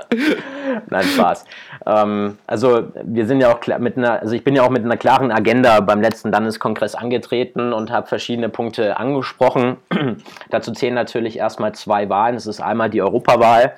Nein, 0.90 1.04
Spaß. 1.04 1.46
Ähm, 1.86 2.36
also 2.46 2.88
wir 3.04 3.24
sind 3.24 3.40
ja 3.40 3.54
auch 3.54 3.66
mit 3.78 3.96
einer, 3.96 4.20
also 4.20 4.34
ich 4.34 4.44
bin 4.44 4.54
ja 4.54 4.62
auch 4.62 4.70
mit 4.70 4.84
einer 4.84 4.98
klaren 4.98 5.32
Agenda 5.32 5.80
beim 5.80 6.02
letzten 6.02 6.30
Landeskongress 6.30 6.94
angetreten 6.94 7.72
und 7.72 7.90
habe 7.90 8.06
verschiedene 8.06 8.50
Punkte 8.50 8.98
angesprochen. 8.98 9.78
Dazu 10.50 10.72
zählen 10.72 10.94
natürlich 10.94 11.38
erstmal 11.38 11.72
zwei 11.72 12.10
Wahlen. 12.10 12.36
Es 12.36 12.46
ist 12.46 12.60
einmal 12.60 12.90
die 12.90 13.00
Europawahl 13.00 13.72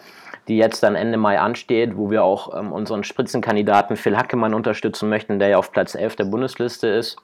die 0.49 0.57
jetzt 0.57 0.83
dann 0.83 0.95
Ende 0.95 1.19
Mai 1.19 1.39
ansteht, 1.39 1.97
wo 1.97 2.11
wir 2.11 2.25
auch 2.25 2.59
ähm, 2.59 2.73
unseren 2.73 3.05
Spitzenkandidaten 3.05 3.97
Phil 3.97 4.17
Hackemann 4.17 4.55
unterstützen 4.55 5.09
möchten, 5.09 5.39
der 5.39 5.49
ja 5.49 5.59
auf 5.59 5.73
Platz 5.73 5.95
11 5.95 6.17
der 6.17 6.25
Bundesliste 6.25 6.89
ist. 6.89 7.17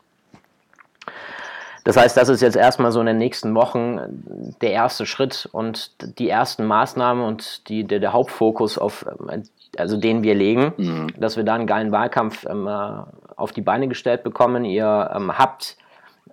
Das 1.84 1.96
heißt, 1.96 2.16
das 2.16 2.28
ist 2.28 2.42
jetzt 2.42 2.56
erstmal 2.56 2.92
so 2.92 3.00
in 3.00 3.06
den 3.06 3.18
nächsten 3.18 3.54
Wochen 3.54 3.98
der 4.60 4.72
erste 4.72 5.06
Schritt 5.06 5.48
und 5.52 6.18
die 6.18 6.28
ersten 6.28 6.66
Maßnahmen 6.66 7.24
und 7.24 7.66
die, 7.68 7.84
der, 7.84 7.98
der 7.98 8.12
Hauptfokus, 8.12 8.76
auf, 8.76 9.06
ähm, 9.08 9.42
also 9.76 9.96
den 9.96 10.22
wir 10.22 10.34
legen, 10.34 10.74
mhm. 10.76 11.06
dass 11.18 11.36
wir 11.36 11.44
da 11.44 11.54
einen 11.54 11.66
geilen 11.66 11.90
Wahlkampf 11.90 12.44
ähm, 12.44 12.66
äh, 12.66 13.02
auf 13.36 13.52
die 13.52 13.62
Beine 13.62 13.88
gestellt 13.88 14.22
bekommen. 14.22 14.64
Ihr 14.64 15.10
ähm, 15.14 15.38
habt 15.38 15.76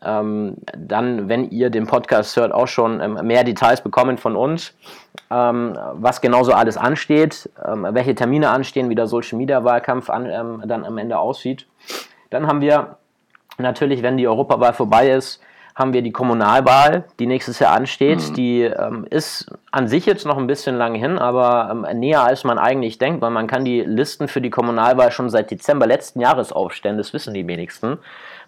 ähm, 0.04 0.58
dann, 0.78 1.30
wenn 1.30 1.50
ihr 1.50 1.70
den 1.70 1.88
Podcast 1.88 2.36
hört, 2.38 2.52
auch 2.52 2.68
schon 2.68 3.02
ähm, 3.02 3.20
mehr 3.24 3.44
Details 3.44 3.82
bekommen 3.82 4.18
von 4.18 4.36
uns, 4.36 4.74
ähm, 5.32 5.78
was 5.94 6.22
genauso 6.22 6.54
alles 6.54 6.78
ansteht, 6.78 7.50
ähm, 7.66 7.88
welche 7.92 8.16
Termine 8.16 8.50
anstehen, 8.50 8.90
wie 8.90 8.96
der 8.96 9.08
Social 9.08 9.38
Media 9.38 9.64
Wahlkampf 9.64 10.10
an, 10.10 10.26
ähm, 10.30 10.64
dann 10.66 10.86
am 10.86 10.98
Ende 10.98 11.18
aussieht. 11.18 11.68
Dann 12.30 12.48
haben 12.48 12.62
wir 12.62 12.98
natürlich, 13.58 14.02
wenn 14.04 14.18
die 14.18 14.28
Europawahl 14.28 14.74
vorbei 14.74 15.12
ist, 15.12 15.42
haben 15.76 15.92
wir 15.92 16.02
die 16.02 16.12
Kommunalwahl, 16.12 17.04
die 17.20 17.28
nächstes 17.28 17.60
Jahr 17.60 17.74
ansteht. 17.74 18.30
Mhm. 18.30 18.34
Die 18.34 18.62
ähm, 18.62 19.06
ist 19.10 19.52
an 19.72 19.90
sich 19.90 20.06
jetzt 20.06 20.26
noch 20.26 20.38
ein 20.38 20.48
bisschen 20.48 20.78
lang 20.78 20.96
hin, 20.96 21.20
aber 21.20 21.70
ähm, 21.70 22.00
näher 22.00 22.24
als 22.24 22.46
man 22.46 22.58
eigentlich 22.58 22.98
denkt, 22.98 23.22
weil 23.22 23.32
man 23.32 23.48
kann 23.48 23.66
die 23.66 23.82
Listen 23.82 24.30
für 24.30 24.40
die 24.40 24.50
Kommunalwahl 24.50 25.12
schon 25.12 25.30
seit 25.30 25.52
Dezember 25.52 25.86
letzten 25.86 26.22
Jahres 26.22 26.54
aufstellen, 26.54 26.98
das 26.98 27.12
wissen 27.12 27.34
die 27.34 27.46
wenigsten. 27.46 27.98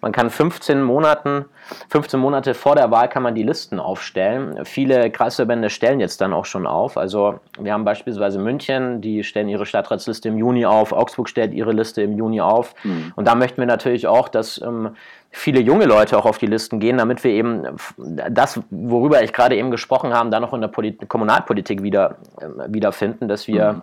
Man 0.02 0.12
kann 0.12 0.30
15 0.30 0.82
Monaten, 0.82 1.46
15 1.90 2.20
Monate 2.20 2.54
vor 2.54 2.76
der 2.76 2.92
Wahl 2.92 3.10
kann 3.10 3.24
man 3.24 3.36
die 3.36 3.44
Listen 3.44 3.80
aufstellen. 3.80 4.64
Viele 4.66 5.10
Kreisverbände 5.10 5.70
stellen 5.70 6.00
jetzt 6.00 6.22
dann 6.22 6.34
auch 6.34 6.46
schon 6.46 6.68
auf. 6.68 6.98
Also 6.98 7.40
wir 7.60 7.74
haben 7.74 7.86
beispielsweise 7.86 8.40
München, 8.40 9.02
die 9.02 9.24
stellen 9.24 9.50
ihre 9.50 9.66
Stadtratsliste 9.66 10.30
im 10.30 10.38
Juni 10.38 10.66
auf. 10.66 10.92
Augsburg 10.92 11.30
stellt 11.30 11.54
ihre 11.54 11.72
Liste 11.72 12.02
im 12.02 12.18
Juni 12.18 12.42
auf. 12.42 12.74
Mhm. 12.84 13.14
Und 13.16 13.28
da 13.28 13.36
möchten 13.36 13.58
wir 13.58 13.66
natürlich 13.66 14.08
auch, 14.08 14.30
dass 14.30 14.62
ähm, 14.62 14.96
viele 15.32 15.60
junge 15.60 15.86
Leute 15.86 16.18
auch 16.18 16.26
auf 16.26 16.38
die 16.38 16.48
Listen 16.48 16.80
gehen, 16.80 16.98
damit 16.98 17.24
wir 17.24 17.32
eben 17.32 17.64
das, 17.98 18.60
worüber 18.70 19.24
ich 19.24 19.34
gerade 19.34 19.56
eben 19.56 19.72
gesprochen 19.72 20.14
habe, 20.14 20.30
da 20.30 20.40
noch 20.40 20.54
in 20.54 20.62
der 20.62 20.68
Polit 20.68 21.08
Kommunalpolitik 21.10 21.84
wieder, 21.84 22.18
äh, 22.40 22.48
wiederfinden, 22.68 23.28
dass 23.28 23.48
wir 23.48 23.74
mhm. 23.74 23.82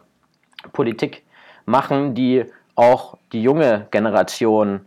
Politik 0.72 1.24
machen, 1.66 2.14
die 2.14 2.44
auch 2.76 3.16
die 3.32 3.42
junge 3.42 3.86
Generation 3.90 4.80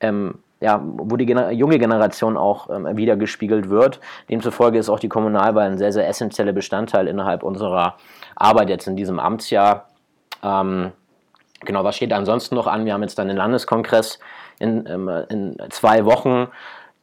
ähm, 0.00 0.38
ja, 0.60 0.82
wo 0.82 1.16
die 1.16 1.26
Gener 1.26 1.50
junge 1.50 1.78
Generation 1.78 2.36
auch 2.36 2.68
ähm, 2.70 2.96
wiedergespiegelt 2.96 3.70
wird. 3.70 4.00
Demzufolge 4.28 4.78
ist 4.78 4.88
auch 4.88 4.98
die 4.98 5.08
Kommunalwahl 5.08 5.70
ein 5.70 5.78
sehr, 5.78 5.92
sehr 5.92 6.08
essentieller 6.08 6.52
Bestandteil 6.52 7.06
innerhalb 7.06 7.42
unserer 7.42 7.96
Arbeit 8.34 8.68
jetzt 8.68 8.88
in 8.88 8.96
diesem 8.96 9.20
Amtsjahr. 9.20 9.88
Ähm, 10.42 10.92
genau, 11.60 11.84
was 11.84 11.96
steht 11.96 12.12
ansonsten 12.12 12.54
noch 12.54 12.66
an? 12.66 12.84
Wir 12.84 12.94
haben 12.94 13.02
jetzt 13.02 13.18
dann 13.18 13.28
den 13.28 13.36
Landeskongress 13.36 14.18
in, 14.58 14.86
ähm, 14.86 15.08
in 15.28 15.56
zwei 15.70 16.04
Wochen 16.04 16.48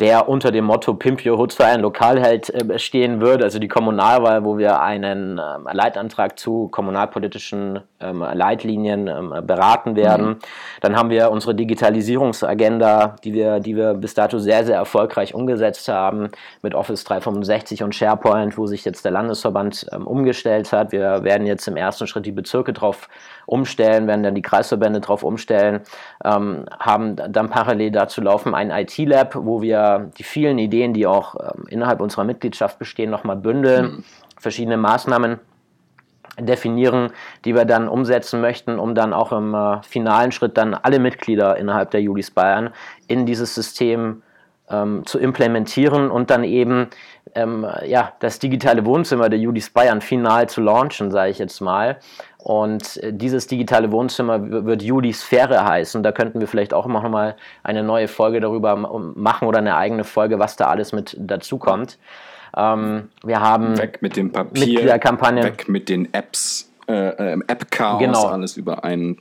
der 0.02 0.28
unter 0.28 0.52
dem 0.52 0.66
Motto 0.66 0.94
Pimp 0.94 1.26
Your 1.26 1.40
Hood 1.40 1.54
für 1.54 1.66
einen 1.66 1.82
Lokalheld 1.82 2.50
äh, 2.50 2.78
stehen 2.78 3.22
würde, 3.22 3.46
also 3.46 3.60
die 3.60 3.70
Kommunalwahl, 3.70 4.44
wo 4.44 4.58
wir 4.58 4.82
einen 4.82 5.40
ähm, 5.40 5.68
Leitantrag 5.72 6.38
zu 6.38 6.68
kommunalpolitischen 6.68 7.80
ähm, 8.02 8.20
Leitlinien 8.20 9.08
ähm, 9.08 9.34
beraten 9.48 9.96
werden. 9.96 10.28
Mhm. 10.28 10.40
Dann 10.82 10.98
haben 10.98 11.10
wir 11.10 11.32
unsere 11.32 11.56
Digitalisierungsagenda, 11.56 13.16
die 13.24 13.34
wir, 13.34 13.62
die 13.62 13.78
wir 13.78 13.94
bis 13.94 14.14
dato 14.14 14.38
sehr, 14.38 14.66
sehr 14.66 14.76
erfolgreich 14.76 15.34
umgesetzt 15.34 15.88
haben, 15.88 16.30
mit 16.62 16.76
Office 16.76 17.06
365 17.06 17.82
und 17.84 17.96
SharePoint, 17.96 18.58
wo 18.58 18.68
sich 18.68 18.84
jetzt 18.84 19.06
der 19.06 19.14
Landesverband 19.14 19.88
umgestellt 20.06 20.74
hat. 20.74 20.92
Wir 20.92 21.24
werden 21.24 21.48
jetzt 21.48 21.68
im 21.68 21.78
ersten 21.78 22.08
Schritt 22.08 22.26
die 22.26 22.32
Bezirke 22.32 22.74
drauf 22.74 23.08
umstellen, 23.46 24.08
werden 24.08 24.24
dann 24.24 24.36
die 24.36 24.42
Kreisverbände 24.42 25.00
drauf 25.00 25.24
umstellen, 25.24 25.82
haben 26.24 27.16
dann 27.16 27.50
parallel 27.50 27.92
dazu 27.92 28.22
laufen 28.22 28.56
ein 28.56 28.72
IT-Lab, 28.72 29.36
wo 29.36 29.62
wir 29.62 29.85
die 30.18 30.24
vielen 30.24 30.58
Ideen, 30.58 30.94
die 30.94 31.08
auch 31.08 31.36
ähm, 31.36 31.66
innerhalb 31.70 32.02
unserer 32.02 32.24
Mitgliedschaft 32.24 32.80
bestehen, 32.80 33.10
nochmal 33.10 33.36
bündeln, 33.36 33.86
mhm. 33.86 34.04
verschiedene 34.38 34.78
Maßnahmen 34.78 35.40
definieren, 36.40 37.12
die 37.46 37.56
wir 37.56 37.66
dann 37.66 37.88
umsetzen 37.88 38.42
möchten, 38.42 38.80
um 38.80 38.94
dann 38.96 39.14
auch 39.14 39.32
im 39.32 39.54
äh, 39.54 39.82
finalen 39.84 40.32
Schritt 40.32 40.58
dann 40.58 40.74
alle 40.74 41.00
Mitglieder 41.00 41.58
innerhalb 41.58 41.92
der 41.92 42.02
Julis 42.02 42.32
Bayern 42.32 42.72
in 43.08 43.26
dieses 43.26 43.56
System 43.56 44.22
ähm, 44.70 45.06
zu 45.06 45.20
implementieren 45.20 46.10
und 46.10 46.30
dann 46.30 46.44
eben 46.44 46.88
ähm, 47.36 47.68
ja, 47.86 48.14
das 48.20 48.40
digitale 48.40 48.86
Wohnzimmer 48.86 49.30
der 49.30 49.40
Judis 49.40 49.70
Bayern 49.70 50.02
final 50.02 50.50
zu 50.50 50.62
launchen, 50.62 51.12
sage 51.12 51.32
ich 51.32 51.40
jetzt 51.40 51.62
mal. 51.62 52.00
Und 52.46 52.98
äh, 52.98 53.12
dieses 53.12 53.48
digitale 53.48 53.92
Wohnzimmer 53.92 54.66
wird 54.66 54.84
Juli 54.84 55.12
Sphäre 55.12 55.66
heißen. 55.66 56.04
Da 56.04 56.12
könnten 56.12 56.40
wir 56.40 56.48
vielleicht 56.48 56.76
auch 56.76 56.86
noch 56.86 57.10
mal 57.10 57.36
eine 57.64 57.82
neue 57.82 58.08
Folge 58.08 58.40
darüber 58.40 58.76
machen 58.76 59.48
oder 59.48 59.58
eine 59.58 59.76
eigene 59.76 60.04
Folge, 60.04 60.38
was 60.38 60.56
da 60.56 60.68
alles 60.68 60.94
mit 60.94 61.18
dazukommt. 61.20 61.98
Ähm, 62.56 63.10
wir 63.24 63.40
haben 63.40 63.80
weg 63.80 63.98
mit 64.02 64.16
dem 64.16 64.32
Papier, 64.32 64.86
weg 64.86 65.68
mit 65.68 65.90
den 65.90 66.14
Apps, 66.14 66.72
äh, 66.88 66.94
äh 66.94 67.40
App-Chaos, 67.48 67.98
genau. 68.00 68.28
alles 68.28 68.58
über 68.58 68.84
einen 68.84 69.18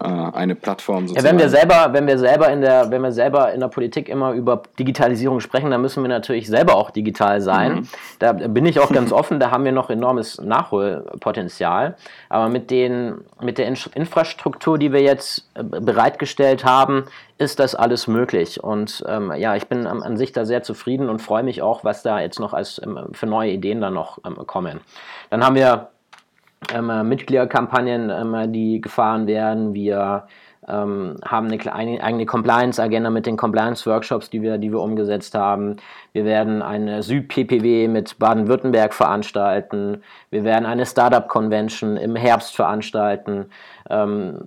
eine 0.00 0.54
Plattform 0.54 1.08
sozusagen. 1.08 1.26
Ja, 1.26 1.32
wenn 1.32 1.38
wir 1.38 1.48
selber, 1.50 1.92
wenn 1.92 2.06
wir 2.06 2.18
selber 2.18 2.50
in 2.50 2.60
der, 2.62 2.90
wenn 2.90 3.02
wir 3.02 3.12
selber 3.12 3.52
in 3.52 3.60
der 3.60 3.68
Politik 3.68 4.08
immer 4.08 4.32
über 4.32 4.62
Digitalisierung 4.78 5.40
sprechen, 5.40 5.70
dann 5.70 5.82
müssen 5.82 6.02
wir 6.02 6.08
natürlich 6.08 6.48
selber 6.48 6.74
auch 6.74 6.90
digital 6.90 7.40
sein. 7.40 7.72
Mhm. 7.72 7.88
Da 8.18 8.32
bin 8.32 8.64
ich 8.64 8.80
auch 8.80 8.90
ganz 8.90 9.12
offen, 9.12 9.40
da 9.40 9.50
haben 9.50 9.64
wir 9.64 9.72
noch 9.72 9.90
enormes 9.90 10.40
Nachholpotenzial. 10.40 11.96
Aber 12.28 12.48
mit 12.48 12.70
den, 12.70 13.18
mit 13.42 13.58
der 13.58 13.66
Infrastruktur, 13.66 14.78
die 14.78 14.92
wir 14.92 15.02
jetzt 15.02 15.50
äh, 15.54 15.62
bereitgestellt 15.62 16.64
haben, 16.64 17.04
ist 17.36 17.58
das 17.58 17.74
alles 17.74 18.06
möglich. 18.06 18.62
Und 18.62 19.04
ähm, 19.06 19.32
ja, 19.36 19.56
ich 19.56 19.66
bin 19.66 19.86
an, 19.86 20.02
an, 20.02 20.16
sich 20.16 20.32
da 20.32 20.44
sehr 20.44 20.62
zufrieden 20.62 21.08
und 21.08 21.20
freue 21.20 21.42
mich 21.42 21.62
auch, 21.62 21.84
was 21.84 22.02
da 22.02 22.20
jetzt 22.20 22.40
noch 22.40 22.54
als 22.54 22.80
ähm, 22.84 22.98
für 23.12 23.26
neue 23.26 23.50
Ideen 23.50 23.80
dann 23.80 23.94
noch 23.94 24.18
ähm, 24.24 24.36
kommen. 24.46 24.80
Dann 25.30 25.44
haben 25.44 25.54
wir 25.54 25.88
ähm, 26.72 26.90
äh, 26.90 27.02
Mitgliederkampagnen, 27.02 28.10
ähm, 28.10 28.52
die 28.52 28.80
gefahren 28.80 29.26
werden. 29.26 29.74
Wir 29.74 30.26
ähm, 30.68 31.16
haben 31.24 31.50
eine 31.50 32.02
eigene 32.02 32.26
Compliance-Agenda 32.26 33.10
mit 33.10 33.26
den 33.26 33.36
Compliance-Workshops, 33.36 34.30
die 34.30 34.42
wir, 34.42 34.58
die 34.58 34.70
wir 34.70 34.80
umgesetzt 34.80 35.34
haben. 35.34 35.76
Wir 36.12 36.24
werden 36.24 36.62
eine 36.62 37.02
Süd-PPW 37.02 37.88
mit 37.88 38.18
Baden-Württemberg 38.18 38.92
veranstalten. 38.94 40.02
Wir 40.30 40.44
werden 40.44 40.66
eine 40.66 40.86
Startup-Convention 40.86 41.96
im 41.96 42.14
Herbst 42.14 42.54
veranstalten. 42.54 43.46
Ähm, 43.90 44.38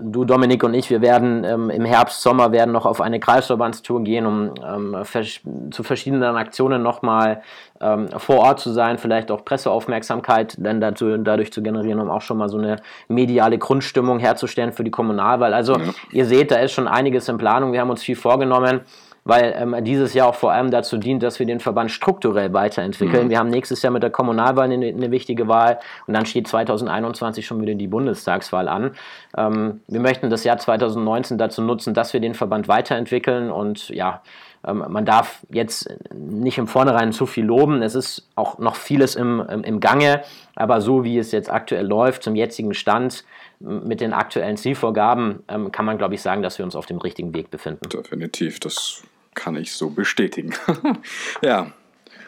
du, 0.00 0.24
Dominik 0.24 0.64
und 0.64 0.74
ich, 0.74 0.90
wir 0.90 1.00
werden 1.00 1.44
ähm, 1.44 1.70
im 1.70 1.84
Herbst, 1.84 2.22
Sommer 2.22 2.52
werden 2.52 2.72
noch 2.72 2.86
auf 2.86 3.00
eine 3.00 3.20
Kreisverbandstour 3.20 4.02
gehen, 4.02 4.26
um 4.26 4.54
ähm, 4.66 5.04
vers 5.04 5.40
zu 5.70 5.82
verschiedenen 5.82 6.36
Aktionen 6.36 6.82
nochmal 6.82 7.42
ähm, 7.80 8.08
vor 8.16 8.38
Ort 8.38 8.60
zu 8.60 8.72
sein, 8.72 8.98
vielleicht 8.98 9.30
auch 9.30 9.44
Presseaufmerksamkeit 9.44 10.56
dann 10.58 10.80
dazu, 10.80 11.16
dadurch 11.18 11.52
zu 11.52 11.62
generieren, 11.62 12.00
um 12.00 12.10
auch 12.10 12.22
schon 12.22 12.38
mal 12.38 12.48
so 12.48 12.58
eine 12.58 12.76
mediale 13.08 13.58
Grundstimmung 13.58 14.18
herzustellen 14.18 14.72
für 14.72 14.84
die 14.84 14.90
Kommunalwahl. 14.90 15.54
Also 15.54 15.76
ja. 15.76 15.84
ihr 16.12 16.26
seht, 16.26 16.50
da 16.50 16.56
ist 16.56 16.72
schon 16.72 16.88
einiges 16.88 17.28
in 17.28 17.38
Planung. 17.38 17.72
Wir 17.72 17.80
haben 17.80 17.90
uns 17.90 18.02
viel 18.02 18.16
vorgenommen 18.16 18.80
weil 19.26 19.54
ähm, 19.58 19.76
dieses 19.84 20.14
Jahr 20.14 20.28
auch 20.28 20.36
vor 20.36 20.52
allem 20.52 20.70
dazu 20.70 20.96
dient, 20.96 21.22
dass 21.22 21.40
wir 21.40 21.46
den 21.46 21.58
Verband 21.58 21.90
strukturell 21.90 22.52
weiterentwickeln. 22.52 23.26
Mhm. 23.26 23.30
Wir 23.30 23.38
haben 23.38 23.50
nächstes 23.50 23.82
Jahr 23.82 23.92
mit 23.92 24.02
der 24.02 24.10
Kommunalwahl 24.10 24.70
eine, 24.70 24.86
eine, 24.86 25.10
wichtige 25.10 25.48
Wahl 25.48 25.80
und 26.06 26.14
dann 26.14 26.26
steht 26.26 26.46
2021 26.46 27.44
schon 27.44 27.60
wieder 27.60 27.74
die 27.74 27.88
Bundestagswahl 27.88 28.68
an. 28.68 28.92
Ähm, 29.36 29.80
wir 29.88 30.00
möchten 30.00 30.30
das 30.30 30.44
Jahr 30.44 30.58
2019 30.58 31.38
dazu 31.38 31.60
nutzen, 31.60 31.92
dass 31.92 32.12
wir 32.12 32.20
den 32.20 32.34
Verband 32.34 32.68
weiterentwickeln 32.68 33.50
und 33.50 33.88
ja, 33.88 34.22
ähm, 34.64 34.84
man 34.88 35.04
darf 35.04 35.44
jetzt 35.50 35.92
nicht 36.14 36.58
im 36.58 36.68
Vornherein 36.68 37.12
zu 37.12 37.26
viel 37.26 37.44
loben. 37.44 37.82
Es 37.82 37.96
ist 37.96 38.28
auch 38.36 38.58
noch 38.58 38.76
vieles 38.76 39.16
im, 39.16 39.44
im, 39.50 39.64
im 39.64 39.80
Gange, 39.80 40.22
aber 40.54 40.80
so 40.80 41.02
wie 41.02 41.18
es 41.18 41.32
jetzt 41.32 41.50
aktuell 41.50 41.86
läuft, 41.86 42.22
zum 42.22 42.36
jetzigen 42.36 42.74
Stand, 42.74 43.24
mit 43.58 44.02
den 44.02 44.12
aktuellen 44.12 44.58
Zielvorgaben, 44.58 45.42
ähm, 45.48 45.72
kann 45.72 45.86
man, 45.86 45.96
glaube 45.96 46.14
ich, 46.14 46.20
sagen, 46.20 46.42
dass 46.42 46.58
wir 46.58 46.64
uns 46.66 46.76
auf 46.76 46.84
dem 46.84 46.98
richtigen 46.98 47.34
Weg 47.34 47.50
befinden. 47.50 47.88
Definitiv, 47.88 48.60
das 48.60 49.02
kann 49.36 49.54
ich 49.54 49.72
so 49.72 49.90
bestätigen. 49.90 50.52
ja, 51.42 51.70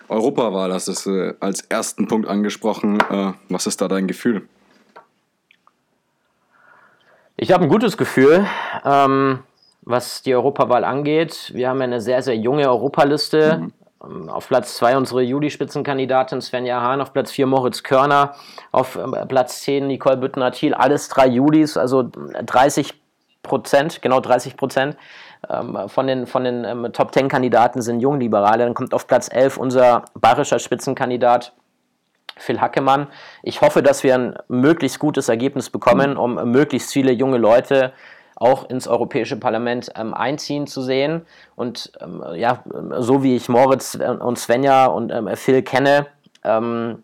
Europawahl 0.08 0.72
hast 0.72 0.86
du 0.86 1.10
äh, 1.10 1.34
als 1.40 1.62
ersten 1.62 2.06
Punkt 2.06 2.28
angesprochen. 2.28 3.00
Äh, 3.10 3.32
was 3.48 3.66
ist 3.66 3.80
da 3.80 3.88
dein 3.88 4.06
Gefühl? 4.06 4.48
Ich 7.36 7.50
habe 7.50 7.64
ein 7.64 7.70
gutes 7.70 7.96
Gefühl, 7.96 8.46
ähm, 8.84 9.40
was 9.82 10.22
die 10.22 10.34
Europawahl 10.34 10.84
angeht. 10.84 11.50
Wir 11.54 11.68
haben 11.68 11.78
ja 11.78 11.84
eine 11.84 12.00
sehr, 12.00 12.22
sehr 12.22 12.36
junge 12.36 12.68
Europaliste. 12.68 13.58
Mhm. 13.58 13.72
Ähm, 14.04 14.28
auf 14.28 14.48
Platz 14.48 14.76
2 14.76 14.96
unsere 14.96 15.22
Juli-Spitzenkandidatin 15.22 16.40
Svenja 16.40 16.80
Hahn, 16.80 17.00
auf 17.00 17.12
Platz 17.12 17.32
4 17.32 17.46
Moritz 17.46 17.82
Körner, 17.82 18.34
auf 18.70 18.96
ähm, 18.96 19.16
Platz 19.28 19.62
10 19.62 19.86
Nicole 19.86 20.16
Büttner-Thiel, 20.16 20.74
alles 20.74 21.08
drei 21.08 21.26
Julis, 21.26 21.76
also 21.76 22.02
30 22.02 22.94
Prozent, 23.42 24.02
genau 24.02 24.20
30 24.20 24.56
Prozent 24.56 24.96
von 25.86 26.06
den, 26.06 26.26
von 26.26 26.44
den 26.44 26.64
ähm, 26.64 26.92
Top 26.92 27.12
10 27.12 27.28
Kandidaten 27.28 27.80
sind 27.82 28.00
Jungliberale. 28.00 28.64
Dann 28.64 28.74
kommt 28.74 28.92
auf 28.92 29.06
Platz 29.06 29.28
11 29.32 29.56
unser 29.56 30.04
bayerischer 30.14 30.58
Spitzenkandidat 30.58 31.52
Phil 32.36 32.60
Hackemann. 32.60 33.08
Ich 33.42 33.60
hoffe, 33.60 33.82
dass 33.82 34.02
wir 34.02 34.14
ein 34.14 34.38
möglichst 34.48 34.98
gutes 34.98 35.28
Ergebnis 35.28 35.70
bekommen, 35.70 36.16
um 36.16 36.50
möglichst 36.50 36.92
viele 36.92 37.12
junge 37.12 37.38
Leute 37.38 37.92
auch 38.36 38.70
ins 38.70 38.86
Europäische 38.86 39.36
Parlament 39.36 39.90
ähm, 39.96 40.14
einziehen 40.14 40.68
zu 40.68 40.80
sehen. 40.80 41.26
Und 41.56 41.92
ähm, 42.00 42.22
ja, 42.34 42.62
so 42.98 43.24
wie 43.24 43.34
ich 43.34 43.48
Moritz 43.48 43.96
äh, 43.96 44.08
und 44.08 44.38
Svenja 44.38 44.86
und 44.86 45.10
ähm, 45.10 45.28
Phil 45.34 45.62
kenne, 45.62 46.06
ähm, 46.44 47.02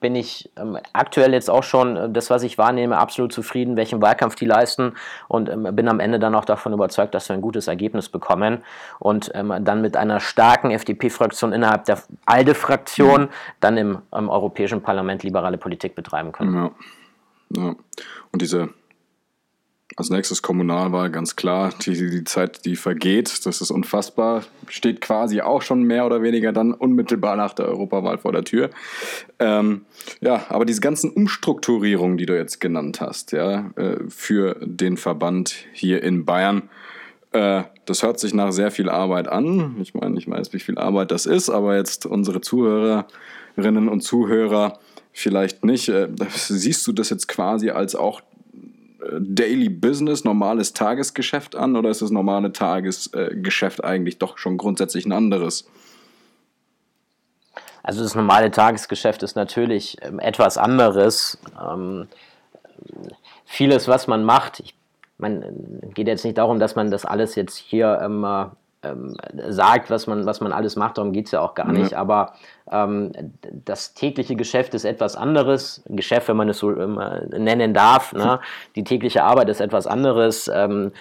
bin 0.00 0.16
ich 0.16 0.50
ähm, 0.56 0.76
aktuell 0.92 1.32
jetzt 1.32 1.48
auch 1.48 1.62
schon, 1.62 1.96
äh, 1.96 2.10
das 2.10 2.30
was 2.30 2.42
ich 2.42 2.58
wahrnehme, 2.58 2.98
absolut 2.98 3.32
zufrieden, 3.32 3.76
welchen 3.76 4.02
Wahlkampf 4.02 4.34
die 4.34 4.44
leisten 4.44 4.94
und 5.28 5.48
ähm, 5.48 5.68
bin 5.74 5.88
am 5.88 6.00
Ende 6.00 6.18
dann 6.18 6.34
auch 6.34 6.44
davon 6.44 6.72
überzeugt, 6.72 7.14
dass 7.14 7.28
wir 7.28 7.34
ein 7.34 7.42
gutes 7.42 7.68
Ergebnis 7.68 8.08
bekommen 8.08 8.62
und 8.98 9.30
ähm, 9.34 9.52
dann 9.64 9.80
mit 9.80 9.96
einer 9.96 10.20
starken 10.20 10.70
FDP-Fraktion 10.70 11.52
innerhalb 11.52 11.84
der 11.84 12.02
ALDE-Fraktion 12.26 13.22
mhm. 13.22 13.28
dann 13.60 13.76
im, 13.76 13.98
im, 14.16 14.28
Europäischen 14.28 14.82
Parlament 14.82 15.22
liberale 15.22 15.58
Politik 15.58 15.94
betreiben 15.94 16.32
können. 16.32 16.54
Ja. 16.54 17.62
ja. 17.62 17.74
Und 18.32 18.42
diese 18.42 18.70
als 19.96 20.10
nächstes 20.10 20.42
Kommunalwahl, 20.42 21.10
ganz 21.10 21.36
klar. 21.36 21.72
Die, 21.84 21.94
die 21.94 22.24
Zeit, 22.24 22.64
die 22.64 22.76
vergeht, 22.76 23.44
das 23.46 23.60
ist 23.60 23.70
unfassbar. 23.70 24.44
Steht 24.68 25.00
quasi 25.00 25.40
auch 25.40 25.62
schon 25.62 25.82
mehr 25.82 26.06
oder 26.06 26.22
weniger 26.22 26.52
dann 26.52 26.72
unmittelbar 26.72 27.36
nach 27.36 27.52
der 27.52 27.66
Europawahl 27.66 28.18
vor 28.18 28.32
der 28.32 28.44
Tür. 28.44 28.70
Ähm, 29.38 29.84
ja, 30.20 30.46
aber 30.48 30.64
diese 30.64 30.80
ganzen 30.80 31.10
Umstrukturierungen, 31.10 32.16
die 32.16 32.26
du 32.26 32.36
jetzt 32.36 32.60
genannt 32.60 33.00
hast, 33.00 33.32
ja, 33.32 33.70
äh, 33.76 33.98
für 34.08 34.56
den 34.60 34.96
Verband 34.96 35.54
hier 35.72 36.02
in 36.02 36.24
Bayern, 36.24 36.70
äh, 37.32 37.64
das 37.84 38.02
hört 38.02 38.20
sich 38.20 38.34
nach 38.34 38.52
sehr 38.52 38.70
viel 38.70 38.88
Arbeit 38.88 39.28
an. 39.28 39.76
Ich 39.80 39.94
meine, 39.94 40.18
ich 40.18 40.28
weiß, 40.28 40.52
wie 40.52 40.60
viel 40.60 40.78
Arbeit 40.78 41.10
das 41.10 41.26
ist, 41.26 41.50
aber 41.50 41.76
jetzt 41.76 42.06
unsere 42.06 42.40
Zuhörerinnen 42.40 43.88
und 43.88 44.02
Zuhörer 44.02 44.78
vielleicht 45.12 45.64
nicht. 45.64 45.88
Äh, 45.88 46.08
siehst 46.30 46.86
du 46.86 46.92
das 46.92 47.10
jetzt 47.10 47.28
quasi 47.28 47.70
als 47.70 47.94
auch 47.94 48.22
Daily 49.20 49.68
Business, 49.68 50.24
normales 50.24 50.72
Tagesgeschäft 50.72 51.56
an 51.56 51.76
oder 51.76 51.90
ist 51.90 52.02
das 52.02 52.10
normale 52.10 52.52
Tagesgeschäft 52.52 53.82
eigentlich 53.82 54.18
doch 54.18 54.38
schon 54.38 54.56
grundsätzlich 54.56 55.06
ein 55.06 55.12
anderes? 55.12 55.68
Also 57.82 58.02
das 58.02 58.14
normale 58.14 58.50
Tagesgeschäft 58.50 59.22
ist 59.22 59.34
natürlich 59.34 59.96
ähm, 60.02 60.20
etwas 60.20 60.56
anderes. 60.56 61.38
Ähm, 61.60 62.06
vieles, 63.44 63.88
was 63.88 64.06
man 64.06 64.24
macht, 64.24 64.60
ich, 64.60 64.74
man 65.18 65.80
geht 65.94 66.06
jetzt 66.06 66.24
nicht 66.24 66.38
darum, 66.38 66.60
dass 66.60 66.76
man 66.76 66.90
das 66.90 67.04
alles 67.04 67.34
jetzt 67.34 67.56
hier 67.56 68.00
ähm, 68.02 68.24
ähm, 68.82 69.16
sagt, 69.48 69.90
was 69.90 70.06
man, 70.06 70.26
was 70.26 70.40
man 70.40 70.52
alles 70.52 70.76
macht, 70.76 70.98
darum 70.98 71.12
geht 71.12 71.26
es 71.26 71.32
ja 71.32 71.40
auch 71.40 71.54
gar 71.54 71.72
nicht. 71.72 71.94
Aber 71.94 72.34
ähm, 72.70 73.12
das 73.64 73.94
tägliche 73.94 74.36
Geschäft 74.36 74.74
ist 74.74 74.84
etwas 74.84 75.16
anderes. 75.16 75.82
Geschäft, 75.86 76.28
wenn 76.28 76.36
man 76.36 76.48
es 76.48 76.58
so 76.58 76.70
ähm, 76.70 77.00
nennen 77.30 77.74
darf. 77.74 78.12
Ne? 78.12 78.40
Die 78.76 78.84
tägliche 78.84 79.24
Arbeit 79.24 79.48
ist 79.48 79.60
etwas 79.60 79.86
anderes. 79.86 80.50
Ähm, 80.52 80.92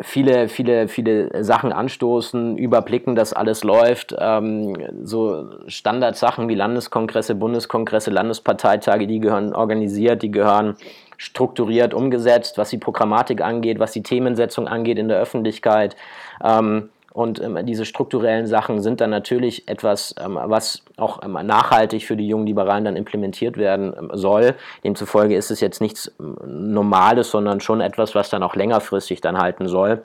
viele, 0.00 0.48
viele, 0.48 0.88
viele 0.88 1.44
Sachen 1.44 1.72
anstoßen, 1.72 2.56
überblicken, 2.56 3.14
dass 3.14 3.32
alles 3.32 3.64
läuft. 3.64 4.14
Ähm, 4.18 4.76
so 5.04 5.50
Standardsachen 5.66 6.48
wie 6.48 6.54
Landeskongresse, 6.54 7.34
Bundeskongresse, 7.34 8.10
Landesparteitage, 8.10 9.06
die 9.06 9.20
gehören 9.20 9.54
organisiert, 9.54 10.22
die 10.22 10.30
gehören 10.30 10.76
strukturiert 11.22 11.94
umgesetzt, 11.94 12.58
was 12.58 12.70
die 12.70 12.78
Programmatik 12.78 13.40
angeht, 13.42 13.78
was 13.78 13.92
die 13.92 14.02
Themensetzung 14.02 14.66
angeht 14.66 14.98
in 14.98 15.06
der 15.06 15.20
Öffentlichkeit. 15.20 15.94
Ähm, 16.42 16.88
und 17.12 17.40
ähm, 17.40 17.64
diese 17.64 17.84
strukturellen 17.84 18.46
Sachen 18.46 18.80
sind 18.80 19.00
dann 19.00 19.10
natürlich 19.10 19.68
etwas, 19.68 20.16
ähm, 20.20 20.36
was 20.42 20.82
auch 20.96 21.22
ähm, 21.22 21.38
nachhaltig 21.44 22.04
für 22.06 22.16
die 22.16 22.26
jungen 22.26 22.46
Liberalen 22.46 22.84
dann 22.84 22.96
implementiert 22.96 23.56
werden 23.56 23.94
ähm, 23.96 24.10
soll. 24.14 24.54
Demzufolge 24.82 25.36
ist 25.36 25.52
es 25.52 25.60
jetzt 25.60 25.80
nichts 25.80 26.10
ähm, 26.18 26.36
Normales, 26.72 27.30
sondern 27.30 27.60
schon 27.60 27.80
etwas, 27.80 28.16
was 28.16 28.30
dann 28.30 28.42
auch 28.42 28.56
längerfristig 28.56 29.20
dann 29.20 29.38
halten 29.38 29.68
soll. 29.68 30.02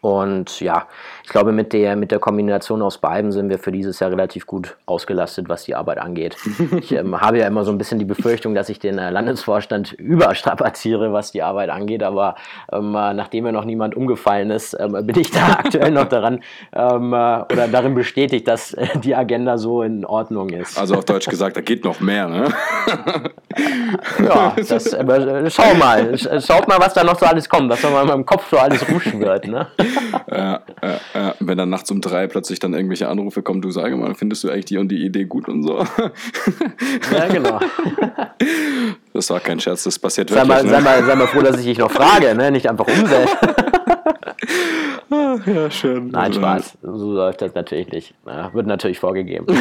Und 0.00 0.60
ja, 0.60 0.86
ich 1.22 1.28
glaube, 1.28 1.52
mit 1.52 1.72
der, 1.72 1.94
mit 1.96 2.10
der 2.10 2.18
Kombination 2.18 2.82
aus 2.82 2.98
beiden 2.98 3.32
sind 3.32 3.50
wir 3.50 3.58
für 3.58 3.72
dieses 3.72 4.00
Jahr 4.00 4.10
relativ 4.10 4.46
gut 4.46 4.76
ausgelastet, 4.86 5.48
was 5.48 5.64
die 5.64 5.74
Arbeit 5.74 5.98
angeht. 5.98 6.36
Ich 6.80 6.92
ähm, 6.92 7.20
habe 7.20 7.38
ja 7.38 7.46
immer 7.46 7.64
so 7.64 7.72
ein 7.72 7.78
bisschen 7.78 7.98
die 7.98 8.04
Befürchtung, 8.04 8.54
dass 8.54 8.68
ich 8.68 8.78
den 8.78 8.98
äh, 8.98 9.10
Landesvorstand 9.10 9.92
überstrapaziere, 9.98 11.12
was 11.12 11.32
die 11.32 11.42
Arbeit 11.42 11.68
angeht. 11.68 12.02
Aber 12.02 12.36
ähm, 12.72 12.94
äh, 12.94 13.12
nachdem 13.12 13.44
mir 13.44 13.52
noch 13.52 13.64
niemand 13.64 13.96
umgefallen 13.96 14.50
ist, 14.50 14.76
ähm, 14.78 14.92
bin 15.06 15.18
ich 15.18 15.30
da 15.30 15.46
aktuell 15.58 15.90
noch 15.90 16.06
daran 16.06 16.42
ähm, 16.72 17.12
äh, 17.12 17.16
oder 17.16 17.68
darin 17.70 17.94
bestätigt, 17.94 18.48
dass 18.48 18.72
äh, 18.74 18.86
die 19.02 19.14
Agenda 19.14 19.58
so 19.58 19.82
in 19.82 20.04
Ordnung 20.04 20.50
ist. 20.50 20.78
Also 20.78 20.94
auf 20.96 21.04
Deutsch 21.04 21.28
gesagt, 21.28 21.56
da 21.56 21.60
geht 21.60 21.84
noch 21.84 22.00
mehr, 22.00 22.28
ne? 22.28 22.48
ja, 24.24 24.54
das, 24.56 24.92
äh, 24.92 25.50
schau 25.50 25.74
mal, 25.74 26.18
schaut 26.40 26.68
mal, 26.68 26.78
was 26.78 26.94
da 26.94 27.04
noch 27.04 27.18
so 27.18 27.26
alles 27.26 27.48
kommt, 27.48 27.70
was 27.70 27.82
da 27.82 27.88
in 28.00 28.06
meinem 28.06 28.26
Kopf 28.26 28.48
so 28.50 28.58
alles 28.58 28.88
ruschen 28.88 29.20
wird. 29.20 29.46
Ne? 29.46 29.66
äh, 30.26 30.54
äh, 30.54 31.32
wenn 31.40 31.58
dann 31.58 31.70
nachts 31.70 31.90
um 31.90 32.00
drei 32.00 32.26
plötzlich 32.26 32.58
dann 32.58 32.74
irgendwelche 32.74 33.08
Anrufe 33.08 33.42
kommen, 33.42 33.62
du 33.62 33.70
sage 33.70 33.96
mal, 33.96 34.14
findest 34.14 34.44
du 34.44 34.50
eigentlich 34.50 34.66
die 34.66 34.78
und 34.78 34.88
die 34.88 35.04
Idee 35.04 35.24
gut 35.24 35.48
und 35.48 35.62
so. 35.62 35.84
ja, 37.12 37.28
genau. 37.28 37.60
Das 39.12 39.28
war 39.28 39.40
kein 39.40 39.58
Scherz, 39.58 39.82
das 39.82 39.98
passiert 39.98 40.30
sei 40.30 40.36
wirklich. 40.36 40.48
Mal, 40.48 40.62
ne? 40.62 40.70
sei, 40.70 40.80
mal, 40.80 41.04
sei 41.04 41.14
mal 41.16 41.26
froh, 41.26 41.42
dass 41.42 41.58
ich 41.58 41.66
dich 41.66 41.78
noch 41.78 41.90
frage, 41.90 42.32
ne? 42.36 42.52
nicht 42.52 42.70
einfach 42.70 42.86
umsetze. 42.86 43.26
ja, 45.10 45.70
schön. 45.70 46.08
Nein, 46.08 46.32
Spaß. 46.32 46.78
So 46.82 47.12
läuft 47.12 47.42
das 47.42 47.54
natürlich 47.54 47.90
nicht. 47.90 48.14
Ja, 48.26 48.52
wird 48.54 48.66
natürlich 48.66 48.98
vorgegeben. 48.98 49.46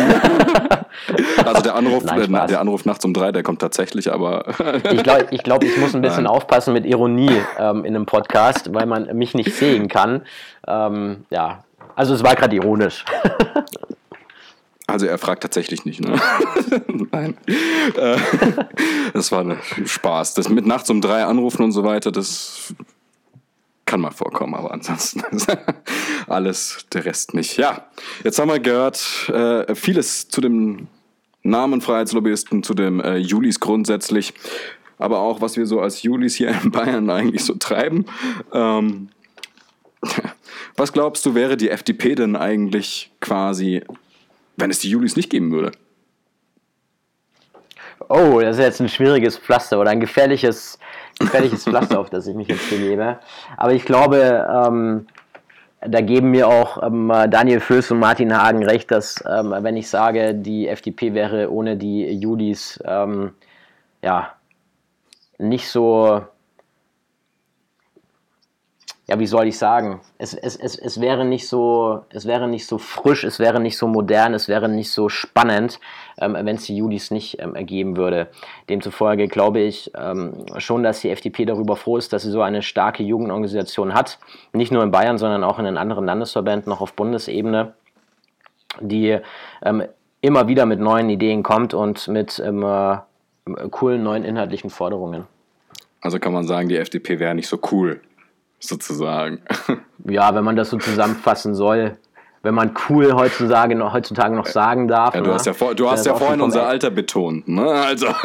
Also 1.45 1.61
der 1.61 1.75
Anruf, 1.75 2.03
Nein, 2.03 2.23
Spaß. 2.25 2.49
der 2.49 2.59
Anruf 2.59 2.83
nachts 2.83 3.05
um 3.05 3.13
drei, 3.13 3.31
der 3.31 3.41
kommt 3.43 3.61
tatsächlich, 3.61 4.11
aber 4.11 4.43
Ich 4.91 5.03
glaube, 5.03 5.27
ich, 5.31 5.43
glaub, 5.43 5.63
ich 5.63 5.77
muss 5.77 5.95
ein 5.95 6.01
bisschen 6.01 6.27
aufpassen 6.27 6.73
mit 6.73 6.85
Ironie 6.85 7.31
ähm, 7.57 7.85
in 7.85 7.95
einem 7.95 8.05
Podcast, 8.05 8.73
weil 8.73 8.85
man 8.85 9.15
mich 9.15 9.33
nicht 9.33 9.53
sehen 9.55 9.87
kann. 9.87 10.23
Ähm, 10.67 11.25
ja, 11.29 11.63
also 11.95 12.13
es 12.13 12.23
war 12.23 12.35
gerade 12.35 12.55
ironisch. 12.55 13.05
Also 14.87 15.05
er 15.05 15.19
fragt 15.19 15.43
tatsächlich 15.43 15.85
nicht, 15.85 16.01
ne? 16.01 16.15
Nein. 17.11 17.37
Äh, 17.95 18.17
Das 19.13 19.31
war 19.31 19.41
ein 19.41 19.55
Spaß. 19.85 20.33
Das 20.33 20.49
mit 20.49 20.65
nachts 20.65 20.89
um 20.89 20.99
drei 20.99 21.23
anrufen 21.25 21.61
und 21.63 21.73
so 21.73 21.83
weiter, 21.83 22.11
das 22.11 22.73
kann 23.89 24.01
mal 24.01 24.11
vorkommen, 24.11 24.53
aber 24.53 24.71
ansonsten 24.71 25.23
alles 26.27 26.85
der 26.93 27.05
Rest 27.05 27.33
nicht. 27.33 27.57
Ja, 27.57 27.87
jetzt 28.23 28.37
haben 28.37 28.49
wir 28.49 28.59
gehört 28.59 29.27
äh, 29.29 29.73
vieles 29.73 30.29
zu 30.29 30.41
dem 30.41 30.87
Namen 31.41 31.81
Freiheitslobbyisten, 31.81 32.61
zu 32.61 32.75
dem 32.75 33.01
äh, 33.01 33.17
Julis 33.17 33.59
grundsätzlich, 33.59 34.35
aber 34.99 35.19
auch 35.19 35.41
was 35.41 35.57
wir 35.57 35.65
so 35.65 35.81
als 35.81 36.03
Julis 36.03 36.35
hier 36.35 36.49
in 36.49 36.69
Bayern 36.69 37.09
eigentlich 37.09 37.43
so 37.43 37.55
treiben. 37.55 38.05
Ähm, 38.53 39.09
was 40.77 40.93
glaubst 40.93 41.25
du, 41.25 41.33
wäre 41.33 41.57
die 41.57 41.71
FDP 41.71 42.13
denn 42.13 42.35
eigentlich 42.35 43.11
quasi, 43.21 43.81
wenn 44.55 44.69
es 44.69 44.79
die 44.79 44.91
Julis 44.91 45.15
nicht 45.15 45.31
geben 45.31 45.51
würde? 45.51 45.71
Oh, 48.07 48.39
das 48.39 48.57
ist 48.57 48.63
jetzt 48.63 48.81
ein 48.81 48.89
schwieriges 48.89 49.39
Pflaster 49.39 49.79
oder 49.79 49.89
ein 49.89 49.99
gefährliches, 49.99 50.77
gefährliches 51.19 51.63
Pflaster, 51.63 51.99
auf 51.99 52.09
das 52.09 52.27
ich 52.27 52.35
mich 52.35 52.47
jetzt 52.47 52.69
begebe. 52.69 53.19
Aber 53.57 53.73
ich 53.73 53.85
glaube, 53.85 54.47
ähm, 54.65 55.07
da 55.81 56.01
geben 56.01 56.31
mir 56.31 56.47
auch 56.47 56.81
ähm, 56.83 57.11
Daniel 57.29 57.59
Föß 57.59 57.91
und 57.91 57.99
Martin 57.99 58.35
Hagen 58.35 58.63
recht, 58.63 58.91
dass 58.91 59.23
ähm, 59.29 59.53
wenn 59.59 59.77
ich 59.77 59.89
sage, 59.89 60.33
die 60.35 60.67
FDP 60.67 61.13
wäre 61.13 61.51
ohne 61.51 61.77
die 61.77 62.11
Julis 62.11 62.79
ähm, 62.85 63.31
ja 64.01 64.33
nicht 65.37 65.69
so 65.69 66.21
ja, 69.09 69.17
wie 69.17 69.25
soll 69.25 69.47
ich 69.47 69.57
sagen? 69.57 70.01
Es, 70.19 70.35
es, 70.35 70.55
es, 70.55 70.77
es, 70.77 71.01
wäre 71.01 71.25
nicht 71.25 71.47
so, 71.47 72.03
es 72.11 72.27
wäre 72.27 72.47
nicht 72.47 72.67
so 72.67 72.77
frisch, 72.77 73.23
es 73.23 73.39
wäre 73.39 73.59
nicht 73.59 73.75
so 73.75 73.87
modern, 73.87 74.35
es 74.35 74.47
wäre 74.47 74.69
nicht 74.69 74.91
so 74.91 75.09
spannend, 75.09 75.79
ähm, 76.21 76.37
wenn 76.39 76.57
es 76.57 76.65
die 76.65 76.77
Julis 76.77 77.09
nicht 77.09 77.41
ähm, 77.41 77.55
ergeben 77.55 77.97
würde. 77.97 78.27
Demzufolge 78.69 79.27
glaube 79.27 79.61
ich 79.61 79.91
ähm, 79.97 80.45
schon, 80.59 80.83
dass 80.83 81.01
die 81.01 81.09
FDP 81.09 81.45
darüber 81.45 81.75
froh 81.75 81.97
ist, 81.97 82.13
dass 82.13 82.21
sie 82.21 82.29
so 82.29 82.43
eine 82.43 82.61
starke 82.61 83.01
Jugendorganisation 83.01 83.95
hat. 83.95 84.19
Nicht 84.53 84.71
nur 84.71 84.83
in 84.83 84.91
Bayern, 84.91 85.17
sondern 85.17 85.43
auch 85.43 85.57
in 85.57 85.65
den 85.65 85.79
anderen 85.79 86.05
Landesverbänden, 86.05 86.69
noch 86.69 86.81
auf 86.81 86.93
Bundesebene, 86.93 87.73
die 88.79 89.17
ähm, 89.63 89.85
immer 90.21 90.47
wieder 90.47 90.67
mit 90.67 90.79
neuen 90.79 91.09
Ideen 91.09 91.41
kommt 91.41 91.73
und 91.73 92.07
mit 92.09 92.37
ähm, 92.45 92.61
äh, 92.61 92.97
coolen 93.71 94.03
neuen 94.03 94.23
inhaltlichen 94.23 94.69
Forderungen. 94.69 95.25
Also 95.99 96.19
kann 96.19 96.31
man 96.31 96.45
sagen, 96.45 96.69
die 96.69 96.77
FDP 96.77 97.19
wäre 97.19 97.33
nicht 97.33 97.47
so 97.47 97.59
cool, 97.71 98.01
sozusagen. 98.59 99.41
Ja, 100.09 100.33
wenn 100.33 100.45
man 100.45 100.55
das 100.55 100.69
so 100.69 100.77
zusammenfassen 100.77 101.53
soll, 101.53 101.97
wenn 102.41 102.55
man 102.55 102.71
cool 102.87 103.13
heutzutage 103.13 103.75
noch, 103.75 103.93
heutzutage 103.93 104.33
noch 104.33 104.45
sagen 104.45 104.87
darf. 104.87 105.13
Ja, 105.13 105.21
du 105.21 105.27
ne? 105.27 105.33
hast 105.33 105.45
ja, 105.45 105.53
vor, 105.53 105.75
du 105.75 105.91
hast 105.91 106.05
ja 106.05 106.15
vorhin 106.15 106.39
unser 106.39 106.65
Alter 106.65 106.89
betont, 106.89 107.47
ne? 107.47 107.69
Also. 107.69 108.07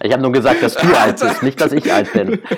Ich 0.00 0.12
habe 0.12 0.22
nur 0.22 0.32
gesagt, 0.32 0.62
dass 0.62 0.74
du 0.74 0.86
alt 0.96 1.18
bist, 1.18 1.42
nicht, 1.42 1.60
dass 1.60 1.72
ich 1.72 1.92
alt 1.92 2.12
bin. 2.12 2.38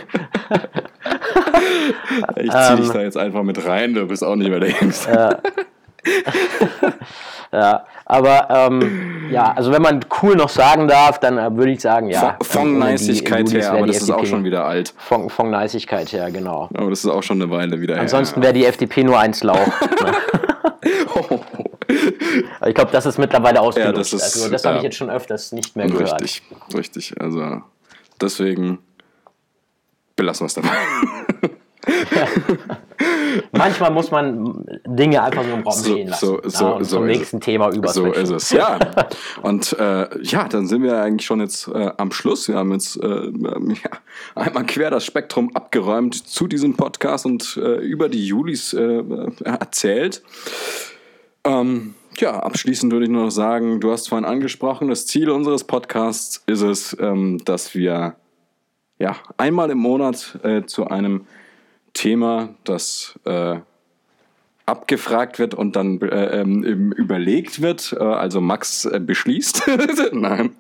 Ich 2.36 2.51
zieh 2.51 2.76
dich 2.76 2.91
da 2.91 3.01
jetzt 3.01 3.16
einfach 3.16 3.43
mit 3.43 3.66
rein, 3.66 3.95
du 3.95 4.07
bist 4.07 4.22
auch 4.22 4.36
nicht 4.36 4.51
mehr 4.51 4.61
der 4.61 4.70
Jüngste. 4.70 5.41
Ja, 7.53 7.84
aber 8.05 8.48
ähm, 8.48 9.28
ja, 9.32 9.53
also 9.53 9.72
wenn 9.72 9.82
man 9.82 10.01
cool 10.22 10.36
noch 10.36 10.48
sagen 10.48 10.86
darf, 10.86 11.18
dann 11.18 11.36
äh, 11.36 11.57
würde 11.57 11.72
ich 11.72 11.80
sagen, 11.80 12.09
ja. 12.09 12.36
Von 12.42 12.78
Neisigkeit 12.78 13.48
Julis 13.48 13.64
her, 13.64 13.72
aber 13.72 13.88
das 13.88 13.96
ist 13.96 14.11
auch 14.11 14.24
schon 14.24 14.44
wieder 14.44 14.64
alt. 14.66 14.94
Von, 14.96 15.28
von 15.30 15.51
Neisigkeit 15.51 16.12
her, 16.12 16.30
genau. 16.30 16.68
Aber 16.74 16.90
das 16.90 17.01
ist 17.01 17.11
auch 17.11 17.24
schon 17.24 17.42
eine 17.42 17.51
Weile 17.51 17.80
wieder 17.80 17.98
Ansonsten 17.98 18.40
wäre 18.40 18.53
die 18.53 18.64
FDP 18.64 19.03
nur 19.03 19.18
eins 19.18 19.42
Lauch. 19.42 19.66
ne? 20.01 20.14
Aber 22.61 22.68
ich 22.68 22.74
glaube, 22.74 22.92
das 22.92 23.07
ist 23.07 23.18
mittlerweile 23.18 23.61
ausgelutscht. 23.61 23.98
das 23.98 24.12
ist- 24.12 24.22
also 24.22 24.48
das 24.48 24.64
habe 24.64 24.74
ja. 24.74 24.78
ich 24.78 24.84
jetzt 24.84 24.96
schon 24.96 25.11
öfters 25.11 25.51
nicht 25.51 25.74
mehr 25.74 25.88
gehört. 25.88 26.22
Richtig, 26.22 26.42
richtig. 26.72 27.20
Also 27.20 27.62
deswegen 28.20 28.78
belassen 30.14 30.44
wir 30.44 30.46
es 30.46 30.55
dabei. 30.55 30.70
Manchmal 33.52 33.90
muss 33.90 34.10
man 34.10 34.64
Dinge 34.86 35.22
einfach 35.22 35.44
so 35.44 35.50
im 35.50 35.62
Raum 35.62 35.72
So- 35.72 35.90
stehen 35.92 36.08
lassen. 36.08 36.26
so- 36.26 36.40
so- 36.44 36.64
ja, 36.64 36.70
und 36.72 36.84
so 36.84 36.96
zum 36.96 37.06
nächsten 37.06 37.40
Thema 37.40 37.70
So 37.72 37.78
überswitchen. 37.78 38.22
ist 38.22 38.30
es, 38.30 38.50
ja. 38.50 38.78
Und 39.42 39.72
äh, 39.78 40.22
ja, 40.22 40.48
dann 40.48 40.66
sind 40.66 40.82
wir 40.82 41.00
eigentlich 41.02 41.26
schon 41.26 41.40
jetzt 41.40 41.68
äh, 41.68 41.90
am 41.96 42.12
Schluss. 42.12 42.48
Wir 42.48 42.56
haben 42.56 42.72
jetzt 42.72 42.96
äh, 43.02 43.06
ja, 43.30 43.90
einmal 44.34 44.64
quer 44.66 44.90
das 44.90 45.04
Spektrum 45.04 45.54
abgeräumt 45.54 46.14
zu 46.14 46.46
diesem 46.46 46.74
Podcast 46.76 47.26
und 47.26 47.56
äh, 47.62 47.76
über 47.76 48.08
die 48.08 48.26
Julis 48.26 48.72
äh, 48.72 49.02
erzählt. 49.44 50.22
Ähm, 51.44 51.94
ja, 52.18 52.38
abschließend 52.40 52.92
würde 52.92 53.04
ich 53.06 53.10
nur 53.10 53.24
noch 53.24 53.30
sagen, 53.30 53.80
du 53.80 53.90
hast 53.92 54.08
vorhin 54.08 54.24
angesprochen, 54.26 54.88
das 54.88 55.06
Ziel 55.06 55.30
unseres 55.30 55.64
Podcasts 55.64 56.42
ist 56.46 56.60
es, 56.62 56.96
ähm, 57.00 57.38
dass 57.44 57.74
wir 57.74 58.14
ja, 58.98 59.16
einmal 59.38 59.70
im 59.70 59.78
Monat 59.78 60.38
äh, 60.42 60.64
zu 60.66 60.86
einem 60.88 61.26
Thema, 61.93 62.55
das 62.64 63.18
äh, 63.24 63.61
abgefragt 64.70 65.38
wird 65.38 65.55
und 65.55 65.74
dann 65.74 66.01
äh, 66.01 66.41
ähm, 66.41 66.62
überlegt 66.93 67.61
wird, 67.61 67.95
äh, 67.99 68.03
also 68.03 68.41
Max 68.41 68.84
äh, 68.84 69.01
beschließt. 69.01 69.68
Nein. 70.12 70.55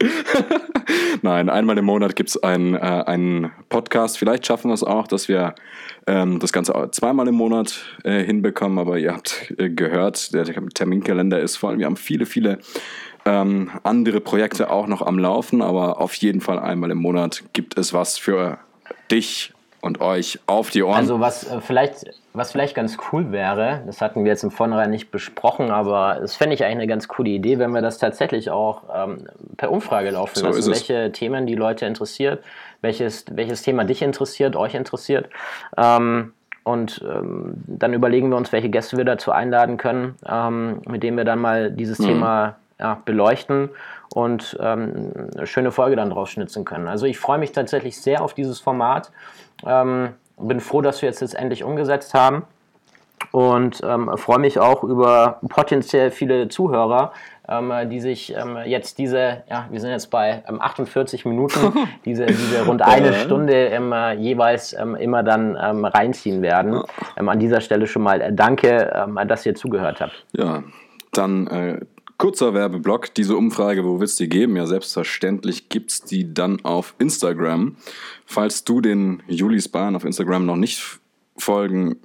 Nein, 1.22 1.48
einmal 1.48 1.78
im 1.78 1.84
Monat 1.84 2.16
gibt 2.16 2.30
es 2.30 2.42
einen, 2.42 2.74
äh, 2.74 2.78
einen 2.78 3.52
Podcast. 3.68 4.18
Vielleicht 4.18 4.46
schaffen 4.46 4.70
wir 4.70 4.74
es 4.74 4.82
auch, 4.82 5.06
dass 5.06 5.28
wir 5.28 5.54
ähm, 6.08 6.40
das 6.40 6.52
Ganze 6.52 6.74
zweimal 6.90 7.28
im 7.28 7.36
Monat 7.36 7.84
äh, 8.02 8.24
hinbekommen, 8.24 8.78
aber 8.78 8.98
ihr 8.98 9.14
habt 9.14 9.54
äh, 9.58 9.70
gehört, 9.70 10.34
der 10.34 10.44
Terminkalender 10.44 11.40
ist 11.40 11.56
voll. 11.56 11.78
Wir 11.78 11.86
haben 11.86 11.96
viele, 11.96 12.26
viele 12.26 12.58
ähm, 13.24 13.70
andere 13.84 14.20
Projekte 14.20 14.70
auch 14.70 14.88
noch 14.88 15.02
am 15.02 15.18
Laufen, 15.18 15.62
aber 15.62 16.00
auf 16.00 16.14
jeden 16.14 16.40
Fall 16.40 16.58
einmal 16.58 16.90
im 16.90 16.98
Monat 16.98 17.44
gibt 17.52 17.78
es 17.78 17.92
was 17.92 18.18
für 18.18 18.58
dich 19.10 19.52
und 19.82 20.00
euch 20.00 20.38
auf 20.46 20.70
die 20.70 20.82
Ohren. 20.82 20.96
Also 20.96 21.20
was 21.20 21.50
äh, 21.50 21.60
vielleicht, 21.60 22.06
was 22.34 22.52
vielleicht 22.52 22.74
ganz 22.74 22.98
cool 23.12 23.32
wäre, 23.32 23.82
das 23.86 24.00
hatten 24.00 24.24
wir 24.24 24.30
jetzt 24.30 24.44
im 24.44 24.50
Vornherein 24.50 24.90
nicht 24.90 25.10
besprochen, 25.10 25.70
aber 25.70 26.18
das 26.20 26.36
fände 26.36 26.54
ich 26.54 26.64
eigentlich 26.64 26.76
eine 26.78 26.86
ganz 26.86 27.08
coole 27.08 27.30
Idee, 27.30 27.58
wenn 27.58 27.72
wir 27.72 27.82
das 27.82 27.98
tatsächlich 27.98 28.50
auch 28.50 28.82
ähm, 28.94 29.26
per 29.56 29.70
Umfrage 29.70 30.10
laufen 30.10 30.38
So 30.38 30.46
lassen, 30.46 30.58
es. 30.60 30.68
welche 30.68 31.12
Themen 31.12 31.46
die 31.46 31.54
Leute 31.54 31.86
interessiert, 31.86 32.42
welches, 32.82 33.24
welches 33.30 33.62
Thema 33.62 33.84
dich 33.84 34.02
interessiert, 34.02 34.56
euch 34.56 34.74
interessiert. 34.74 35.28
Ähm, 35.76 36.32
und 36.62 37.02
ähm, 37.10 37.54
dann 37.66 37.94
überlegen 37.94 38.28
wir 38.28 38.36
uns, 38.36 38.52
welche 38.52 38.68
Gäste 38.68 38.98
wir 38.98 39.04
dazu 39.06 39.32
einladen 39.32 39.78
können, 39.78 40.14
ähm, 40.28 40.82
mit 40.86 41.02
denen 41.02 41.16
wir 41.16 41.24
dann 41.24 41.38
mal 41.38 41.70
dieses 41.70 41.98
Mhm. 41.98 42.04
Thema 42.04 42.56
ja, 42.78 43.00
beleuchten 43.04 43.70
und 44.14 44.56
ähm, 44.60 45.10
eine 45.36 45.46
schöne 45.46 45.70
Folge 45.70 45.96
dann 45.96 46.10
draus 46.10 46.30
schnitzen 46.30 46.64
können. 46.64 46.86
Also 46.88 47.06
ich 47.06 47.18
freue 47.18 47.38
mich 47.38 47.52
tatsächlich 47.52 48.00
sehr 48.00 48.22
auf 48.22 48.34
dieses 48.34 48.60
Format. 48.60 49.10
Ähm, 49.66 50.10
bin 50.38 50.60
froh, 50.60 50.80
dass 50.80 51.02
wir 51.02 51.08
jetzt 51.08 51.34
endlich 51.34 51.64
umgesetzt 51.64 52.14
haben. 52.14 52.44
und 53.32 53.80
ähm, 53.84 54.10
freue 54.16 54.38
mich 54.38 54.58
auch 54.58 54.82
über 54.82 55.40
potenziell 55.48 56.10
viele 56.10 56.48
Zuhörer, 56.48 57.12
ähm, 57.48 57.72
die 57.90 58.00
sich 58.00 58.34
ähm, 58.34 58.56
jetzt 58.64 58.98
diese, 58.98 59.42
ja, 59.48 59.66
wir 59.70 59.80
sind 59.80 59.90
jetzt 59.90 60.10
bei 60.10 60.42
ähm, 60.48 60.60
48 60.60 61.26
Minuten, 61.26 61.72
diese, 62.04 62.26
diese 62.26 62.64
rund 62.64 62.82
eine 62.82 63.12
Stunde 63.12 63.66
immer 63.66 64.12
jeweils 64.12 64.72
ähm, 64.72 64.94
immer 64.94 65.22
dann 65.22 65.58
ähm, 65.60 65.84
reinziehen 65.84 66.42
werden. 66.42 66.82
Ähm, 67.16 67.28
an 67.28 67.38
dieser 67.38 67.60
Stelle 67.60 67.86
schon 67.86 68.02
mal 68.02 68.20
äh, 68.20 68.32
danke, 68.32 68.92
ähm, 68.94 69.18
dass 69.28 69.44
ihr 69.44 69.54
zugehört 69.54 70.00
habt. 70.00 70.24
Ja, 70.32 70.62
dann 71.12 71.46
äh, 71.48 71.80
kurzer 72.20 72.52
Werbeblock. 72.52 73.14
Diese 73.14 73.34
Umfrage, 73.34 73.82
wo 73.82 73.98
wird 73.98 74.10
es 74.10 74.16
die 74.16 74.28
geben? 74.28 74.54
Ja, 74.54 74.66
selbstverständlich 74.66 75.70
gibt 75.70 75.90
es 75.90 76.02
die 76.02 76.32
dann 76.32 76.62
auf 76.64 76.94
Instagram. 76.98 77.76
Falls 78.26 78.62
du 78.62 78.82
den 78.82 79.22
Julis 79.26 79.68
Bahn 79.68 79.96
auf 79.96 80.04
Instagram 80.04 80.44
noch 80.44 80.56
nicht 80.56 81.00
folgen 81.36 81.96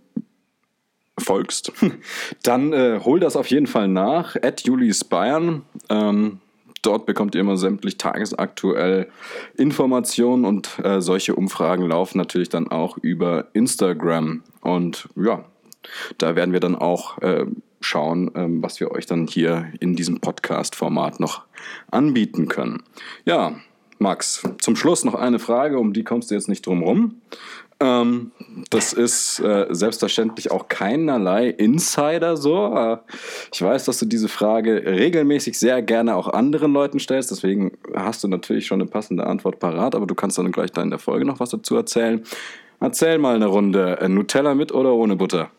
folgst, 1.20 1.74
dann 2.43 2.72
äh, 2.72 3.01
hol 3.03 3.20
das 3.20 3.36
auf 3.36 3.47
jeden 3.47 3.68
Fall 3.68 3.89
nach. 3.89 4.38
At 4.38 4.61
Julis 4.61 5.03
Bayern. 5.03 5.63
Ähm, 5.89 6.39
dort 6.82 7.05
bekommt 7.05 7.36
ihr 7.36 7.41
immer 7.41 7.57
sämtlich 7.57 7.97
tagesaktuell 7.97 9.09
Informationen 9.57 10.45
und 10.45 10.80
äh, 10.80 11.01
solche 11.01 11.36
Umfragen 11.36 11.89
laufen 11.89 12.18
natürlich 12.18 12.49
dann 12.49 12.70
auch 12.70 12.97
über 12.97 13.47
Instagram. 13.51 14.43
Und 14.61 15.09
ja, 15.18 15.43
da 16.18 16.38
werden 16.38 16.53
wir 16.53 16.61
dann 16.61 16.76
auch 16.76 17.18
äh, 17.22 17.45
schauen, 17.82 18.32
ähm, 18.36 18.64
was 18.64 18.80
wir 18.80 18.92
euch 18.92 19.06
dann 19.06 19.28
hier 19.28 19.72
in 19.80 19.96
diesem 19.96 20.20
Podcast-Format 20.20 21.20
noch 21.20 21.44
anbieten 21.92 22.48
können. 22.48 22.84
Ja, 23.26 23.56
Max, 23.98 24.44
zum 24.60 24.76
Schluss 24.76 25.06
noch 25.06 25.16
eine 25.16 25.40
Frage, 25.40 25.80
um 25.80 25.94
die 25.94 26.04
kommst 26.04 26.30
du 26.30 26.36
jetzt 26.36 26.50
nicht 26.50 26.66
drum 26.66 26.84
rum. 26.84 27.22
Ähm, 27.80 28.32
das 28.70 28.94
ist 28.94 29.40
äh, 29.40 29.68
selbstverständlich 29.70 30.52
auch 30.52 30.70
keinerlei 30.70 31.50
Insider 31.50 32.38
so. 32.38 32.74
Äh, 32.74 32.98
ich 33.54 33.62
weiß, 33.62 33.86
dass 33.86 34.00
du 34.00 34.06
diese 34.06 34.30
Frage 34.30 34.84
regelmäßig 34.86 35.60
sehr 35.60 35.82
gerne 35.82 36.16
auch 36.16 36.30
anderen 36.30 36.72
Leuten 36.72 37.00
stellst, 37.00 37.32
deswegen 37.32 37.74
hast 37.94 38.24
du 38.24 38.30
natürlich 38.30 38.66
schon 38.66 38.82
eine 38.82 38.90
passende 38.90 39.28
Antwort 39.28 39.60
parat, 39.60 39.96
aber 39.96 40.08
du 40.08 40.16
kannst 40.16 40.38
dann 40.38 40.52
gleich 40.52 40.72
da 40.72 40.82
in 40.82 40.90
der 40.90 41.00
Folge 41.00 41.26
noch 41.26 41.40
was 41.40 41.50
dazu 41.50 41.76
erzählen. 41.76 42.24
Erzähl 42.80 43.18
mal 43.18 43.36
eine 43.36 43.48
Runde. 43.48 44.00
Äh, 44.00 44.10
Nutella 44.10 44.56
mit 44.56 44.72
oder 44.72 44.94
ohne 44.94 45.16
Butter? 45.16 45.50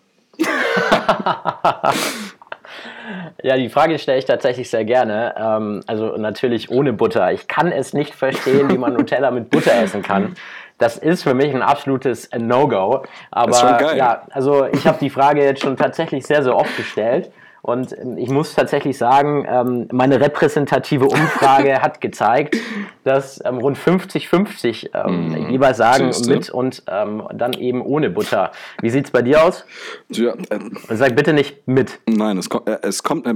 Ja, 3.42 3.56
die 3.56 3.68
Frage 3.68 3.98
stelle 3.98 4.18
ich 4.18 4.24
tatsächlich 4.24 4.70
sehr 4.70 4.84
gerne. 4.84 5.34
Ähm, 5.38 5.82
also 5.86 6.16
natürlich 6.16 6.70
ohne 6.70 6.92
Butter. 6.92 7.32
Ich 7.32 7.46
kann 7.48 7.70
es 7.70 7.92
nicht 7.92 8.14
verstehen, 8.14 8.70
wie 8.70 8.78
man 8.78 8.94
Nutella 8.94 9.30
mit 9.30 9.50
Butter 9.50 9.72
essen 9.74 10.02
kann. 10.02 10.34
Das 10.78 10.98
ist 10.98 11.22
für 11.22 11.34
mich 11.34 11.54
ein 11.54 11.62
absolutes 11.62 12.28
No-Go. 12.36 13.04
Aber 13.30 13.94
ja, 13.94 14.22
also 14.30 14.66
ich 14.66 14.86
habe 14.86 14.98
die 15.00 15.10
Frage 15.10 15.42
jetzt 15.42 15.62
schon 15.62 15.76
tatsächlich 15.76 16.26
sehr, 16.26 16.42
sehr 16.42 16.54
oft 16.54 16.76
gestellt. 16.76 17.30
Und 17.66 17.98
ähm, 17.98 18.16
ich 18.16 18.30
muss 18.30 18.54
tatsächlich 18.54 18.96
sagen, 18.96 19.44
ähm, 19.48 19.88
meine 19.90 20.20
repräsentative 20.20 21.06
Umfrage 21.06 21.82
hat 21.82 22.00
gezeigt, 22.00 22.56
dass 23.02 23.44
ähm, 23.44 23.58
rund 23.58 23.76
50-50 23.76 25.08
mm, 25.08 25.50
jeweils 25.50 25.76
sagen 25.76 26.12
mit 26.26 26.48
und 26.50 26.84
dann 26.86 27.52
eben 27.54 27.82
ohne 27.82 28.10
Butter. 28.10 28.52
Wie 28.80 28.90
sieht 28.90 29.06
es 29.06 29.10
bei 29.10 29.22
dir 29.22 29.42
aus? 29.42 29.64
Ja, 30.10 30.34
äh, 30.34 30.58
Sag 30.94 31.16
bitte 31.16 31.32
nicht 31.32 31.66
mit. 31.66 31.98
Nein, 32.06 32.38
es 32.38 32.48
kommt, 32.48 32.68
äh, 32.68 32.78
es 32.82 33.02
kommt 33.02 33.26
äh, 33.26 33.34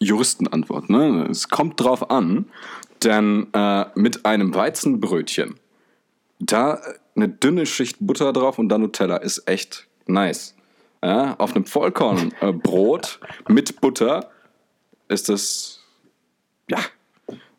Juristenantwort. 0.00 0.90
Ne? 0.90 1.28
Es 1.30 1.48
kommt 1.48 1.80
drauf 1.80 2.10
an, 2.10 2.46
denn 3.04 3.46
äh, 3.52 3.84
mit 3.94 4.26
einem 4.26 4.52
Weizenbrötchen 4.52 5.54
da 6.40 6.80
eine 7.14 7.28
dünne 7.28 7.66
Schicht 7.66 7.98
Butter 8.00 8.32
drauf 8.32 8.58
und 8.58 8.68
dann 8.68 8.80
Nutella 8.80 9.18
ist 9.18 9.48
echt 9.48 9.86
nice. 10.06 10.56
Ja, 11.02 11.34
auf 11.38 11.54
einem 11.54 11.64
Vollkornbrot 11.64 13.20
äh, 13.48 13.52
mit 13.52 13.80
Butter 13.80 14.28
ist 15.08 15.30
das, 15.30 15.80
ja, 16.68 16.78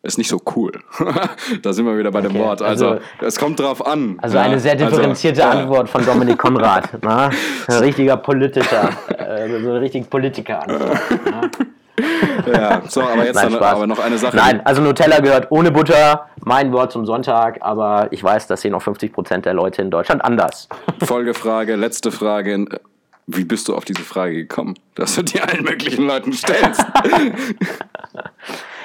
ist 0.02 0.18
nicht 0.18 0.28
so 0.28 0.40
cool. 0.56 0.72
da 1.62 1.72
sind 1.72 1.86
wir 1.86 1.98
wieder 1.98 2.10
bei 2.10 2.20
okay. 2.20 2.28
dem 2.28 2.38
Wort. 2.38 2.62
Also, 2.62 2.88
also, 2.88 3.02
es 3.20 3.38
kommt 3.38 3.58
drauf 3.58 3.84
an. 3.84 4.16
Also 4.20 4.38
eine 4.38 4.58
sehr 4.58 4.72
also, 4.72 4.86
differenzierte 4.86 5.44
also, 5.44 5.58
Antwort 5.58 5.88
von 5.88 6.04
Dominik 6.04 6.38
Konrad. 6.38 6.88
Na? 7.02 7.30
Ein 7.68 7.78
richtiger 7.78 8.16
politischer, 8.16 8.90
äh, 9.08 9.48
so 9.48 9.70
eine 9.70 9.80
richtig 9.80 10.08
Politiker-Antwort. 10.08 10.98
ja, 12.52 12.82
so, 12.88 13.02
aber 13.02 13.24
jetzt 13.26 13.36
Nein, 13.36 13.52
dann, 13.52 13.62
aber 13.62 13.86
noch 13.86 13.98
eine 13.98 14.18
Sache. 14.18 14.36
Nein, 14.36 14.60
also 14.64 14.82
Nutella 14.82 15.20
gehört 15.20 15.48
ohne 15.50 15.70
Butter, 15.70 16.26
mein 16.44 16.72
Wort 16.72 16.90
zum 16.92 17.06
Sonntag, 17.06 17.58
aber 17.60 18.08
ich 18.10 18.22
weiß, 18.22 18.46
das 18.46 18.60
sehen 18.60 18.74
auch 18.74 18.82
50 18.82 19.12
Prozent 19.12 19.46
der 19.46 19.54
Leute 19.54 19.82
in 19.82 19.90
Deutschland 19.90 20.24
anders. 20.24 20.68
Folgefrage, 21.04 21.76
letzte 21.76 22.10
Frage. 22.10 22.66
Wie 23.26 23.44
bist 23.44 23.68
du 23.68 23.76
auf 23.76 23.84
diese 23.84 24.02
Frage 24.02 24.34
gekommen, 24.34 24.74
dass 24.94 25.14
du 25.14 25.22
die 25.22 25.40
allen 25.40 25.64
möglichen 25.64 26.06
Leuten 26.06 26.32
stellst? 26.32 26.84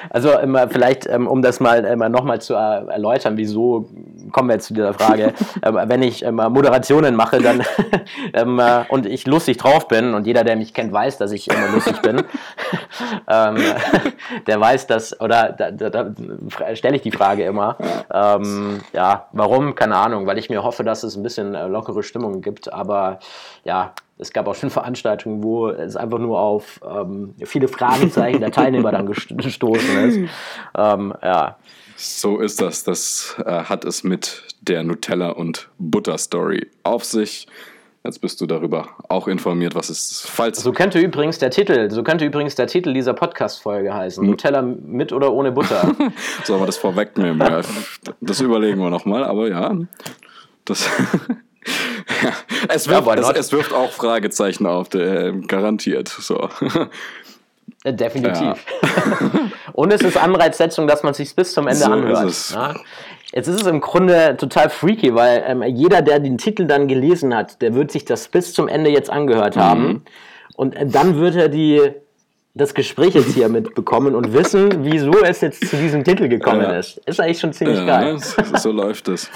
Also 0.10 0.32
vielleicht, 0.70 1.06
ähm, 1.08 1.28
um 1.28 1.42
das 1.42 1.60
mal 1.60 1.84
immer 1.84 2.08
nochmal 2.08 2.40
zu 2.40 2.54
erläutern, 2.54 3.36
wieso 3.36 3.90
kommen 4.32 4.50
wir 4.50 4.56
jetzt 4.56 4.68
zu 4.68 4.74
dieser 4.74 4.94
Frage. 4.94 5.34
Ähm, 5.64 5.80
wenn 5.86 6.04
ich 6.04 6.24
Moderationen 6.30 7.16
mache, 7.16 7.40
dann 7.40 7.64
ähm, 8.34 8.60
äh, 8.60 8.84
und 8.90 9.06
ich 9.06 9.26
lustig 9.26 9.58
drauf 9.58 9.88
bin 9.88 10.14
und 10.14 10.28
jeder, 10.28 10.44
der 10.44 10.56
mich 10.56 10.74
kennt, 10.74 10.94
weiß, 10.94 11.18
dass 11.18 11.32
ich 11.32 11.50
immer 11.50 11.68
lustig 11.70 12.02
bin, 12.02 12.18
der 13.28 14.60
weiß 14.60 14.88
das 14.88 15.20
oder 15.20 15.52
da, 15.52 15.72
da, 15.72 15.90
da 15.90 16.76
stelle 16.76 16.98
ich 16.98 17.02
die 17.02 17.12
Frage 17.12 17.44
immer. 17.44 17.78
ja, 18.94 19.28
warum? 19.32 19.76
Keine 19.76 19.96
Ahnung, 19.96 20.28
weil 20.28 20.38
ich 20.38 20.50
mir 20.50 20.64
hoffe, 20.64 20.84
dass 20.84 21.04
es 21.04 21.16
ein 21.16 21.24
bisschen 21.24 21.56
äh, 21.56 21.68
lockere 21.68 22.04
Stimmung 22.04 22.42
gibt, 22.42 22.72
aber 22.72 23.20
ja, 23.64 23.94
es 24.20 24.34
gab 24.34 24.48
auch 24.48 24.56
schon 24.56 24.70
Veranstaltungen, 24.70 25.44
wo 25.44 25.70
es 25.70 25.96
einfach 25.96 26.20
nur 26.20 26.40
auf 26.40 26.80
ähm, 26.88 27.36
viele 27.46 27.68
Fragezeichen 27.68 28.40
der 28.40 28.52
Teilnehmer 28.52 28.92
dann 28.92 29.06
gestoßen 29.06 30.06
ist. 30.06 30.32
Ähm, 30.76 31.14
ja. 31.22 31.58
So 31.98 32.40
ist 32.40 32.62
das. 32.62 32.84
Das 32.84 33.36
äh, 33.44 33.64
hat 33.64 33.84
es 33.84 34.04
mit 34.04 34.44
der 34.62 34.84
Nutella 34.84 35.32
und 35.32 35.70
Butter 35.80 36.18
Story 36.18 36.68
auf 36.84 37.04
sich. 37.04 37.48
Jetzt 38.04 38.22
bist 38.22 38.40
du 38.40 38.46
darüber 38.46 38.90
auch 39.10 39.28
informiert, 39.28 39.76
was 39.76 39.90
es 39.90 40.22
falls. 40.26 40.62
So 40.62 40.72
könnte 40.72 41.00
übrigens 41.00 41.40
der 41.40 41.50
Titel, 41.50 41.90
so 41.90 42.04
könnte 42.04 42.24
übrigens 42.24 42.56
der 42.56 42.68
Titel 42.68 42.94
dieser 42.94 43.14
Podcast-Folge 43.14 43.94
heißen. 43.94 44.22
Hm. 44.22 44.30
Nutella 44.30 44.62
mit 44.62 45.12
oder 45.12 45.34
ohne 45.34 45.52
Butter. 45.52 45.94
Sollen 46.46 46.62
wir 46.62 46.68
das 46.68 46.78
vorwegnehmen? 46.78 47.40
Ja, 47.40 47.62
das 48.22 48.40
überlegen 48.40 48.80
wir 48.80 48.92
nochmal, 48.92 49.24
aber 49.24 49.50
ja. 49.50 49.76
Das 50.66 50.88
es, 52.70 52.88
wirft, 52.90 53.08
ja, 53.08 53.14
es, 53.16 53.30
es, 53.30 53.52
wirft 53.52 53.74
auch 53.74 53.92
Fragezeichen 53.92 54.68
auf, 54.68 54.94
äh, 54.94 55.34
garantiert. 55.48 56.08
So. 56.08 56.50
Definitiv. 57.92 58.42
Ja. 58.42 58.56
Und 59.74 59.94
es 59.94 60.02
ist 60.02 60.18
Anreizsetzung, 60.18 60.88
dass 60.88 61.04
man 61.04 61.14
sich 61.14 61.36
bis 61.36 61.54
zum 61.54 61.68
Ende 61.68 61.84
so 61.84 61.92
anhört. 61.92 62.26
Ist 62.26 62.54
ja? 62.54 62.76
Jetzt 63.34 63.48
ist 63.48 63.62
es 63.62 63.68
im 63.68 63.82
Grunde 63.82 64.36
total 64.38 64.70
freaky, 64.70 65.14
weil 65.14 65.44
ähm, 65.46 65.64
jeder, 65.64 66.02
der 66.02 66.20
den 66.20 66.38
Titel 66.38 66.66
dann 66.66 66.88
gelesen 66.88 67.36
hat, 67.36 67.62
der 67.62 67.76
wird 67.76 67.92
sich 67.92 68.06
das 68.06 68.30
bis 68.30 68.54
zum 68.54 68.68
Ende 68.68 68.90
jetzt 68.90 69.10
angehört 69.10 69.56
mhm. 69.56 69.62
haben. 69.62 70.06
Und 70.56 70.76
äh, 70.76 70.86
dann 70.86 71.20
wird 71.20 71.36
er 71.36 71.50
die 71.50 71.92
das 72.58 72.74
Gespräch 72.74 73.14
jetzt 73.14 73.34
hier 73.34 73.50
mitbekommen 73.50 74.16
und 74.16 74.34
wissen, 74.34 74.84
wieso 74.84 75.24
es 75.24 75.42
jetzt 75.42 75.68
zu 75.68 75.76
diesem 75.76 76.04
Titel 76.04 76.28
gekommen 76.28 76.62
ja. 76.62 76.80
ist. 76.80 76.98
Ist 77.06 77.20
eigentlich 77.20 77.40
schon 77.40 77.54
ziemlich 77.54 77.86
geil. 77.86 78.16
Ne? 78.16 78.20
So 78.58 78.72
läuft 78.72 79.08
es. 79.10 79.30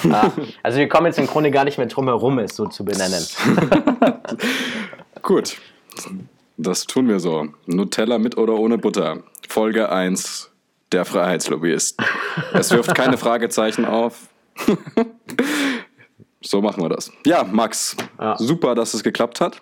Also 0.64 0.80
wir 0.80 0.90
kommen 0.90 1.06
jetzt 1.06 1.20
im 1.20 1.28
Grunde 1.28 1.52
gar 1.52 1.64
nicht 1.64 1.78
mehr 1.78 1.88
drum 1.88 2.08
herum, 2.08 2.40
es 2.40 2.56
so 2.56 2.66
zu 2.66 2.84
benennen. 2.84 3.24
Gut, 5.22 5.58
das 6.64 6.86
tun 6.86 7.08
wir 7.08 7.20
so. 7.20 7.50
Nutella 7.66 8.18
mit 8.18 8.38
oder 8.38 8.54
ohne 8.54 8.78
Butter. 8.78 9.24
Folge 9.48 9.92
1 9.92 10.52
der 10.92 11.06
Freiheitslobbyist. 11.06 12.00
Es 12.54 12.72
wirft 12.72 12.96
keine 12.96 13.18
Fragezeichen 13.18 13.86
auf. 13.86 14.30
so 16.42 16.62
machen 16.62 16.84
wir 16.84 16.90
das. 16.90 17.12
Ja, 17.26 17.44
Max, 17.44 17.96
super, 18.38 18.76
dass 18.76 18.94
es 18.94 19.04
geklappt 19.04 19.42
hat. 19.42 19.62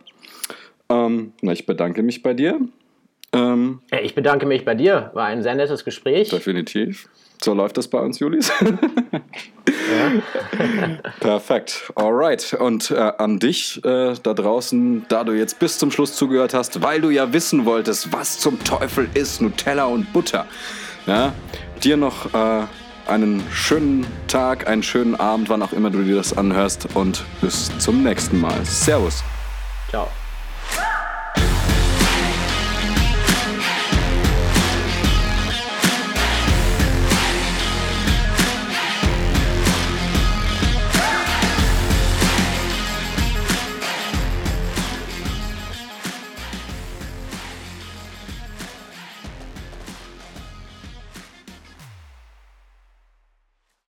Ähm, 0.90 1.34
ich 1.42 1.66
bedanke 1.66 2.02
mich 2.02 2.24
bei 2.24 2.34
dir. 2.34 2.60
Ähm, 3.32 3.82
ich 4.02 4.16
bedanke 4.16 4.46
mich 4.46 4.66
bei 4.66 4.74
dir. 4.74 5.12
War 5.14 5.28
ein 5.28 5.44
sehr 5.44 5.56
nettes 5.56 5.86
Gespräch. 5.86 6.30
Definitiv. 6.30 7.10
So 7.42 7.54
läuft 7.54 7.78
das 7.78 7.88
bei 7.88 8.00
uns, 8.00 8.20
Julis. 8.20 8.52
ja. 8.62 8.70
Perfekt. 11.22 11.92
Alright. 11.96 12.54
Und 12.54 12.92
äh, 12.92 13.14
an 13.18 13.40
dich 13.40 13.84
äh, 13.86 14.14
da 14.22 14.34
draußen, 14.34 15.06
da 15.08 15.24
du 15.24 15.32
jetzt 15.32 15.60
bis 15.60 15.78
zum 15.78 15.92
Schluss 15.92 16.16
zugehört 16.16 16.54
hast, 16.54 16.82
weil 16.82 17.00
du 17.00 17.10
ja 17.10 17.32
wissen 17.32 17.66
wolltest, 17.66 18.12
was 18.12 18.40
zum 18.40 18.62
Teufel 18.64 19.10
ist 19.14 19.42
Nutella 19.42 19.86
und 19.86 20.12
Butter. 20.12 20.46
Ja? 21.06 21.34
Dir 21.82 21.96
noch 21.96 22.34
äh, 22.34 22.64
einen 23.08 23.42
schönen 23.52 24.06
Tag, 24.28 24.68
einen 24.68 24.84
schönen 24.84 25.16
Abend, 25.16 25.50
wann 25.50 25.64
auch 25.64 25.72
immer 25.72 25.90
du 25.90 26.04
dir 26.04 26.16
das 26.16 26.38
anhörst. 26.38 26.90
Und 26.94 27.24
bis 27.40 27.72
zum 27.80 28.04
nächsten 28.04 28.40
Mal. 28.40 28.66
Servus. 28.66 29.24
Ciao. 29.90 30.10